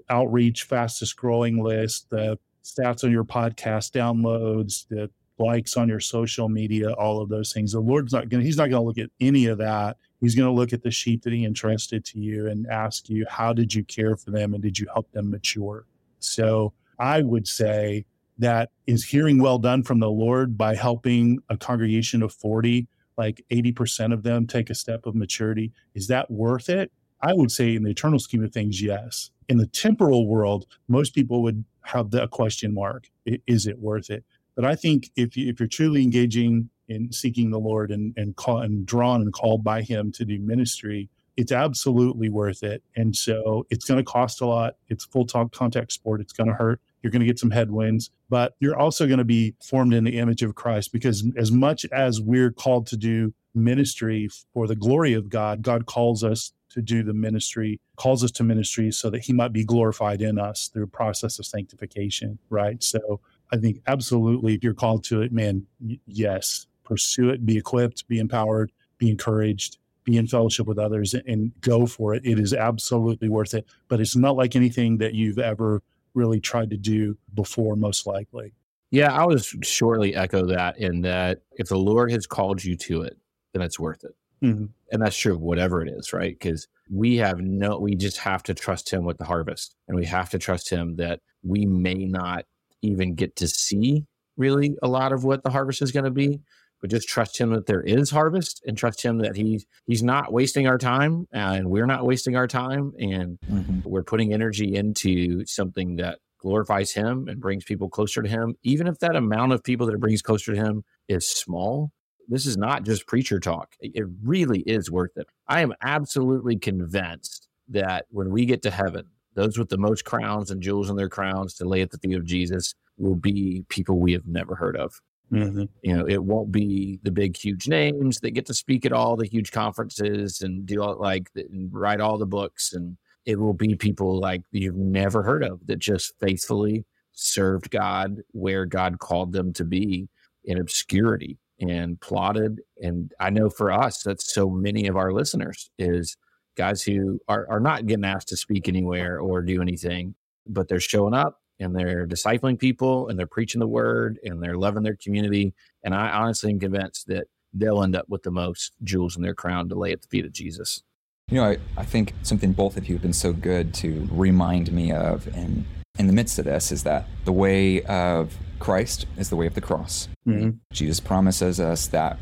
outreach 0.08 0.64
fastest 0.64 1.16
growing 1.16 1.62
list, 1.62 2.10
the 2.10 2.38
stats 2.64 3.04
on 3.04 3.10
your 3.10 3.24
podcast 3.24 3.92
downloads, 3.92 4.86
the 4.88 5.10
likes 5.38 5.76
on 5.76 5.88
your 5.88 6.00
social 6.00 6.48
media, 6.48 6.92
all 6.92 7.20
of 7.20 7.28
those 7.28 7.52
things. 7.52 7.72
The 7.72 7.80
Lord's 7.80 8.12
not 8.12 8.28
going 8.28 8.40
to, 8.40 8.46
He's 8.46 8.56
not 8.56 8.70
going 8.70 8.82
to 8.82 8.86
look 8.86 8.98
at 8.98 9.10
any 9.20 9.46
of 9.46 9.58
that. 9.58 9.96
He's 10.20 10.34
going 10.34 10.48
to 10.48 10.52
look 10.52 10.72
at 10.72 10.82
the 10.82 10.90
sheep 10.90 11.22
that 11.22 11.32
he 11.32 11.44
entrusted 11.44 12.04
to 12.06 12.18
you 12.18 12.48
and 12.48 12.66
ask 12.66 13.08
you, 13.08 13.24
how 13.28 13.52
did 13.52 13.72
you 13.72 13.84
care 13.84 14.16
for 14.16 14.32
them 14.32 14.52
and 14.52 14.62
did 14.62 14.78
you 14.78 14.86
help 14.92 15.10
them 15.12 15.30
mature? 15.30 15.86
So 16.18 16.72
I 16.98 17.22
would 17.22 17.46
say 17.46 18.04
that 18.38 18.70
is 18.86 19.04
hearing 19.04 19.40
well 19.40 19.58
done 19.58 19.84
from 19.84 20.00
the 20.00 20.10
Lord 20.10 20.58
by 20.58 20.74
helping 20.74 21.38
a 21.48 21.56
congregation 21.56 22.22
of 22.22 22.32
40 22.32 22.88
like 23.18 23.44
80% 23.50 24.12
of 24.12 24.22
them 24.22 24.46
take 24.46 24.70
a 24.70 24.74
step 24.74 25.04
of 25.04 25.14
maturity. 25.14 25.72
Is 25.94 26.06
that 26.06 26.30
worth 26.30 26.68
it? 26.68 26.92
I 27.20 27.34
would 27.34 27.50
say, 27.50 27.74
in 27.74 27.82
the 27.82 27.90
eternal 27.90 28.20
scheme 28.20 28.44
of 28.44 28.52
things, 28.52 28.80
yes. 28.80 29.30
In 29.48 29.58
the 29.58 29.66
temporal 29.66 30.28
world, 30.28 30.66
most 30.86 31.14
people 31.14 31.42
would 31.42 31.64
have 31.82 32.10
the 32.10 32.28
question 32.28 32.72
mark 32.72 33.08
is 33.46 33.66
it 33.66 33.78
worth 33.78 34.08
it? 34.08 34.24
But 34.54 34.64
I 34.64 34.74
think 34.74 35.10
if, 35.16 35.36
you, 35.36 35.50
if 35.50 35.60
you're 35.60 35.68
truly 35.68 36.02
engaging 36.02 36.70
in 36.88 37.12
seeking 37.12 37.50
the 37.50 37.58
Lord 37.58 37.90
and, 37.90 38.14
and, 38.16 38.36
call, 38.36 38.60
and 38.60 38.86
drawn 38.86 39.20
and 39.20 39.32
called 39.32 39.62
by 39.62 39.82
Him 39.82 40.12
to 40.12 40.24
do 40.24 40.38
ministry, 40.38 41.10
it's 41.36 41.52
absolutely 41.52 42.28
worth 42.28 42.62
it. 42.62 42.82
And 42.96 43.14
so 43.14 43.66
it's 43.70 43.84
going 43.84 43.98
to 43.98 44.04
cost 44.04 44.40
a 44.40 44.46
lot. 44.46 44.74
It's 44.88 45.04
full 45.04 45.26
talk 45.26 45.52
contact 45.52 45.92
sport. 45.92 46.20
It's 46.20 46.32
going 46.32 46.48
to 46.48 46.54
hurt. 46.54 46.80
You're 47.02 47.10
going 47.10 47.20
to 47.20 47.26
get 47.26 47.38
some 47.38 47.50
headwinds, 47.50 48.10
but 48.28 48.54
you're 48.60 48.76
also 48.76 49.06
going 49.06 49.18
to 49.18 49.24
be 49.24 49.54
formed 49.62 49.94
in 49.94 50.04
the 50.04 50.18
image 50.18 50.42
of 50.42 50.54
Christ 50.54 50.92
because 50.92 51.24
as 51.36 51.52
much 51.52 51.84
as 51.86 52.20
we're 52.20 52.50
called 52.50 52.86
to 52.88 52.96
do 52.96 53.32
ministry 53.54 54.28
for 54.52 54.66
the 54.66 54.76
glory 54.76 55.12
of 55.14 55.28
God, 55.28 55.62
God 55.62 55.86
calls 55.86 56.24
us 56.24 56.52
to 56.70 56.82
do 56.82 57.02
the 57.02 57.14
ministry, 57.14 57.80
calls 57.96 58.22
us 58.22 58.30
to 58.32 58.44
ministry 58.44 58.90
so 58.90 59.10
that 59.10 59.22
he 59.22 59.32
might 59.32 59.52
be 59.52 59.64
glorified 59.64 60.20
in 60.20 60.38
us 60.38 60.68
through 60.68 60.84
a 60.84 60.88
process 60.88 61.38
of 61.38 61.46
sanctification, 61.46 62.38
right? 62.50 62.82
So 62.82 63.20
I 63.52 63.56
think 63.56 63.80
absolutely 63.86 64.54
if 64.54 64.62
you're 64.62 64.74
called 64.74 65.04
to 65.04 65.22
it, 65.22 65.32
man, 65.32 65.66
yes, 66.06 66.66
pursue 66.84 67.30
it, 67.30 67.46
be 67.46 67.56
equipped, 67.56 68.06
be 68.08 68.18
empowered, 68.18 68.72
be 68.98 69.10
encouraged, 69.10 69.78
be 70.04 70.16
in 70.16 70.26
fellowship 70.26 70.66
with 70.66 70.78
others 70.78 71.14
and 71.14 71.52
go 71.60 71.86
for 71.86 72.14
it. 72.14 72.24
It 72.24 72.38
is 72.38 72.54
absolutely 72.54 73.28
worth 73.28 73.54
it. 73.54 73.66
But 73.88 74.00
it's 74.00 74.16
not 74.16 74.36
like 74.36 74.56
anything 74.56 74.98
that 74.98 75.14
you've 75.14 75.38
ever 75.38 75.82
really 76.14 76.40
tried 76.40 76.70
to 76.70 76.76
do 76.76 77.16
before, 77.34 77.76
most 77.76 78.06
likely. 78.06 78.52
Yeah, 78.90 79.12
I 79.12 79.26
was 79.26 79.54
shortly 79.62 80.14
echo 80.14 80.46
that 80.46 80.78
in 80.78 81.02
that 81.02 81.42
if 81.52 81.68
the 81.68 81.76
Lord 81.76 82.10
has 82.10 82.26
called 82.26 82.64
you 82.64 82.76
to 82.76 83.02
it, 83.02 83.18
then 83.52 83.62
it's 83.62 83.78
worth 83.78 84.04
it. 84.04 84.14
Mm-hmm. 84.42 84.66
And 84.92 85.02
that's 85.02 85.16
true 85.16 85.34
of 85.34 85.40
whatever 85.40 85.82
it 85.82 85.88
is, 85.90 86.12
right? 86.12 86.38
Because 86.38 86.68
we 86.90 87.16
have 87.16 87.38
no, 87.40 87.78
we 87.78 87.94
just 87.94 88.18
have 88.18 88.42
to 88.44 88.54
trust 88.54 88.90
Him 88.90 89.04
with 89.04 89.18
the 89.18 89.24
harvest. 89.24 89.74
And 89.88 89.96
we 89.96 90.06
have 90.06 90.30
to 90.30 90.38
trust 90.38 90.70
Him 90.70 90.96
that 90.96 91.20
we 91.42 91.66
may 91.66 92.06
not 92.06 92.46
even 92.82 93.14
get 93.14 93.36
to 93.36 93.48
see 93.48 94.06
really 94.36 94.76
a 94.82 94.88
lot 94.88 95.12
of 95.12 95.24
what 95.24 95.42
the 95.42 95.50
harvest 95.50 95.82
is 95.82 95.92
going 95.92 96.04
to 96.04 96.10
be, 96.10 96.40
but 96.80 96.90
just 96.90 97.08
trust 97.08 97.38
him 97.38 97.50
that 97.50 97.66
there 97.66 97.82
is 97.82 98.10
harvest 98.10 98.62
and 98.66 98.76
trust 98.76 99.02
him 99.02 99.18
that 99.18 99.36
he's 99.36 99.66
he's 99.86 100.02
not 100.02 100.32
wasting 100.32 100.66
our 100.66 100.78
time 100.78 101.26
and 101.32 101.68
we're 101.70 101.86
not 101.86 102.04
wasting 102.04 102.36
our 102.36 102.46
time 102.46 102.92
and 102.98 103.38
mm-hmm. 103.50 103.80
we're 103.84 104.02
putting 104.02 104.32
energy 104.32 104.74
into 104.74 105.44
something 105.46 105.96
that 105.96 106.18
glorifies 106.40 106.92
him 106.92 107.26
and 107.28 107.40
brings 107.40 107.64
people 107.64 107.88
closer 107.88 108.22
to 108.22 108.28
him. 108.28 108.54
Even 108.62 108.86
if 108.86 109.00
that 109.00 109.16
amount 109.16 109.52
of 109.52 109.64
people 109.64 109.86
that 109.86 109.94
it 109.94 110.00
brings 110.00 110.22
closer 110.22 110.54
to 110.54 110.58
him 110.58 110.84
is 111.08 111.26
small 111.26 111.90
this 112.30 112.44
is 112.44 112.58
not 112.58 112.84
just 112.84 113.06
preacher 113.06 113.40
talk. 113.40 113.72
It 113.80 114.04
really 114.22 114.60
is 114.60 114.90
worth 114.90 115.16
it. 115.16 115.26
I 115.46 115.62
am 115.62 115.72
absolutely 115.82 116.58
convinced 116.58 117.48
that 117.68 118.04
when 118.10 118.30
we 118.30 118.44
get 118.44 118.60
to 118.62 118.70
heaven 118.70 119.06
those 119.34 119.58
with 119.58 119.68
the 119.68 119.78
most 119.78 120.04
crowns 120.04 120.50
and 120.50 120.60
jewels 120.60 120.90
in 120.90 120.96
their 120.96 121.08
crowns 121.08 121.54
to 121.54 121.64
lay 121.64 121.80
at 121.80 121.90
the 121.90 121.98
feet 121.98 122.16
of 122.16 122.24
jesus 122.24 122.74
will 122.96 123.14
be 123.14 123.64
people 123.68 123.98
we 124.00 124.12
have 124.12 124.26
never 124.26 124.54
heard 124.54 124.76
of 124.76 125.00
Mm-hmm. 125.32 125.64
You 125.82 125.96
know, 125.96 126.06
it 126.06 126.22
won't 126.22 126.50
be 126.50 127.00
the 127.02 127.10
big, 127.10 127.36
huge 127.36 127.68
names 127.68 128.20
that 128.20 128.30
get 128.30 128.46
to 128.46 128.54
speak 128.54 128.86
at 128.86 128.92
all 128.92 129.16
the 129.16 129.26
huge 129.26 129.52
conferences 129.52 130.40
and 130.40 130.64
do 130.64 130.82
all 130.82 130.98
like 130.98 131.28
and 131.34 131.72
write 131.72 132.00
all 132.00 132.16
the 132.18 132.26
books, 132.26 132.72
and 132.72 132.96
it 133.26 133.38
will 133.38 133.52
be 133.52 133.74
people 133.74 134.18
like 134.18 134.42
you've 134.52 134.76
never 134.76 135.22
heard 135.22 135.44
of 135.44 135.66
that 135.66 135.78
just 135.78 136.14
faithfully 136.18 136.84
served 137.12 137.70
God 137.70 138.22
where 138.30 138.64
God 138.64 139.00
called 139.00 139.32
them 139.32 139.52
to 139.54 139.64
be 139.64 140.08
in 140.44 140.58
obscurity 140.58 141.38
and 141.60 142.00
plotted. 142.00 142.60
And 142.80 143.12
I 143.20 143.30
know 143.30 143.50
for 143.50 143.70
us, 143.70 144.02
that's 144.02 144.32
so 144.32 144.48
many 144.48 144.86
of 144.86 144.96
our 144.96 145.12
listeners 145.12 145.70
is 145.78 146.16
guys 146.56 146.82
who 146.82 147.20
are, 147.28 147.46
are 147.50 147.60
not 147.60 147.86
getting 147.86 148.04
asked 148.04 148.28
to 148.28 148.36
speak 148.36 148.68
anywhere 148.68 149.20
or 149.20 149.42
do 149.42 149.60
anything, 149.60 150.14
but 150.46 150.68
they're 150.68 150.80
showing 150.80 151.14
up 151.14 151.40
and 151.60 151.74
they're 151.74 152.06
discipling 152.06 152.58
people 152.58 153.08
and 153.08 153.18
they're 153.18 153.26
preaching 153.26 153.60
the 153.60 153.66
word 153.66 154.18
and 154.22 154.42
they're 154.42 154.56
loving 154.56 154.82
their 154.82 154.96
community. 154.96 155.54
And 155.82 155.94
I 155.94 156.10
honestly 156.10 156.50
am 156.50 156.60
convinced 156.60 157.08
that 157.08 157.26
they'll 157.52 157.82
end 157.82 157.96
up 157.96 158.08
with 158.08 158.22
the 158.22 158.30
most 158.30 158.72
jewels 158.82 159.16
in 159.16 159.22
their 159.22 159.34
crown 159.34 159.68
to 159.68 159.74
lay 159.74 159.92
at 159.92 160.02
the 160.02 160.08
feet 160.08 160.24
of 160.24 160.32
Jesus. 160.32 160.82
You 161.30 161.38
know, 161.38 161.44
I, 161.44 161.58
I 161.76 161.84
think 161.84 162.14
something 162.22 162.52
both 162.52 162.76
of 162.76 162.88
you 162.88 162.94
have 162.94 163.02
been 163.02 163.12
so 163.12 163.32
good 163.32 163.74
to 163.74 164.08
remind 164.10 164.72
me 164.72 164.92
of 164.92 165.26
and 165.34 165.64
in 165.98 166.06
the 166.06 166.12
midst 166.12 166.38
of 166.38 166.44
this 166.44 166.72
is 166.72 166.84
that 166.84 167.06
the 167.24 167.32
way 167.32 167.82
of 167.82 168.36
Christ 168.58 169.06
is 169.16 169.30
the 169.30 169.36
way 169.36 169.46
of 169.46 169.54
the 169.54 169.60
cross. 169.60 170.08
Mm-hmm. 170.26 170.50
Jesus 170.72 171.00
promises 171.00 171.60
us 171.60 171.88
that 171.88 172.18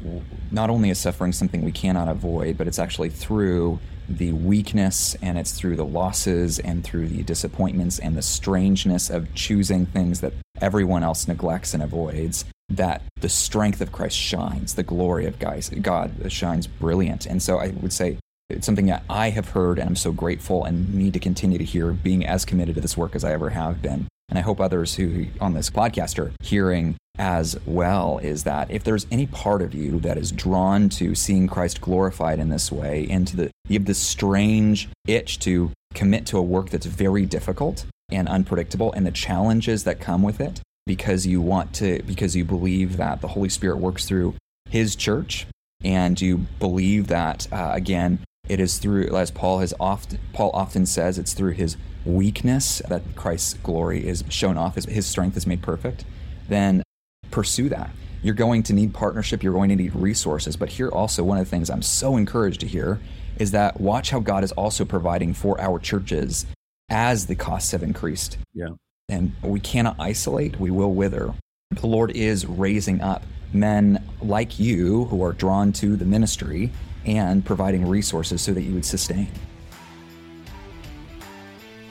not 0.51 0.71
only 0.71 0.91
is 0.91 0.99
suffering 0.99 1.33
something 1.33 1.65
we 1.65 1.73
cannot 1.73 2.09
avoid, 2.09 2.59
but 2.59 2.67
it's 2.67 2.79
actually 2.79 3.11
through 3.11 3.79
the 4.09 4.33
weakness 4.33 5.17
and 5.21 5.37
it's 5.39 5.53
through 5.53 5.77
the 5.77 5.85
losses 5.85 6.59
and 6.61 6.85
through 6.85 7.09
the 7.09 7.23
disappointments 7.23 7.99
and 7.99 8.17
the 8.17 8.23
strangeness 8.23 9.11
of 9.11 9.35
choosing 9.35 9.87
things 9.87 10.21
that 10.21 10.33
everyone 10.61 11.03
else 11.03 11.27
neglects 11.27 11.75
and 11.75 11.83
avoids 11.83 12.45
that 12.69 13.03
the 13.21 13.29
strength 13.29 13.81
of 13.81 13.93
Christ 13.93 14.17
shines, 14.17 14.75
the 14.75 14.83
glory 14.83 15.27
of 15.27 15.39
God 15.39 16.15
shines 16.29 16.67
brilliant. 16.67 17.27
And 17.27 17.43
so 17.43 17.59
I 17.59 17.69
would 17.69 17.93
say 17.93 18.19
it's 18.49 18.67
something 18.67 18.87
that 18.87 19.05
I 19.11 19.31
have 19.31 19.51
heard 19.51 19.79
and 19.79 19.89
I'm 19.89 19.97
so 19.97 20.13
grateful 20.13 20.65
and 20.65 20.95
need 20.95 21.13
to 21.15 21.19
continue 21.19 21.59
to 21.59 21.65
hear 21.65 21.93
being 21.93 22.25
as 22.25 22.45
committed 22.45 22.77
to 22.77 22.81
this 22.81 22.97
work 22.97 23.15
as 23.15 23.25
I 23.25 23.33
ever 23.33 23.51
have 23.51 23.83
been. 23.83 24.07
And 24.29 24.39
I 24.39 24.43
hope 24.43 24.61
others 24.61 24.95
who 24.95 25.27
on 25.41 25.55
this 25.55 25.71
podcast 25.71 26.19
are 26.19 26.33
hearing 26.41 26.97
as 27.19 27.59
well 27.65 28.19
is 28.19 28.45
that 28.45 28.71
if 28.71 28.85
there's 28.85 29.07
any 29.11 29.27
part 29.27 29.63
of 29.63 29.75
you 29.75 30.01
that 30.01 30.19
is 30.19 30.33
drawn 30.33 30.89
to 30.91 31.15
seeing 31.15 31.47
Christ 31.49 31.81
glorified 31.81 32.39
in 32.39 32.49
this 32.49 32.71
way, 32.71 33.07
and 33.09 33.27
to 33.29 33.37
the 33.37 33.51
you 33.69 33.79
have 33.79 33.87
this 33.87 33.99
strange 33.99 34.89
itch 35.07 35.39
to 35.41 35.71
commit 35.95 36.27
to 36.27 36.39
a 36.39 36.43
work 36.43 36.71
that's 36.71 36.87
very 36.87 37.25
difficult 37.25 37.87
and 38.11 38.29
unpredictable, 38.29 38.93
and 38.93 39.07
the 39.07 39.11
challenges 39.11 39.85
that 39.85 40.01
come 40.01 40.23
with 40.23 40.41
it, 40.41 40.61
because 40.87 41.27
you 41.27 41.41
want 41.41 41.73
to, 41.75 42.03
because 42.03 42.37
you 42.37 42.45
believe 42.45 42.97
that 42.97 43.21
the 43.21 43.29
Holy 43.29 43.49
Spirit 43.49 43.79
works 43.79 44.05
through 44.07 44.35
His 44.69 44.95
church, 44.95 45.47
and 45.83 46.21
you 46.21 46.39
believe 46.59 47.07
that 47.09 47.51
uh, 47.53 47.71
again, 47.73 48.19
it 48.49 48.61
is 48.61 48.79
through, 48.79 49.17
as 49.17 49.31
Paul 49.31 49.59
has 49.61 49.75
often 49.81 50.19
Paul 50.33 50.51
often 50.55 50.87
says, 50.87 51.19
it's 51.19 51.35
through 51.35 51.53
His 51.53 51.77
weakness 52.05 52.81
that 52.89 53.03
Christ's 53.17 53.55
glory 53.55 54.07
is 54.07 54.25
shown 54.29 54.57
off, 54.57 54.77
His 54.77 55.07
strength 55.07 55.37
is 55.37 55.47
made 55.47 55.63
perfect. 55.63 56.05
Then 56.49 56.83
pursue 57.31 57.69
that. 57.71 57.91
You're 58.23 58.35
going 58.35 58.63
to 58.65 58.73
need 58.73 58.95
partnership, 58.95 59.43
you're 59.43 59.53
going 59.53 59.69
to 59.69 59.77
need 59.77 59.95
resources. 59.95 60.57
But 60.57 60.71
here 60.71 60.89
also, 60.89 61.23
one 61.23 61.39
of 61.39 61.45
the 61.45 61.51
things 61.51 61.71
I'm 61.71 61.83
so 61.83 62.17
encouraged 62.17 62.61
to 62.61 62.67
hear 62.67 63.01
is 63.39 63.51
that 63.51 63.81
watch 63.81 64.11
how 64.11 64.21
God 64.21 64.45
is 64.45 64.53
also 64.53 64.85
providing 64.85 65.35
for 65.35 65.61
our 65.61 65.79
churches 65.79 66.47
as 66.89 67.27
the 67.27 67.35
costs 67.35 67.73
have 67.73 67.83
increased. 67.83 68.39
Yeah. 68.55 68.71
And 69.09 69.33
we 69.43 69.61
cannot 69.61 69.97
isolate, 69.99 70.59
we 70.59 70.71
will 70.71 70.93
wither. 70.93 71.35
The 71.71 71.87
Lord 71.87 72.13
is 72.13 72.47
raising 72.47 73.01
up 73.01 73.25
men 73.53 74.03
like 74.21 74.59
you 74.59 75.05
who 75.07 75.23
are 75.23 75.33
drawn 75.33 75.73
to 75.75 75.97
the 75.97 76.05
ministry 76.05 76.73
and 77.07 77.45
providing 77.45 77.89
resources 77.89 78.43
so 78.43 78.53
that 78.53 78.63
you 78.63 78.75
would 78.75 78.85
sustain. 78.85 79.29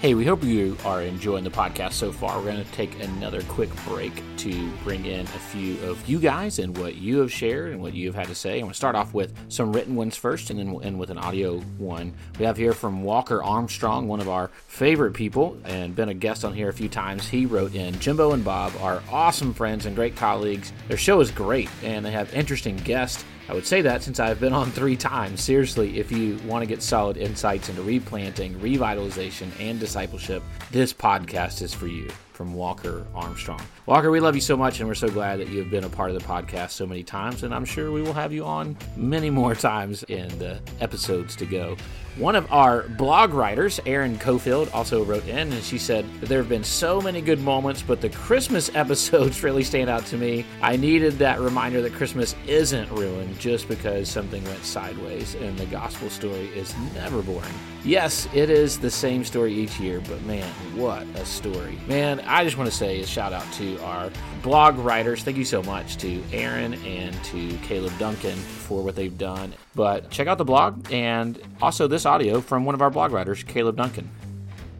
Hey, 0.06 0.13
we 0.13 0.23
hope 0.23 0.43
you 0.43 0.78
are 0.86 1.01
enjoying 1.01 1.45
the 1.45 1.49
podcast 1.49 1.93
so 1.93 2.12
far. 2.12 2.38
We're 2.38 2.51
going 2.51 2.63
to 2.63 2.71
take 2.73 3.01
another 3.01 3.41
quick 3.43 3.69
break 3.88 4.21
to 4.38 4.69
bring 4.84 5.06
in 5.06 5.21
a 5.21 5.39
few 5.39 5.80
of 5.80 6.08
you 6.08 6.19
guys 6.19 6.60
and 6.60 6.78
what 6.78 6.95
you 6.95 7.19
have 7.21 7.32
shared 7.32 7.71
and 7.71 7.82
what 7.82 7.95
you 7.95 8.06
have 8.06 8.13
had 8.13 8.28
to 8.28 8.36
say. 8.36 8.56
I'm 8.56 8.63
going 8.63 8.71
to 8.71 8.78
start 8.78 8.95
off 8.95 9.15
with 9.15 9.34
some 9.49 9.73
written 9.73 9.95
ones 9.95 10.15
first 10.15 10.51
and 10.51 10.60
then 10.60 10.71
we'll 10.71 10.84
end 10.84 10.99
with 10.99 11.10
an 11.10 11.17
audio 11.17 11.60
one. 11.80 12.13
We 12.38 12.45
have 12.45 12.56
here 12.56 12.73
from 12.73 13.04
Walker 13.04 13.41
Armstrong, 13.41 14.08
one 14.08 14.19
of 14.19 14.30
our 14.30 14.49
favorite 14.67 15.13
people 15.13 15.58
and 15.63 15.95
been 15.95 16.10
a 16.10 16.13
guest 16.13 16.45
on 16.45 16.54
here 16.54 16.69
a 16.69 16.73
few 16.73 16.89
times. 16.89 17.28
He 17.28 17.47
wrote 17.47 17.73
in 17.73 17.97
Jimbo 17.99 18.34
and 18.34 18.43
Bob 18.43 18.73
are 18.82 19.01
awesome 19.10 19.56
friends 19.56 19.88
and 19.88 19.95
great 19.95 20.15
colleagues. 20.15 20.71
Their 20.88 20.97
show 20.97 21.19
is 21.19 21.32
great 21.32 21.69
and 21.82 22.06
they 22.06 22.12
have 22.12 22.32
interesting 22.32 22.78
guests 22.78 23.25
I 23.47 23.53
would 23.53 23.65
say 23.65 23.81
that 23.81 24.01
since 24.01 24.19
I've 24.19 24.39
been 24.39 24.53
on 24.53 24.71
three 24.71 24.95
times. 24.95 25.41
Seriously, 25.41 25.99
if 25.99 26.12
you 26.12 26.38
want 26.45 26.63
to 26.63 26.67
get 26.67 26.81
solid 26.81 27.17
insights 27.17 27.69
into 27.69 27.84
replanting, 27.84 28.55
revitalization, 28.55 29.49
and 29.60 29.79
discipleship, 29.79 30.41
this 30.71 30.91
podcast 30.93 31.62
is 31.62 31.73
for 31.73 31.88
you 31.88 32.10
from 32.34 32.53
Walker 32.55 33.05
Armstrong. 33.13 33.62
Walker, 33.88 34.10
we 34.10 34.19
love 34.19 34.34
you 34.34 34.41
so 34.41 34.58
much, 34.58 34.80
and 34.80 34.89
we're 34.89 34.95
so 34.95 35.10
glad 35.10 35.39
that 35.39 35.48
you 35.50 35.60
have 35.60 35.69
been 35.69 35.84
a 35.84 35.89
part 35.89 36.10
of 36.10 36.19
the 36.19 36.28
podcast 36.28 36.71
so 36.71 36.88
many 36.88 37.04
times, 37.04 37.43
and 37.43 37.54
I'm 37.54 37.65
sure 37.65 37.91
we 37.91 38.02
will 38.02 38.13
have 38.13 38.34
you 38.34 38.43
on 38.43 38.76
many 38.95 39.30
more 39.30 39.54
times 39.71 40.02
in 40.06 40.28
the 40.39 40.60
episodes 40.82 41.36
to 41.36 41.45
go. 41.45 41.78
One 42.17 42.36
of 42.36 42.52
our 42.52 42.88
blog 42.98 43.34
writers, 43.34 43.80
Erin 43.86 44.17
Cofield, 44.17 44.74
also 44.74 45.04
wrote 45.04 45.28
in, 45.28 45.52
and 45.52 45.62
she 45.62 45.78
said 45.78 46.06
there 46.21 46.39
have 46.39 46.50
been 46.50 46.63
so 46.63 47.00
many 47.00 47.21
good 47.21 47.41
moments, 47.41 47.84
but 47.84 48.02
the 48.02 48.10
Christmas 48.10 48.71
episodes 48.76 49.43
really 49.43 49.63
stand 49.63 49.89
out 49.89 50.06
to 50.08 50.17
me. 50.17 50.45
I 50.63 50.78
needed 50.78 51.19
that 51.19 51.39
reminder 51.39 51.84
that 51.84 51.93
Christmas 51.93 52.34
isn't 52.48 52.89
ruined 52.89 53.38
just 53.38 53.67
because 53.67 54.10
something 54.10 54.43
went 54.45 54.63
sideways, 54.63 55.36
and 55.36 55.60
the 55.60 55.65
gospel 55.67 56.10
story 56.10 56.48
is 56.56 56.74
never 56.95 57.21
boring. 57.21 57.54
Yes, 57.84 58.28
it 58.34 58.50
is 58.50 58.80
the 58.80 58.89
same 58.89 59.24
story 59.24 59.54
each 59.54 59.80
year, 59.80 60.02
but 60.08 60.19
man, 60.24 60.50
what 60.74 61.04
a 61.15 61.26
story. 61.26 61.78
Man, 61.86 62.19
I 62.21 62.43
just 62.43 62.58
want 62.58 62.67
to 62.71 62.76
say 62.76 63.02
a 63.02 63.06
shout 63.06 63.32
out 63.32 63.45
to 63.54 63.75
our 63.80 64.12
blog 64.42 64.78
writers. 64.78 65.23
Thank 65.23 65.38
you 65.38 65.46
so 65.46 65.62
much 65.63 65.98
to 65.98 66.21
Erin 66.32 66.73
and 66.86 67.15
to 67.26 67.58
Caleb 67.58 67.98
Duncan 67.98 68.36
for 68.36 68.84
what 68.84 68.96
they've 68.96 69.17
done. 69.17 69.54
But 69.73 70.10
check 70.10 70.28
out 70.28 70.38
the 70.38 70.46
blog 70.46 70.92
and 70.92 71.40
also 71.62 71.88
this 71.88 72.06
audio 72.06 72.42
from 72.42 72.65
one 72.65 72.76
of 72.76 72.82
our 72.82 72.90
blog 72.90 73.12
writers, 73.12 73.44
Caleb 73.44 73.78
Duncan. 73.78 74.10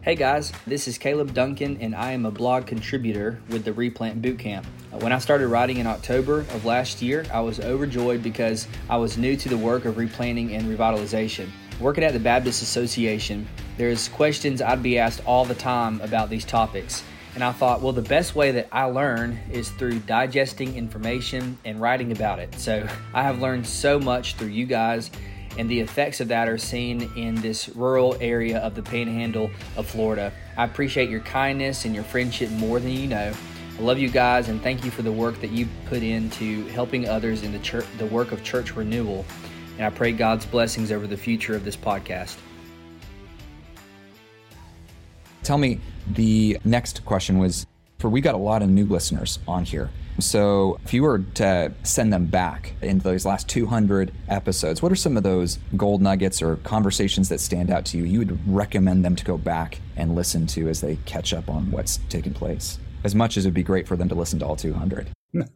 Hey 0.06 0.14
guys, 0.14 0.52
this 0.68 0.86
is 0.86 0.98
Caleb 0.98 1.34
Duncan, 1.34 1.78
and 1.80 1.92
I 1.92 2.12
am 2.12 2.26
a 2.26 2.30
blog 2.30 2.66
contributor 2.66 3.40
with 3.48 3.64
the 3.64 3.72
Replant 3.72 4.22
Bootcamp. 4.22 4.64
Uh, 4.92 4.98
when 4.98 5.12
I 5.12 5.18
started 5.18 5.48
writing 5.48 5.78
in 5.78 5.88
October 5.88 6.40
of 6.40 6.64
last 6.64 7.02
year, 7.02 7.26
I 7.32 7.40
was 7.40 7.58
overjoyed 7.58 8.22
because 8.22 8.68
I 8.88 8.98
was 8.98 9.18
new 9.18 9.36
to 9.36 9.48
the 9.48 9.58
work 9.58 9.84
of 9.84 9.96
replanting 9.98 10.54
and 10.54 10.66
revitalization. 10.66 11.48
Working 11.80 12.04
at 12.04 12.12
the 12.12 12.20
Baptist 12.20 12.62
Association, 12.62 13.48
there's 13.78 14.08
questions 14.08 14.62
I'd 14.62 14.80
be 14.80 14.96
asked 14.96 15.22
all 15.26 15.44
the 15.44 15.56
time 15.56 16.00
about 16.00 16.30
these 16.30 16.44
topics. 16.44 17.02
And 17.36 17.44
I 17.44 17.52
thought, 17.52 17.82
well, 17.82 17.92
the 17.92 18.00
best 18.00 18.34
way 18.34 18.50
that 18.52 18.66
I 18.72 18.84
learn 18.84 19.38
is 19.52 19.68
through 19.68 19.98
digesting 20.00 20.74
information 20.74 21.58
and 21.66 21.78
writing 21.78 22.10
about 22.10 22.38
it. 22.38 22.54
So 22.54 22.88
I 23.12 23.22
have 23.24 23.42
learned 23.42 23.66
so 23.66 24.00
much 24.00 24.36
through 24.36 24.48
you 24.48 24.64
guys 24.64 25.10
and 25.58 25.68
the 25.68 25.78
effects 25.80 26.20
of 26.20 26.28
that 26.28 26.48
are 26.48 26.56
seen 26.56 27.10
in 27.14 27.34
this 27.42 27.68
rural 27.68 28.16
area 28.22 28.58
of 28.60 28.74
the 28.74 28.82
panhandle 28.82 29.50
of 29.76 29.86
Florida. 29.86 30.32
I 30.56 30.64
appreciate 30.64 31.10
your 31.10 31.20
kindness 31.20 31.84
and 31.84 31.94
your 31.94 32.04
friendship 32.04 32.50
more 32.52 32.80
than 32.80 32.92
you 32.92 33.06
know. 33.06 33.34
I 33.78 33.82
love 33.82 33.98
you 33.98 34.08
guys 34.08 34.48
and 34.48 34.62
thank 34.62 34.82
you 34.82 34.90
for 34.90 35.02
the 35.02 35.12
work 35.12 35.38
that 35.42 35.50
you 35.50 35.68
put 35.90 36.02
into 36.02 36.66
helping 36.68 37.06
others 37.06 37.42
in 37.42 37.52
the 37.52 37.58
church, 37.58 37.84
the 37.98 38.06
work 38.06 38.32
of 38.32 38.42
church 38.44 38.74
renewal. 38.74 39.26
And 39.76 39.84
I 39.84 39.90
pray 39.90 40.12
God's 40.12 40.46
blessings 40.46 40.90
over 40.90 41.06
the 41.06 41.18
future 41.18 41.54
of 41.54 41.66
this 41.66 41.76
podcast. 41.76 42.38
Tell 45.42 45.58
me, 45.58 45.80
the 46.08 46.58
next 46.64 47.04
question 47.04 47.38
was 47.38 47.66
for 47.98 48.08
we 48.08 48.20
got 48.20 48.34
a 48.34 48.38
lot 48.38 48.62
of 48.62 48.68
new 48.68 48.84
listeners 48.84 49.38
on 49.48 49.64
here. 49.64 49.90
So, 50.18 50.78
if 50.82 50.94
you 50.94 51.02
were 51.02 51.18
to 51.34 51.74
send 51.82 52.10
them 52.10 52.26
back 52.26 52.72
into 52.80 53.04
those 53.04 53.26
last 53.26 53.48
200 53.50 54.12
episodes, 54.28 54.80
what 54.80 54.90
are 54.90 54.96
some 54.96 55.16
of 55.16 55.22
those 55.22 55.58
gold 55.76 56.00
nuggets 56.00 56.40
or 56.40 56.56
conversations 56.56 57.28
that 57.28 57.38
stand 57.38 57.70
out 57.70 57.84
to 57.86 57.98
you? 57.98 58.04
You 58.04 58.20
would 58.20 58.54
recommend 58.54 59.04
them 59.04 59.14
to 59.14 59.24
go 59.24 59.36
back 59.36 59.78
and 59.94 60.14
listen 60.14 60.46
to 60.48 60.68
as 60.68 60.80
they 60.80 60.96
catch 61.04 61.34
up 61.34 61.50
on 61.50 61.70
what's 61.70 61.98
taken 62.08 62.32
place, 62.32 62.78
as 63.04 63.14
much 63.14 63.36
as 63.36 63.44
it'd 63.44 63.52
be 63.52 63.62
great 63.62 63.86
for 63.86 63.94
them 63.94 64.08
to 64.08 64.14
listen 64.14 64.38
to 64.38 64.46
all 64.46 64.56
200. 64.56 65.10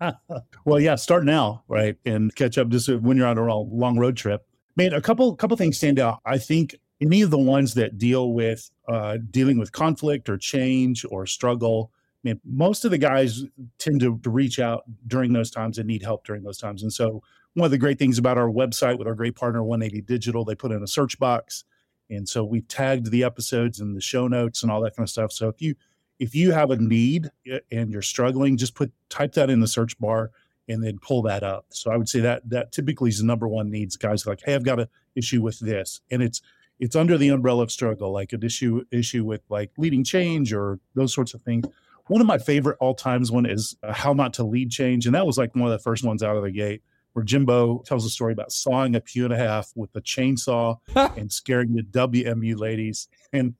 well, 0.67 0.79
yeah, 0.79 0.95
start 0.95 1.25
now, 1.25 1.63
right, 1.67 1.97
and 2.05 2.35
catch 2.35 2.59
up 2.59 2.69
just 2.69 2.91
when 2.91 3.17
you're 3.17 3.27
on 3.27 3.39
a 3.39 3.57
long 3.57 3.99
road 3.99 4.17
trip. 4.17 4.45
Man, 4.77 4.93
a 4.93 5.01
couple 5.01 5.35
couple 5.37 5.57
things 5.57 5.79
stand 5.79 5.99
out. 5.99 6.21
I 6.27 6.37
think 6.37 6.77
any 7.01 7.23
of 7.23 7.31
the 7.31 7.39
ones 7.39 7.75
that 7.75 7.99
deal 7.99 8.33
with 8.33 8.71
uh, 8.89 9.19
dealing 9.31 9.59
with 9.59 9.73
conflict 9.73 10.29
or 10.29 10.37
change 10.37 11.05
or 11.11 11.27
struggle 11.27 11.91
I 12.23 12.29
mean, 12.29 12.41
most 12.45 12.85
of 12.85 12.91
the 12.91 12.99
guys 12.99 13.45
tend 13.79 14.01
to, 14.01 14.19
to 14.19 14.31
reach 14.31 14.59
out 14.59 14.85
during 15.07 15.33
those 15.33 15.51
times 15.51 15.79
and 15.79 15.87
need 15.87 16.03
help 16.03 16.27
during 16.27 16.43
those 16.43 16.59
times. 16.59 16.83
And 16.83 16.93
so, 16.93 17.23
one 17.55 17.65
of 17.65 17.71
the 17.71 17.79
great 17.79 17.99
things 17.99 18.19
about 18.19 18.39
our 18.39 18.49
website 18.49 18.99
with 18.99 19.09
our 19.09 19.15
great 19.15 19.35
partner 19.35 19.63
180 19.63 20.03
Digital, 20.03 20.45
they 20.45 20.55
put 20.55 20.71
in 20.71 20.83
a 20.83 20.87
search 20.87 21.19
box, 21.19 21.65
and 22.09 22.29
so 22.29 22.45
we 22.45 22.61
tagged 22.61 23.11
the 23.11 23.25
episodes 23.25 23.81
and 23.81 23.97
the 23.97 24.01
show 24.01 24.29
notes 24.29 24.63
and 24.63 24.71
all 24.71 24.81
that 24.83 24.95
kind 24.95 25.05
of 25.05 25.11
stuff. 25.11 25.33
So 25.33 25.49
if 25.49 25.61
you 25.61 25.75
if 26.19 26.35
you 26.35 26.53
have 26.53 26.71
a 26.71 26.77
need 26.77 27.31
and 27.73 27.91
you're 27.91 28.03
struggling, 28.03 28.57
just 28.57 28.75
put 28.75 28.93
type 29.09 29.33
that 29.33 29.51
in 29.51 29.61
the 29.61 29.67
search 29.67 29.99
bar 29.99 30.31
and 30.69 30.85
then 30.85 30.99
pull 30.99 31.23
that 31.23 31.43
up. 31.43 31.65
So 31.71 31.91
I 31.91 31.97
would 31.97 32.09
say 32.09 32.21
that 32.21 32.49
that 32.51 32.71
typically 32.73 33.09
is 33.09 33.19
the 33.19 33.27
number 33.27 33.49
one 33.49 33.71
needs. 33.71 33.97
Guys 33.97 34.27
like, 34.27 34.43
hey, 34.45 34.55
I've 34.55 34.63
got 34.63 34.79
an 34.79 34.89
issue 35.17 35.43
with 35.43 35.59
this, 35.59 36.03
and 36.11 36.23
it's 36.23 36.43
it's 36.81 36.97
under 36.97 37.17
the 37.17 37.29
umbrella 37.29 37.63
of 37.63 37.71
struggle, 37.71 38.13
like 38.13 38.33
an 38.33 38.43
issue 38.43 38.85
issue 38.91 39.25
with 39.25 39.43
like 39.49 39.71
leading 39.79 40.03
change 40.03 40.53
or 40.53 40.81
those 40.95 41.15
sorts 41.15 41.35
of 41.35 41.43
things 41.43 41.67
one 42.11 42.21
of 42.21 42.27
my 42.27 42.39
favorite 42.39 42.77
all 42.81 42.93
times 42.93 43.31
one 43.31 43.47
is 43.47 43.77
uh, 43.85 43.93
How 43.93 44.13
Not 44.13 44.35
to 44.35 44.43
Lead 44.43 44.73
Change. 44.73 45.07
And 45.07 45.15
that 45.15 45.27
was 45.27 45.39
like 45.39 45.55
one 45.55 45.67
of 45.67 45.71
the 45.71 45.79
first 45.79 46.03
ones 46.03 46.25
out 46.25 46.37
of 46.37 46.43
the 46.43 46.51
gate 46.51 46.83
where 47.13 47.25
Jimbo 47.25 47.85
tells 47.87 48.05
a 48.05 48.11
story 48.11 48.33
about 48.33 48.51
sawing 48.51 48.97
a 48.97 49.01
pew 49.01 49.25
and 49.25 49.33
a 49.33 49.37
half 49.37 49.71
with 49.77 49.95
a 49.95 50.01
chainsaw 50.01 50.79
and 51.17 51.31
scaring 51.31 51.73
the 51.75 51.83
WMU 51.83 52.59
ladies. 52.59 53.07
And 53.33 53.55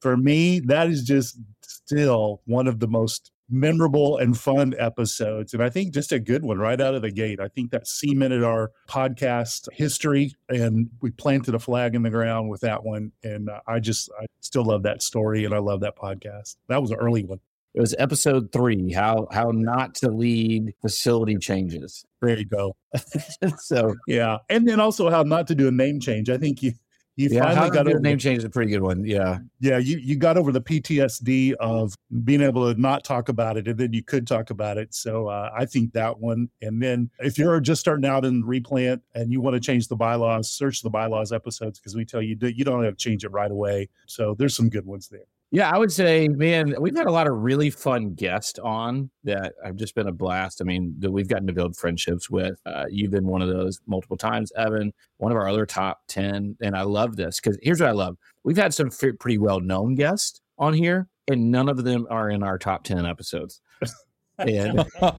for 0.00 0.18
me, 0.18 0.60
that 0.60 0.88
is 0.88 1.02
just 1.02 1.38
still 1.62 2.42
one 2.44 2.66
of 2.66 2.78
the 2.78 2.88
most 2.88 3.32
memorable 3.50 4.16
and 4.18 4.38
fun 4.38 4.74
episodes. 4.78 5.54
And 5.54 5.62
I 5.62 5.70
think 5.70 5.92
just 5.92 6.12
a 6.12 6.18
good 6.18 6.42
one 6.42 6.58
right 6.58 6.80
out 6.80 6.94
of 6.94 7.02
the 7.02 7.10
gate. 7.10 7.40
I 7.40 7.48
think 7.48 7.70
that 7.70 7.86
cemented 7.86 8.44
our 8.44 8.70
podcast 8.88 9.68
history 9.72 10.34
and 10.48 10.90
we 11.00 11.10
planted 11.10 11.54
a 11.54 11.58
flag 11.58 11.94
in 11.94 12.02
the 12.02 12.10
ground 12.10 12.48
with 12.48 12.60
that 12.62 12.84
one. 12.84 13.12
And 13.22 13.50
I 13.66 13.80
just, 13.80 14.10
I 14.20 14.26
still 14.40 14.64
love 14.64 14.82
that 14.84 15.02
story 15.02 15.44
and 15.44 15.54
I 15.54 15.58
love 15.58 15.80
that 15.80 15.96
podcast. 15.96 16.56
That 16.68 16.80
was 16.80 16.90
an 16.90 16.98
early 16.98 17.24
one. 17.24 17.40
It 17.72 17.80
was 17.80 17.94
episode 17.98 18.50
three, 18.50 18.92
how 18.92 19.28
how 19.30 19.52
not 19.54 19.94
to 19.96 20.10
lead 20.10 20.74
facility 20.82 21.36
changes. 21.36 22.04
There 22.20 22.36
you 22.36 22.44
go. 22.44 22.74
so 23.58 23.94
yeah, 24.08 24.38
and 24.48 24.68
then 24.68 24.80
also 24.80 25.08
how 25.08 25.22
not 25.22 25.46
to 25.48 25.54
do 25.54 25.68
a 25.68 25.70
name 25.70 26.00
change. 26.00 26.28
I 26.28 26.36
think 26.36 26.64
you 26.64 26.72
you 27.20 27.28
yeah, 27.30 27.42
finally 27.42 27.70
got 27.70 27.86
over 27.86 28.00
name 28.00 28.18
change 28.18 28.38
is 28.38 28.44
a 28.44 28.50
pretty 28.50 28.70
good 28.70 28.80
one. 28.80 29.04
Yeah, 29.04 29.38
yeah. 29.60 29.76
You 29.76 29.98
you 29.98 30.16
got 30.16 30.38
over 30.38 30.52
the 30.52 30.60
PTSD 30.62 31.52
of 31.54 31.94
being 32.24 32.40
able 32.40 32.72
to 32.72 32.80
not 32.80 33.04
talk 33.04 33.28
about 33.28 33.58
it, 33.58 33.68
and 33.68 33.76
then 33.76 33.92
you 33.92 34.02
could 34.02 34.26
talk 34.26 34.48
about 34.48 34.78
it. 34.78 34.94
So 34.94 35.28
uh, 35.28 35.50
I 35.54 35.66
think 35.66 35.92
that 35.92 36.18
one. 36.18 36.48
And 36.62 36.82
then 36.82 37.10
if 37.18 37.36
you're 37.36 37.60
just 37.60 37.80
starting 37.80 38.06
out 38.06 38.24
in 38.24 38.42
replant 38.42 39.02
and 39.14 39.30
you 39.30 39.42
want 39.42 39.54
to 39.54 39.60
change 39.60 39.88
the 39.88 39.96
bylaws, 39.96 40.50
search 40.50 40.80
the 40.80 40.88
bylaws 40.88 41.30
episodes 41.30 41.78
because 41.78 41.94
we 41.94 42.06
tell 42.06 42.22
you 42.22 42.38
you 42.40 42.64
don't 42.64 42.84
have 42.84 42.96
to 42.96 43.04
change 43.04 43.24
it 43.24 43.32
right 43.32 43.50
away. 43.50 43.90
So 44.06 44.34
there's 44.34 44.56
some 44.56 44.70
good 44.70 44.86
ones 44.86 45.08
there. 45.08 45.26
Yeah, 45.52 45.68
I 45.68 45.78
would 45.78 45.90
say, 45.90 46.28
man, 46.28 46.76
we've 46.78 46.96
had 46.96 47.08
a 47.08 47.12
lot 47.12 47.26
of 47.26 47.38
really 47.38 47.70
fun 47.70 48.14
guests 48.14 48.58
on 48.60 49.10
that 49.24 49.54
have 49.64 49.74
just 49.74 49.96
been 49.96 50.06
a 50.06 50.12
blast. 50.12 50.60
I 50.60 50.64
mean, 50.64 50.94
that 51.00 51.10
we've 51.10 51.26
gotten 51.26 51.48
to 51.48 51.52
build 51.52 51.76
friendships 51.76 52.30
with. 52.30 52.60
Uh, 52.64 52.84
you've 52.88 53.10
been 53.10 53.26
one 53.26 53.42
of 53.42 53.48
those 53.48 53.80
multiple 53.86 54.16
times, 54.16 54.52
Evan, 54.56 54.92
one 55.16 55.32
of 55.32 55.36
our 55.36 55.48
other 55.48 55.66
top 55.66 56.02
10. 56.06 56.56
And 56.60 56.76
I 56.76 56.82
love 56.82 57.16
this 57.16 57.40
because 57.40 57.58
here's 57.62 57.80
what 57.80 57.88
I 57.88 57.92
love 57.92 58.16
we've 58.44 58.56
had 58.56 58.72
some 58.72 58.90
pretty 58.90 59.38
well 59.38 59.60
known 59.60 59.96
guests 59.96 60.40
on 60.56 60.72
here, 60.72 61.08
and 61.28 61.50
none 61.50 61.68
of 61.68 61.82
them 61.82 62.06
are 62.10 62.30
in 62.30 62.44
our 62.44 62.56
top 62.56 62.84
10 62.84 63.04
episodes. 63.04 63.60
and 64.38 64.84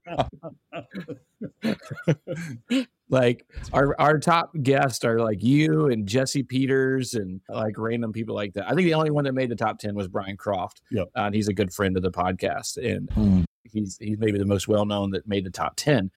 like 3.12 3.46
our 3.72 3.94
our 4.00 4.18
top 4.18 4.50
guests 4.62 5.04
are 5.04 5.20
like 5.20 5.42
you 5.42 5.86
and 5.86 6.08
Jesse 6.08 6.42
Peters 6.42 7.14
and 7.14 7.40
like 7.48 7.74
random 7.78 8.10
people 8.12 8.34
like 8.34 8.54
that. 8.54 8.66
I 8.66 8.74
think 8.74 8.86
the 8.86 8.94
only 8.94 9.10
one 9.10 9.24
that 9.24 9.34
made 9.34 9.50
the 9.50 9.54
top 9.56 9.78
ten 9.78 9.94
was 9.94 10.08
Brian 10.08 10.36
Croft. 10.36 10.80
Yep. 10.90 11.08
Uh, 11.16 11.20
and 11.20 11.34
he's 11.34 11.46
a 11.48 11.52
good 11.54 11.72
friend 11.72 11.96
of 11.96 12.02
the 12.02 12.10
podcast, 12.10 12.76
and 12.78 13.08
Hmm. 13.12 13.42
he's 13.70 13.98
he's 14.00 14.18
maybe 14.18 14.38
the 14.38 14.46
most 14.46 14.66
well 14.66 14.86
known 14.86 15.10
that 15.10 15.28
made 15.28 15.44
the 15.44 15.50
top 15.50 15.74
ten. 15.76 16.10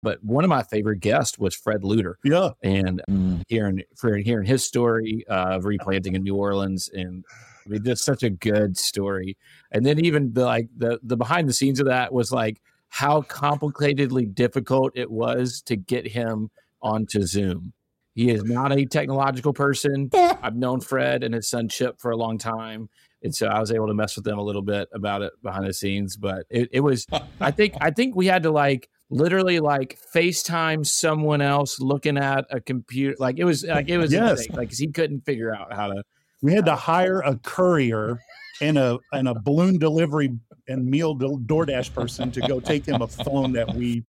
But 0.00 0.22
one 0.22 0.44
of 0.44 0.48
my 0.48 0.62
favorite 0.62 1.00
guests 1.00 1.40
was 1.40 1.56
Fred 1.56 1.82
Luter, 1.82 2.14
Yeah, 2.22 2.50
and 2.62 3.02
Mm. 3.10 3.42
hearing 3.48 3.82
for 3.96 4.16
hearing 4.16 4.46
his 4.46 4.64
story 4.64 5.24
of 5.28 5.64
replanting 5.64 6.14
in 6.14 6.22
New 6.22 6.36
Orleans, 6.36 6.88
and 6.94 7.24
I 7.66 7.68
mean, 7.68 7.82
just 7.84 8.04
such 8.04 8.22
a 8.22 8.30
good 8.30 8.78
story. 8.78 9.36
And 9.72 9.84
then 9.84 10.02
even 10.04 10.32
the 10.34 10.44
like 10.44 10.68
the 10.76 11.00
the 11.02 11.16
behind 11.16 11.48
the 11.48 11.52
scenes 11.52 11.80
of 11.80 11.86
that 11.86 12.12
was 12.12 12.30
like 12.30 12.60
how 12.88 13.22
complicatedly 13.22 14.34
difficult 14.34 14.92
it 14.94 15.10
was 15.10 15.62
to 15.62 15.76
get 15.76 16.06
him 16.06 16.50
onto 16.82 17.22
Zoom. 17.22 17.72
He 18.14 18.30
is 18.30 18.42
not 18.44 18.72
a 18.72 18.84
technological 18.84 19.52
person. 19.52 20.10
I've 20.14 20.56
known 20.56 20.80
Fred 20.80 21.22
and 21.22 21.34
his 21.34 21.48
son 21.48 21.68
Chip 21.68 22.00
for 22.00 22.10
a 22.10 22.16
long 22.16 22.38
time. 22.38 22.88
And 23.22 23.34
so 23.34 23.46
I 23.48 23.58
was 23.60 23.70
able 23.72 23.88
to 23.88 23.94
mess 23.94 24.16
with 24.16 24.24
them 24.24 24.38
a 24.38 24.42
little 24.42 24.62
bit 24.62 24.88
about 24.92 25.22
it 25.22 25.32
behind 25.42 25.66
the 25.66 25.74
scenes. 25.74 26.16
But 26.16 26.46
it, 26.50 26.68
it 26.72 26.80
was 26.80 27.06
I 27.40 27.50
think 27.50 27.74
I 27.80 27.90
think 27.90 28.14
we 28.16 28.26
had 28.26 28.42
to 28.44 28.50
like 28.50 28.88
literally 29.10 29.58
like 29.60 29.98
FaceTime 30.14 30.86
someone 30.86 31.40
else 31.40 31.80
looking 31.80 32.16
at 32.18 32.44
a 32.50 32.60
computer. 32.60 33.16
Like 33.18 33.38
it 33.38 33.44
was 33.44 33.64
like 33.64 33.88
it 33.88 33.98
was 33.98 34.12
Yes. 34.12 34.40
insane. 34.40 34.56
like 34.56 34.72
he 34.72 34.88
couldn't 34.88 35.24
figure 35.24 35.54
out 35.54 35.72
how 35.72 35.88
to 35.88 36.02
we 36.42 36.52
had 36.52 36.64
to 36.66 36.76
hire 36.76 37.20
a 37.20 37.36
courier 37.38 38.18
and 38.60 38.78
a 38.78 38.98
and 39.12 39.26
a 39.28 39.34
balloon 39.34 39.78
delivery 39.78 40.30
and 40.68 40.86
meal 40.86 41.16
DoorDash 41.16 41.92
person 41.94 42.30
to 42.32 42.40
go 42.42 42.60
take 42.60 42.86
him 42.86 43.02
a 43.02 43.08
phone 43.08 43.52
that 43.52 43.74
we 43.74 44.04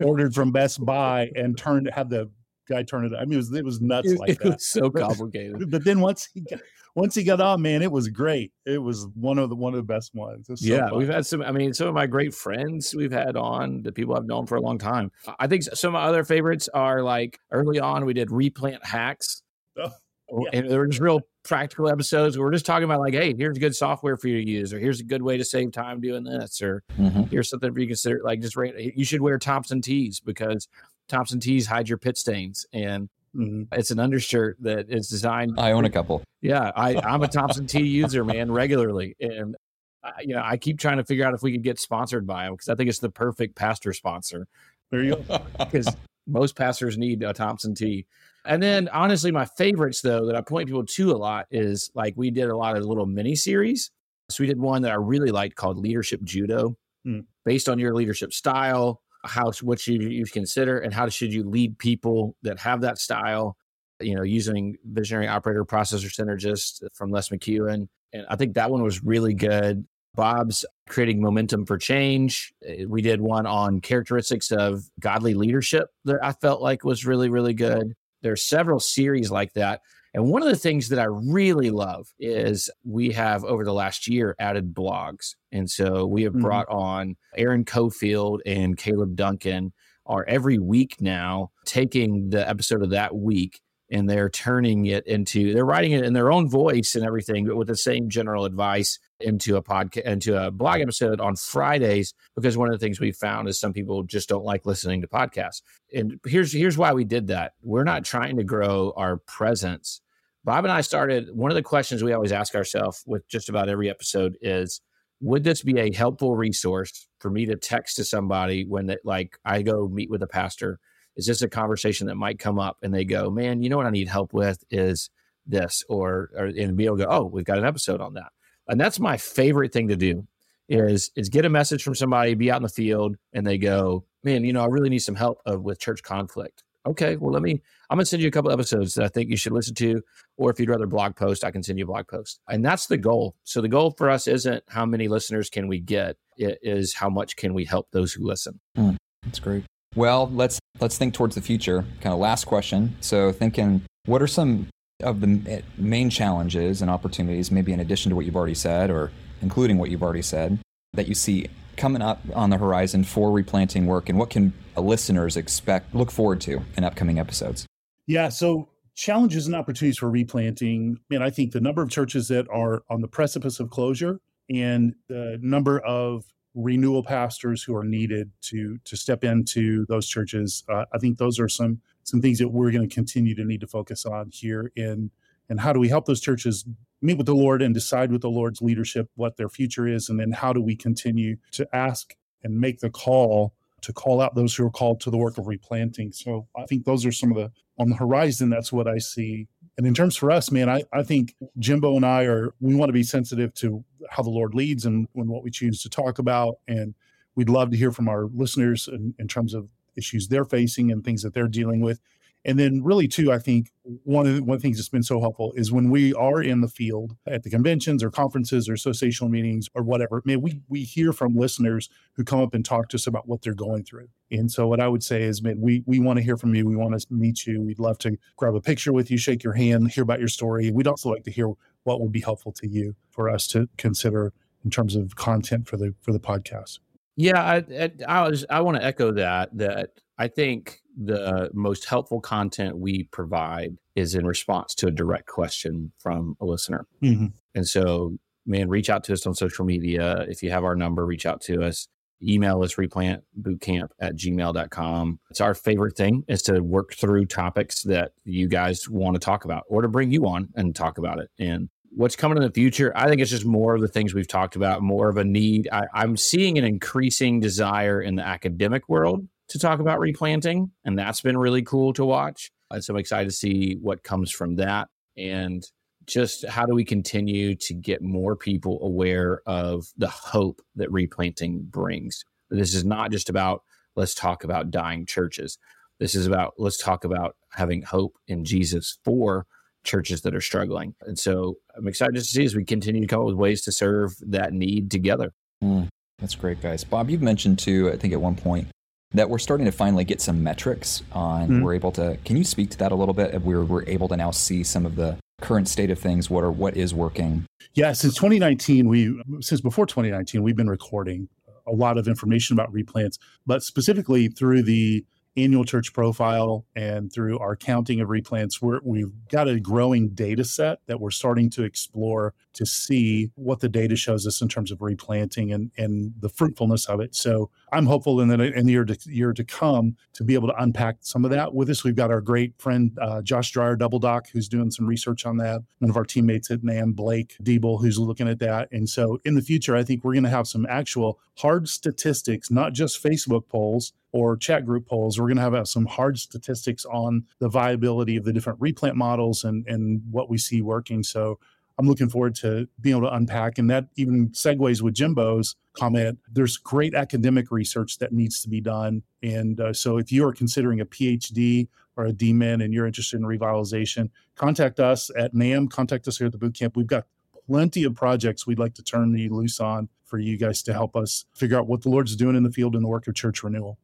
ordered 0.00 0.34
from 0.34 0.52
Best 0.52 0.84
Buy 0.84 1.30
and 1.34 1.56
turn 1.56 1.86
have 1.86 2.10
the 2.10 2.30
guy 2.68 2.82
turn 2.82 3.04
it. 3.04 3.12
I 3.16 3.24
mean, 3.24 3.34
it 3.34 3.36
was 3.36 3.52
it 3.52 3.64
was 3.64 3.80
nuts 3.80 4.10
it, 4.12 4.18
like 4.18 4.30
it 4.30 4.38
that. 4.40 4.52
was 4.54 4.66
so 4.66 4.90
complicated. 4.90 5.70
But 5.70 5.84
then 5.84 6.00
once 6.00 6.28
he 6.32 6.40
got 6.42 6.60
once 6.94 7.14
he 7.14 7.24
got 7.24 7.40
on, 7.40 7.62
man, 7.62 7.82
it 7.82 7.90
was 7.90 8.08
great. 8.08 8.52
It 8.66 8.78
was 8.78 9.06
one 9.14 9.38
of 9.38 9.48
the 9.48 9.56
one 9.56 9.72
of 9.74 9.76
the 9.78 9.82
best 9.82 10.14
ones. 10.14 10.46
So 10.46 10.54
yeah, 10.58 10.88
fun. 10.88 10.98
we've 10.98 11.08
had 11.08 11.26
some. 11.26 11.42
I 11.42 11.52
mean, 11.52 11.72
some 11.74 11.88
of 11.88 11.94
my 11.94 12.06
great 12.06 12.34
friends 12.34 12.94
we've 12.94 13.12
had 13.12 13.36
on, 13.36 13.82
the 13.82 13.92
people 13.92 14.16
I've 14.16 14.26
known 14.26 14.46
for 14.46 14.56
a 14.56 14.60
long 14.60 14.78
time. 14.78 15.10
I 15.38 15.46
think 15.46 15.62
some 15.64 15.94
of 15.94 16.00
my 16.00 16.06
other 16.06 16.24
favorites 16.24 16.68
are 16.72 17.02
like 17.02 17.38
early 17.50 17.80
on 17.80 18.04
we 18.04 18.14
did 18.14 18.30
replant 18.30 18.84
hacks, 18.84 19.42
Oh, 19.76 19.90
oh 20.32 20.44
yeah. 20.44 20.58
and 20.58 20.70
there 20.70 20.78
were 20.78 20.86
just 20.88 21.00
real 21.00 21.20
practical 21.42 21.88
episodes. 21.88 22.36
Where 22.36 22.46
we're 22.46 22.52
just 22.52 22.66
talking 22.66 22.84
about 22.84 23.00
like, 23.00 23.14
hey, 23.14 23.34
here's 23.36 23.58
good 23.58 23.74
software 23.74 24.16
for 24.16 24.28
you 24.28 24.42
to 24.44 24.50
use, 24.50 24.72
or 24.72 24.78
here's 24.78 25.00
a 25.00 25.04
good 25.04 25.22
way 25.22 25.36
to 25.38 25.44
save 25.44 25.72
time 25.72 26.00
doing 26.00 26.24
this, 26.24 26.60
or 26.62 26.82
Mhm. 26.98 27.28
here's 27.30 27.48
something 27.48 27.72
for 27.72 27.78
you 27.80 27.86
to 27.86 27.90
consider. 27.90 28.20
Like, 28.24 28.40
just 28.40 28.56
you 28.56 29.04
should 29.04 29.20
wear 29.20 29.38
Thompson 29.38 29.80
tees 29.80 30.20
because 30.20 30.68
Thompson 31.08 31.40
tees 31.40 31.66
hide 31.66 31.88
your 31.88 31.98
pit 31.98 32.16
stains, 32.18 32.66
and 32.72 33.08
Mhm. 33.34 33.68
it's 33.72 33.90
an 33.90 33.98
undershirt 33.98 34.56
that 34.60 34.90
is 34.90 35.08
designed 35.08 35.54
I 35.58 35.72
own 35.72 35.84
a 35.84 35.90
couple. 35.90 36.22
yeah, 36.42 36.70
I, 36.76 36.94
I'm 37.04 37.22
a 37.22 37.28
Thompson 37.28 37.66
Tee 37.66 37.86
user, 37.86 38.24
man, 38.24 38.50
regularly. 38.50 39.16
And 39.20 39.56
uh, 40.02 40.12
you 40.20 40.34
know, 40.34 40.40
I 40.42 40.56
keep 40.56 40.78
trying 40.78 40.96
to 40.96 41.04
figure 41.04 41.26
out 41.26 41.34
if 41.34 41.42
we 41.42 41.52
could 41.52 41.62
get 41.62 41.78
sponsored 41.78 42.26
by 42.26 42.44
them 42.46 42.54
because 42.54 42.70
I 42.70 42.74
think 42.74 42.88
it's 42.88 43.00
the 43.00 43.10
perfect 43.10 43.54
pastor 43.54 43.92
sponsor. 43.92 44.46
There 44.90 45.02
you 45.04 45.16
go. 45.28 45.42
Because 45.58 45.94
most 46.26 46.56
pastors 46.56 46.96
need 46.96 47.22
a 47.22 47.34
Thompson 47.34 47.74
Tee. 47.74 48.06
And 48.46 48.62
then, 48.62 48.88
honestly, 48.88 49.30
my 49.30 49.44
favorites 49.44 50.00
though 50.00 50.26
that 50.26 50.36
I 50.36 50.40
point 50.40 50.68
people 50.68 50.84
to 50.84 51.12
a 51.12 51.16
lot 51.16 51.46
is 51.50 51.90
like 51.94 52.14
we 52.16 52.30
did 52.30 52.48
a 52.48 52.56
lot 52.56 52.76
of 52.76 52.84
little 52.84 53.06
mini 53.06 53.34
series. 53.34 53.90
So 54.30 54.42
we 54.42 54.46
did 54.46 54.60
one 54.60 54.82
that 54.82 54.92
I 54.92 54.96
really 54.96 55.30
liked 55.30 55.56
called 55.56 55.76
Leadership 55.76 56.22
Judo, 56.22 56.76
mm. 57.06 57.24
based 57.44 57.68
on 57.68 57.78
your 57.78 57.94
leadership 57.94 58.32
style, 58.32 59.02
how 59.24 59.52
what 59.62 59.86
you 59.86 60.00
you 60.00 60.24
consider, 60.24 60.78
and 60.78 60.94
how 60.94 61.08
should 61.08 61.32
you 61.32 61.44
lead 61.48 61.78
people 61.78 62.36
that 62.42 62.58
have 62.60 62.80
that 62.82 62.98
style. 62.98 63.56
You 64.02 64.14
know, 64.14 64.22
using 64.22 64.76
visionary 64.84 65.28
operator 65.28 65.62
processor 65.64 66.10
synergist 66.10 66.82
from 66.94 67.10
Les 67.10 67.28
McKeown. 67.28 67.86
And 68.14 68.26
I 68.30 68.36
think 68.36 68.54
that 68.54 68.70
one 68.70 68.82
was 68.82 69.04
really 69.04 69.34
good. 69.34 69.84
Bob's 70.14 70.64
creating 70.88 71.20
momentum 71.20 71.66
for 71.66 71.78
change. 71.78 72.52
Eh, 72.66 72.84
we 72.88 73.02
did 73.02 73.20
one 73.20 73.46
on 73.46 73.80
characteristics 73.80 74.50
of 74.50 74.84
godly 74.98 75.34
leadership 75.34 75.88
that 76.04 76.18
I 76.22 76.32
felt 76.32 76.62
like 76.62 76.82
was 76.82 77.06
really, 77.06 77.28
really 77.28 77.54
good. 77.54 77.94
There 78.22 78.32
are 78.32 78.36
several 78.36 78.80
series 78.80 79.30
like 79.30 79.52
that. 79.54 79.80
And 80.12 80.26
one 80.26 80.42
of 80.42 80.48
the 80.48 80.56
things 80.56 80.88
that 80.88 80.98
I 80.98 81.04
really 81.04 81.70
love 81.70 82.08
is 82.18 82.68
we 82.84 83.12
have 83.12 83.44
over 83.44 83.64
the 83.64 83.72
last 83.72 84.08
year 84.08 84.34
added 84.40 84.74
blogs. 84.74 85.36
And 85.52 85.70
so 85.70 86.04
we 86.06 86.24
have 86.24 86.32
mm-hmm. 86.32 86.42
brought 86.42 86.68
on 86.68 87.16
Erin 87.36 87.64
Cofield 87.64 88.40
and 88.44 88.76
Caleb 88.76 89.14
Duncan 89.14 89.72
are 90.06 90.24
every 90.26 90.58
week 90.58 90.96
now 91.00 91.52
taking 91.64 92.30
the 92.30 92.48
episode 92.48 92.82
of 92.82 92.90
that 92.90 93.14
week 93.14 93.60
and 93.90 94.08
they're 94.08 94.30
turning 94.30 94.86
it 94.86 95.06
into 95.06 95.52
they're 95.52 95.64
writing 95.64 95.92
it 95.92 96.04
in 96.04 96.12
their 96.12 96.30
own 96.30 96.48
voice 96.48 96.94
and 96.94 97.04
everything 97.04 97.46
but 97.46 97.56
with 97.56 97.68
the 97.68 97.76
same 97.76 98.08
general 98.08 98.44
advice 98.44 98.98
into 99.20 99.56
a 99.56 99.62
podcast 99.62 100.04
into 100.04 100.40
a 100.40 100.50
blog 100.50 100.80
episode 100.80 101.20
on 101.20 101.36
fridays 101.36 102.14
because 102.34 102.56
one 102.56 102.68
of 102.68 102.72
the 102.72 102.84
things 102.84 103.00
we 103.00 103.12
found 103.12 103.48
is 103.48 103.58
some 103.58 103.72
people 103.72 104.02
just 104.02 104.28
don't 104.28 104.44
like 104.44 104.66
listening 104.66 105.00
to 105.00 105.08
podcasts. 105.08 105.62
And 105.94 106.18
here's 106.24 106.52
here's 106.52 106.78
why 106.78 106.92
we 106.92 107.04
did 107.04 107.28
that. 107.28 107.52
We're 107.62 107.84
not 107.84 108.04
trying 108.04 108.36
to 108.36 108.44
grow 108.44 108.92
our 108.96 109.18
presence. 109.18 110.00
Bob 110.42 110.64
and 110.64 110.72
i 110.72 110.80
started 110.80 111.28
one 111.34 111.50
of 111.50 111.54
the 111.54 111.62
questions 111.62 112.02
we 112.02 112.14
always 112.14 112.32
ask 112.32 112.54
ourselves 112.54 113.04
with 113.06 113.28
just 113.28 113.50
about 113.50 113.68
every 113.68 113.90
episode 113.90 114.38
is 114.40 114.80
would 115.20 115.44
this 115.44 115.62
be 115.62 115.78
a 115.78 115.94
helpful 115.94 116.34
resource 116.34 117.06
for 117.18 117.30
me 117.30 117.44
to 117.44 117.56
text 117.56 117.96
to 117.96 118.04
somebody 118.04 118.64
when 118.64 118.86
that 118.86 119.00
like 119.04 119.36
i 119.44 119.60
go 119.60 119.86
meet 119.86 120.08
with 120.08 120.22
a 120.22 120.26
pastor 120.26 120.78
is 121.20 121.26
this 121.26 121.42
a 121.42 121.48
conversation 121.48 122.06
that 122.06 122.14
might 122.14 122.38
come 122.38 122.58
up 122.58 122.78
and 122.82 122.94
they 122.94 123.04
go, 123.04 123.30
man, 123.30 123.62
you 123.62 123.68
know 123.68 123.76
what 123.76 123.84
I 123.84 123.90
need 123.90 124.08
help 124.08 124.32
with 124.32 124.64
is 124.70 125.10
this, 125.46 125.84
or, 125.86 126.30
or 126.34 126.46
and 126.46 126.78
be 126.78 126.86
able 126.86 126.96
to 126.96 127.04
go, 127.04 127.10
oh, 127.10 127.24
we've 127.26 127.44
got 127.44 127.58
an 127.58 127.66
episode 127.66 128.00
on 128.00 128.14
that. 128.14 128.32
And 128.68 128.80
that's 128.80 128.98
my 128.98 129.18
favorite 129.18 129.70
thing 129.70 129.88
to 129.88 129.96
do 129.96 130.26
is 130.70 131.10
is 131.16 131.28
get 131.28 131.44
a 131.44 131.50
message 131.50 131.82
from 131.82 131.94
somebody, 131.94 132.32
be 132.32 132.50
out 132.50 132.56
in 132.56 132.62
the 132.62 132.70
field, 132.70 133.16
and 133.34 133.46
they 133.46 133.58
go, 133.58 134.06
man, 134.24 134.44
you 134.44 134.54
know, 134.54 134.62
I 134.62 134.66
really 134.66 134.88
need 134.88 135.00
some 135.00 135.14
help 135.14 135.42
of, 135.44 135.60
with 135.60 135.78
church 135.78 136.02
conflict. 136.02 136.62
Okay, 136.86 137.16
well, 137.16 137.32
let 137.32 137.42
me. 137.42 137.60
I'm 137.90 137.98
gonna 137.98 138.06
send 138.06 138.22
you 138.22 138.28
a 138.28 138.30
couple 138.30 138.50
episodes 138.50 138.94
that 138.94 139.04
I 139.04 139.08
think 139.08 139.28
you 139.28 139.36
should 139.36 139.52
listen 139.52 139.74
to, 139.74 140.00
or 140.38 140.50
if 140.50 140.58
you'd 140.58 140.70
rather 140.70 140.86
blog 140.86 141.16
post, 141.16 141.44
I 141.44 141.50
can 141.50 141.62
send 141.62 141.78
you 141.78 141.84
a 141.84 141.88
blog 141.88 142.08
post, 142.08 142.40
and 142.48 142.64
that's 142.64 142.86
the 142.86 142.96
goal. 142.96 143.36
So 143.44 143.60
the 143.60 143.68
goal 143.68 143.90
for 143.98 144.08
us 144.08 144.26
isn't 144.26 144.64
how 144.68 144.86
many 144.86 145.06
listeners 145.06 145.50
can 145.50 145.68
we 145.68 145.80
get; 145.80 146.16
it 146.38 146.58
is 146.62 146.94
how 146.94 147.10
much 147.10 147.36
can 147.36 147.52
we 147.52 147.66
help 147.66 147.88
those 147.90 148.14
who 148.14 148.24
listen. 148.24 148.60
Mm, 148.78 148.96
that's 149.22 149.40
great. 149.40 149.64
Well, 149.96 150.30
let's 150.32 150.58
let's 150.80 150.96
think 150.96 151.14
towards 151.14 151.34
the 151.34 151.40
future. 151.40 151.84
Kind 152.00 152.12
of 152.12 152.20
last 152.20 152.44
question. 152.44 152.96
So, 153.00 153.32
thinking, 153.32 153.82
what 154.06 154.22
are 154.22 154.26
some 154.26 154.68
of 155.02 155.20
the 155.20 155.62
main 155.76 156.10
challenges 156.10 156.82
and 156.82 156.90
opportunities, 156.90 157.50
maybe 157.50 157.72
in 157.72 157.80
addition 157.80 158.10
to 158.10 158.16
what 158.16 158.24
you've 158.24 158.36
already 158.36 158.54
said, 158.54 158.90
or 158.90 159.10
including 159.42 159.78
what 159.78 159.90
you've 159.90 160.02
already 160.02 160.22
said, 160.22 160.58
that 160.92 161.08
you 161.08 161.14
see 161.14 161.48
coming 161.76 162.02
up 162.02 162.20
on 162.34 162.50
the 162.50 162.58
horizon 162.58 163.04
for 163.04 163.32
replanting 163.32 163.86
work, 163.86 164.08
and 164.08 164.18
what 164.18 164.30
can 164.30 164.52
listeners 164.76 165.36
expect, 165.36 165.94
look 165.94 166.10
forward 166.10 166.40
to 166.42 166.62
in 166.76 166.84
upcoming 166.84 167.18
episodes? 167.18 167.66
Yeah. 168.06 168.28
So 168.28 168.68
challenges 168.94 169.46
and 169.46 169.56
opportunities 169.56 169.98
for 169.98 170.10
replanting. 170.10 170.98
Man, 171.08 171.22
I 171.22 171.30
think 171.30 171.52
the 171.52 171.60
number 171.60 171.82
of 171.82 171.90
churches 171.90 172.28
that 172.28 172.46
are 172.52 172.82
on 172.90 173.00
the 173.00 173.08
precipice 173.08 173.60
of 173.60 173.70
closure 173.70 174.20
and 174.50 174.94
the 175.08 175.38
number 175.40 175.78
of 175.80 176.24
renewal 176.54 177.02
pastors 177.02 177.62
who 177.62 177.74
are 177.76 177.84
needed 177.84 178.30
to 178.42 178.78
to 178.84 178.96
step 178.96 179.24
into 179.24 179.86
those 179.86 180.06
churches. 180.08 180.64
Uh, 180.68 180.84
I 180.92 180.98
think 180.98 181.18
those 181.18 181.38
are 181.38 181.48
some 181.48 181.80
some 182.02 182.20
things 182.20 182.38
that 182.38 182.48
we're 182.48 182.70
going 182.70 182.88
to 182.88 182.94
continue 182.94 183.34
to 183.34 183.44
need 183.44 183.60
to 183.60 183.66
focus 183.66 184.04
on 184.04 184.30
here 184.32 184.72
in 184.76 185.10
and 185.48 185.60
how 185.60 185.72
do 185.72 185.80
we 185.80 185.88
help 185.88 186.06
those 186.06 186.20
churches 186.20 186.64
meet 187.02 187.16
with 187.16 187.26
the 187.26 187.34
Lord 187.34 187.62
and 187.62 187.74
decide 187.74 188.12
with 188.12 188.20
the 188.20 188.30
Lord's 188.30 188.62
leadership 188.62 189.08
what 189.16 189.36
their 189.36 189.48
future 189.48 189.86
is, 189.86 190.08
and 190.08 190.20
then 190.20 190.32
how 190.32 190.52
do 190.52 190.60
we 190.60 190.76
continue 190.76 191.36
to 191.52 191.66
ask 191.74 192.14
and 192.42 192.58
make 192.58 192.80
the 192.80 192.90
call 192.90 193.54
to 193.82 193.92
call 193.92 194.20
out 194.20 194.34
those 194.34 194.54
who 194.54 194.66
are 194.66 194.70
called 194.70 195.00
to 195.00 195.10
the 195.10 195.16
work 195.16 195.38
of 195.38 195.46
replanting. 195.46 196.12
So 196.12 196.46
I 196.56 196.66
think 196.66 196.84
those 196.84 197.06
are 197.06 197.12
some 197.12 197.30
of 197.30 197.36
the 197.36 197.50
on 197.78 197.88
the 197.88 197.96
horizon. 197.96 198.50
That's 198.50 198.72
what 198.72 198.86
I 198.86 198.98
see 198.98 199.48
and 199.80 199.86
in 199.86 199.94
terms 199.94 200.14
for 200.14 200.30
us, 200.30 200.50
man, 200.50 200.68
I, 200.68 200.82
I 200.92 201.02
think 201.02 201.34
Jimbo 201.58 201.96
and 201.96 202.04
I 202.04 202.24
are, 202.24 202.52
we 202.60 202.74
want 202.74 202.90
to 202.90 202.92
be 202.92 203.02
sensitive 203.02 203.54
to 203.54 203.82
how 204.10 204.22
the 204.22 204.30
Lord 204.30 204.54
leads 204.54 204.84
and, 204.84 205.08
and 205.14 205.28
what 205.28 205.42
we 205.42 205.50
choose 205.50 205.82
to 205.82 205.88
talk 205.88 206.18
about. 206.18 206.56
And 206.66 206.94
we'd 207.36 207.48
love 207.48 207.70
to 207.70 207.76
hear 207.76 207.92
from 207.92 208.08
our 208.08 208.26
listeners 208.26 208.88
in, 208.88 209.14
in 209.18 209.28
terms 209.28 209.54
of 209.54 209.68
issues 209.96 210.28
they're 210.28 210.44
facing 210.44 210.90
and 210.90 211.04
things 211.04 211.22
that 211.22 211.32
they're 211.32 211.48
dealing 211.48 211.80
with. 211.80 212.00
And 212.44 212.58
then, 212.58 212.82
really, 212.82 213.06
too, 213.06 213.30
I 213.30 213.38
think 213.38 213.70
one 213.82 214.26
of 214.26 214.34
the, 214.34 214.42
one 214.42 214.56
of 214.56 214.62
the 214.62 214.66
things 214.66 214.78
that's 214.78 214.88
been 214.88 215.02
so 215.02 215.20
helpful 215.20 215.52
is 215.56 215.70
when 215.70 215.90
we 215.90 216.14
are 216.14 216.40
in 216.40 216.62
the 216.62 216.68
field 216.68 217.14
at 217.26 217.42
the 217.42 217.50
conventions 217.50 218.02
or 218.02 218.10
conferences 218.10 218.66
or 218.66 218.72
associational 218.72 219.28
meetings 219.28 219.68
or 219.74 219.82
whatever. 219.82 220.22
Man, 220.24 220.40
we 220.40 220.62
we 220.66 220.82
hear 220.82 221.12
from 221.12 221.36
listeners 221.36 221.90
who 222.14 222.24
come 222.24 222.40
up 222.40 222.54
and 222.54 222.64
talk 222.64 222.88
to 222.90 222.96
us 222.96 223.06
about 223.06 223.28
what 223.28 223.42
they're 223.42 223.52
going 223.52 223.84
through. 223.84 224.08
And 224.30 224.50
so, 224.50 224.66
what 224.66 224.80
I 224.80 224.88
would 224.88 225.02
say 225.02 225.22
is, 225.22 225.42
man, 225.42 225.60
we 225.60 225.82
we 225.84 226.00
want 226.00 226.16
to 226.16 226.22
hear 226.22 226.38
from 226.38 226.54
you. 226.54 226.66
We 226.66 226.76
want 226.76 226.98
to 226.98 227.06
meet 227.10 227.46
you. 227.46 227.60
We'd 227.60 227.78
love 227.78 227.98
to 227.98 228.16
grab 228.38 228.54
a 228.54 228.60
picture 228.60 228.92
with 228.92 229.10
you, 229.10 229.18
shake 229.18 229.44
your 229.44 229.52
hand, 229.52 229.90
hear 229.90 230.02
about 230.02 230.18
your 230.18 230.28
story. 230.28 230.70
We'd 230.70 230.86
also 230.86 231.10
like 231.10 231.24
to 231.24 231.30
hear 231.30 231.50
what 231.84 232.00
would 232.00 232.12
be 232.12 232.20
helpful 232.20 232.52
to 232.52 232.68
you 232.68 232.94
for 233.10 233.28
us 233.28 233.46
to 233.48 233.68
consider 233.76 234.32
in 234.64 234.70
terms 234.70 234.96
of 234.96 235.16
content 235.16 235.68
for 235.68 235.76
the 235.76 235.94
for 236.02 236.12
the 236.12 236.20
podcast. 236.20 236.78
Yeah, 237.16 237.42
I 237.42 237.56
I, 237.56 237.90
I 238.06 238.28
was 238.28 238.44
I 238.50 238.60
want 238.60 238.76
to 238.76 238.84
echo 238.84 239.12
that 239.12 239.56
that 239.56 239.90
I 240.18 240.28
think 240.28 240.82
the 241.02 241.50
most 241.54 241.86
helpful 241.86 242.20
content 242.20 242.78
we 242.78 243.04
provide 243.04 243.76
is 243.94 244.14
in 244.14 244.26
response 244.26 244.74
to 244.76 244.86
a 244.86 244.90
direct 244.90 245.26
question 245.26 245.92
from 245.98 246.36
a 246.40 246.44
listener. 246.44 246.86
Mm-hmm. 247.02 247.26
And 247.54 247.66
so, 247.66 248.18
man, 248.44 248.68
reach 248.68 248.90
out 248.90 249.04
to 249.04 249.14
us 249.14 249.26
on 249.26 249.34
social 249.34 249.64
media. 249.64 250.26
If 250.28 250.42
you 250.42 250.50
have 250.50 250.64
our 250.64 250.76
number, 250.76 251.06
reach 251.06 251.24
out 251.24 251.40
to 251.42 251.62
us. 251.62 251.88
Email 252.22 252.62
us 252.62 252.74
replantbootcamp 252.74 253.88
at 254.00 254.16
gmail.com. 254.16 255.20
It's 255.30 255.40
our 255.40 255.54
favorite 255.54 255.96
thing 255.96 256.24
is 256.28 256.42
to 256.42 256.60
work 256.60 256.94
through 256.94 257.26
topics 257.26 257.82
that 257.84 258.12
you 258.24 258.48
guys 258.48 258.88
want 258.88 259.14
to 259.14 259.20
talk 259.20 259.44
about 259.44 259.64
or 259.68 259.82
to 259.82 259.88
bring 259.88 260.10
you 260.10 260.26
on 260.26 260.48
and 260.54 260.74
talk 260.74 260.98
about 260.98 261.18
it. 261.18 261.30
And 261.38 261.68
what's 261.90 262.16
coming 262.16 262.36
in 262.36 262.44
the 262.44 262.52
future, 262.52 262.92
I 262.94 263.08
think 263.08 263.20
it's 263.20 263.30
just 263.30 263.46
more 263.46 263.74
of 263.74 263.80
the 263.80 263.88
things 263.88 264.14
we've 264.14 264.28
talked 264.28 264.56
about, 264.56 264.82
more 264.82 265.08
of 265.08 265.16
a 265.16 265.24
need. 265.24 265.68
I, 265.72 265.86
I'm 265.94 266.16
seeing 266.16 266.58
an 266.58 266.64
increasing 266.64 267.40
desire 267.40 268.00
in 268.00 268.16
the 268.16 268.26
academic 268.26 268.88
world 268.88 269.26
to 269.48 269.58
talk 269.58 269.80
about 269.80 269.98
replanting, 269.98 270.70
and 270.84 270.98
that's 270.98 271.20
been 271.20 271.36
really 271.36 271.62
cool 271.62 271.92
to 271.94 272.04
watch. 272.04 272.50
And 272.70 272.84
so 272.84 272.94
I'm 272.94 273.00
excited 273.00 273.28
to 273.28 273.34
see 273.34 273.76
what 273.80 274.04
comes 274.04 274.30
from 274.30 274.56
that. 274.56 274.88
And 275.16 275.64
just 276.10 276.46
how 276.46 276.66
do 276.66 276.74
we 276.74 276.84
continue 276.84 277.54
to 277.54 277.74
get 277.74 278.02
more 278.02 278.36
people 278.36 278.78
aware 278.82 279.40
of 279.46 279.86
the 279.96 280.08
hope 280.08 280.60
that 280.74 280.90
replanting 280.90 281.62
brings? 281.62 282.24
This 282.50 282.74
is 282.74 282.84
not 282.84 283.10
just 283.10 283.28
about 283.28 283.62
let's 283.96 284.14
talk 284.14 284.44
about 284.44 284.70
dying 284.70 285.06
churches. 285.06 285.58
This 285.98 286.14
is 286.14 286.26
about 286.26 286.54
let's 286.58 286.78
talk 286.78 287.04
about 287.04 287.36
having 287.50 287.82
hope 287.82 288.18
in 288.26 288.44
Jesus 288.44 288.98
for 289.04 289.46
churches 289.84 290.22
that 290.22 290.34
are 290.34 290.40
struggling. 290.40 290.94
And 291.02 291.18
so 291.18 291.56
I'm 291.76 291.86
excited 291.88 292.16
to 292.16 292.20
see 292.20 292.44
as 292.44 292.54
we 292.54 292.64
continue 292.64 293.00
to 293.00 293.06
come 293.06 293.20
up 293.20 293.26
with 293.26 293.36
ways 293.36 293.62
to 293.62 293.72
serve 293.72 294.14
that 294.26 294.52
need 294.52 294.90
together. 294.90 295.32
Mm, 295.62 295.88
that's 296.18 296.34
great, 296.34 296.60
guys. 296.60 296.84
Bob, 296.84 297.08
you've 297.08 297.22
mentioned 297.22 297.58
too, 297.58 297.90
I 297.92 297.96
think 297.96 298.12
at 298.12 298.20
one 298.20 298.34
point, 298.34 298.68
that 299.12 299.30
we're 299.30 299.38
starting 299.38 299.66
to 299.66 299.72
finally 299.72 300.04
get 300.04 300.20
some 300.20 300.42
metrics 300.42 301.02
on 301.12 301.48
mm-hmm. 301.48 301.62
we're 301.62 301.74
able 301.74 301.90
to 301.90 302.16
can 302.24 302.36
you 302.36 302.44
speak 302.44 302.70
to 302.70 302.78
that 302.78 302.92
a 302.92 302.94
little 302.94 303.12
bit 303.12 303.42
we're, 303.42 303.64
we're 303.64 303.84
able 303.88 304.06
to 304.06 304.16
now 304.16 304.30
see 304.30 304.62
some 304.62 304.86
of 304.86 304.94
the 304.94 305.16
current 305.40 305.68
state 305.68 305.90
of 305.90 305.98
things 305.98 306.30
what 306.30 306.44
are 306.44 306.50
what 306.50 306.76
is 306.76 306.94
working? 306.94 307.46
Yeah 307.74 307.92
since 307.92 308.14
2019 308.14 308.88
we 308.88 309.22
since 309.40 309.60
before 309.60 309.86
2019 309.86 310.42
we've 310.42 310.56
been 310.56 310.70
recording 310.70 311.28
a 311.66 311.72
lot 311.72 311.98
of 311.98 312.08
information 312.08 312.54
about 312.54 312.72
replants 312.72 313.18
but 313.46 313.62
specifically 313.62 314.28
through 314.28 314.62
the 314.62 315.04
annual 315.36 315.64
church 315.64 315.92
profile 315.92 316.64
and 316.74 317.12
through 317.12 317.38
our 317.38 317.56
counting 317.56 318.00
of 318.00 318.08
replants, 318.08 318.60
we 318.82 319.00
have 319.00 319.28
got 319.28 319.48
a 319.48 319.60
growing 319.60 320.08
data 320.10 320.44
set 320.44 320.78
that 320.86 321.00
we're 321.00 321.10
starting 321.10 321.50
to 321.50 321.62
explore 321.62 322.34
to 322.52 322.66
see 322.66 323.30
what 323.34 323.60
the 323.60 323.68
data 323.68 323.96
shows 323.96 324.26
us 324.26 324.40
in 324.40 324.48
terms 324.48 324.70
of 324.70 324.82
replanting 324.82 325.52
and, 325.52 325.70
and 325.76 326.12
the 326.20 326.28
fruitfulness 326.28 326.86
of 326.86 327.00
it. 327.00 327.14
So 327.14 327.50
I'm 327.72 327.86
hopeful 327.86 328.20
in 328.20 328.28
the, 328.28 328.52
in 328.52 328.66
the 328.66 328.72
year, 328.72 328.84
to, 328.84 328.98
year 329.06 329.32
to 329.32 329.44
come 329.44 329.96
to 330.14 330.24
be 330.24 330.34
able 330.34 330.48
to 330.48 330.62
unpack 330.62 330.96
some 331.00 331.24
of 331.24 331.30
that 331.30 331.54
with 331.54 331.70
us. 331.70 331.84
We've 331.84 331.94
got 331.94 332.10
our 332.10 332.20
great 332.20 332.54
friend, 332.58 332.96
uh, 333.00 333.22
Josh 333.22 333.50
Dreyer, 333.52 333.76
Double 333.76 333.98
Doc, 333.98 334.28
who's 334.32 334.48
doing 334.48 334.70
some 334.70 334.86
research 334.86 335.26
on 335.26 335.36
that. 335.38 335.62
One 335.78 335.90
of 335.90 335.96
our 335.96 336.04
teammates 336.04 336.50
at 336.50 336.62
NAMB, 336.62 336.96
Blake 336.96 337.36
Diebel, 337.42 337.80
who's 337.80 337.98
looking 337.98 338.28
at 338.28 338.38
that. 338.40 338.68
And 338.72 338.88
so 338.88 339.20
in 339.24 339.34
the 339.34 339.42
future, 339.42 339.76
I 339.76 339.84
think 339.84 340.04
we're 340.04 340.14
going 340.14 340.24
to 340.24 340.30
have 340.30 340.48
some 340.48 340.66
actual 340.68 341.18
hard 341.38 341.68
statistics, 341.68 342.50
not 342.50 342.72
just 342.72 343.02
Facebook 343.02 343.48
polls, 343.48 343.92
or 344.12 344.36
chat 344.36 344.66
group 344.66 344.86
polls. 344.86 345.18
We're 345.18 345.28
going 345.28 345.36
to 345.36 345.42
have 345.42 345.54
uh, 345.54 345.64
some 345.64 345.86
hard 345.86 346.18
statistics 346.18 346.84
on 346.84 347.24
the 347.38 347.48
viability 347.48 348.16
of 348.16 348.24
the 348.24 348.32
different 348.32 348.60
replant 348.60 348.96
models 348.96 349.44
and, 349.44 349.66
and 349.68 350.02
what 350.10 350.28
we 350.28 350.36
see 350.36 350.62
working. 350.62 351.02
So 351.02 351.38
I'm 351.80 351.88
looking 351.88 352.10
forward 352.10 352.34
to 352.36 352.68
being 352.82 352.94
able 352.94 353.08
to 353.08 353.14
unpack. 353.14 353.56
And 353.56 353.70
that 353.70 353.86
even 353.96 354.28
segues 354.32 354.82
with 354.82 354.92
Jimbo's 354.92 355.56
comment. 355.72 356.18
There's 356.30 356.58
great 356.58 356.94
academic 356.94 357.50
research 357.50 357.96
that 358.00 358.12
needs 358.12 358.42
to 358.42 358.50
be 358.50 358.60
done. 358.60 359.02
And 359.22 359.58
uh, 359.58 359.72
so 359.72 359.96
if 359.96 360.12
you 360.12 360.26
are 360.26 360.32
considering 360.34 360.80
a 360.80 360.84
PhD 360.84 361.68
or 361.96 362.04
a 362.04 362.12
DMin 362.12 362.62
and 362.62 362.74
you're 362.74 362.84
interested 362.84 363.18
in 363.18 363.22
revitalization, 363.22 364.10
contact 364.36 364.78
us 364.78 365.10
at 365.16 365.32
NAMB, 365.32 365.70
contact 365.70 366.06
us 366.06 366.18
here 366.18 366.26
at 366.26 366.32
the 366.32 366.38
boot 366.38 366.54
camp. 366.54 366.76
We've 366.76 366.86
got 366.86 367.06
plenty 367.46 367.84
of 367.84 367.94
projects 367.94 368.46
we'd 368.46 368.58
like 368.58 368.74
to 368.74 368.82
turn 368.82 369.16
you 369.16 369.34
loose 369.34 369.58
on 369.58 369.88
for 370.04 370.18
you 370.18 370.36
guys 370.36 370.62
to 370.64 370.74
help 370.74 370.94
us 370.96 371.24
figure 371.34 371.58
out 371.58 371.66
what 371.66 371.80
the 371.80 371.88
Lord's 371.88 372.14
doing 372.14 372.36
in 372.36 372.42
the 372.42 372.52
field 372.52 372.76
in 372.76 372.82
the 372.82 372.88
work 372.88 373.08
of 373.08 373.14
church 373.14 373.42
renewal. 373.42 373.78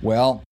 Well, 0.00 0.42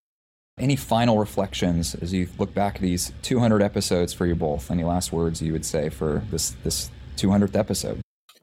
any 0.61 0.77
final 0.77 1.19
reflections 1.19 1.95
as 1.97 2.13
you 2.13 2.29
look 2.39 2.55
back 2.55 2.77
at 2.77 2.83
these 2.83 3.13
200 3.23 3.63
episodes 3.63 4.13
for 4.13 4.27
you 4.27 4.35
both? 4.35 4.71
Any 4.71 4.85
last 4.85 5.13
words 5.13 5.41
you 5.43 5.53
would 5.53 5.65
say 5.65 5.89
for 5.89 6.23
this 6.31 6.51
this 6.65 6.91
200th 7.17 7.57
episode? 7.57 8.01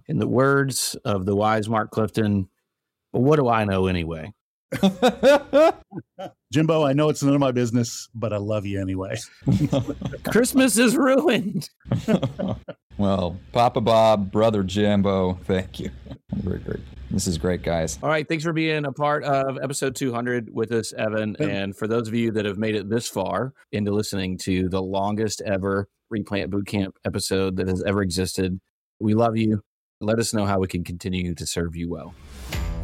In 0.08 0.20
the 0.20 0.28
words 0.28 0.96
of 1.06 1.26
the 1.26 1.36
wise 1.36 1.68
Mark 1.68 1.92
Clifton, 1.92 2.50
what 3.12 3.38
do 3.38 3.48
I 3.48 3.66
know 3.66 3.88
anyway? 3.88 4.34
Jimbo, 6.52 6.86
I 6.86 6.94
know 6.94 7.10
it's 7.10 7.22
none 7.24 7.34
of 7.34 7.40
my 7.40 7.52
business, 7.52 8.08
but 8.16 8.32
I 8.34 8.38
love 8.38 8.66
you 8.66 8.82
anyway. 8.82 9.18
Christmas 10.24 10.78
is 10.78 10.96
ruined. 10.96 11.70
well, 12.98 13.38
Papa 13.52 13.82
Bob, 13.82 14.32
brother 14.32 14.64
Jimbo, 14.64 15.34
thank 15.44 15.80
you. 15.80 15.92
Great, 16.44 16.64
great. 16.64 16.80
This 17.12 17.28
is 17.28 17.38
great, 17.38 17.62
guys. 17.62 18.00
All 18.02 18.10
right. 18.10 18.28
Thanks 18.28 18.44
for 18.44 18.52
being 18.52 18.86
a 18.86 18.92
part 18.92 19.24
of 19.24 19.58
episode 19.62 19.96
200 19.96 20.50
with 20.52 20.72
us, 20.72 20.92
Evan. 20.94 21.36
And 21.40 21.76
for 21.76 21.88
those 21.88 22.08
of 22.08 22.14
you 22.14 22.32
that 22.32 22.46
have 22.46 22.58
made 22.58 22.76
it 22.76 22.90
this 22.90 23.08
far 23.08 23.54
into 23.72 23.92
listening 23.92 24.38
to 24.40 24.68
the 24.70 24.82
longest 24.82 25.42
ever 25.42 25.88
Replant 26.10 26.52
Bootcamp 26.52 26.92
episode 27.06 27.58
that 27.58 27.68
has 27.68 27.84
ever 27.84 28.02
existed, 28.02 28.60
we 29.00 29.14
love 29.14 29.38
you. 29.38 29.62
Let 30.02 30.20
us 30.20 30.34
know 30.34 30.46
how 30.46 30.60
we 30.60 30.68
can 30.68 30.84
continue 30.84 31.34
to 31.36 31.46
serve 31.48 31.76
you 31.76 31.90
well. 31.90 32.14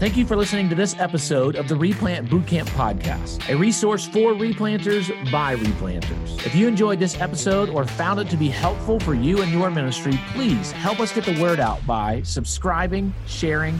Thank 0.01 0.17
you 0.17 0.25
for 0.25 0.35
listening 0.35 0.67
to 0.69 0.73
this 0.73 0.95
episode 0.97 1.55
of 1.55 1.67
the 1.67 1.75
Replant 1.75 2.27
Bootcamp 2.27 2.67
Podcast, 2.69 3.47
a 3.53 3.55
resource 3.55 4.07
for 4.07 4.33
replanters 4.33 5.11
by 5.31 5.55
replanters. 5.55 6.43
If 6.43 6.55
you 6.55 6.67
enjoyed 6.67 6.97
this 6.97 7.21
episode 7.21 7.69
or 7.69 7.85
found 7.85 8.19
it 8.19 8.27
to 8.31 8.35
be 8.35 8.47
helpful 8.47 8.99
for 8.99 9.13
you 9.13 9.43
and 9.43 9.51
your 9.51 9.69
ministry, 9.69 10.19
please 10.33 10.71
help 10.71 10.99
us 10.99 11.13
get 11.13 11.25
the 11.25 11.39
word 11.39 11.59
out 11.59 11.85
by 11.85 12.23
subscribing, 12.23 13.13
sharing, 13.27 13.79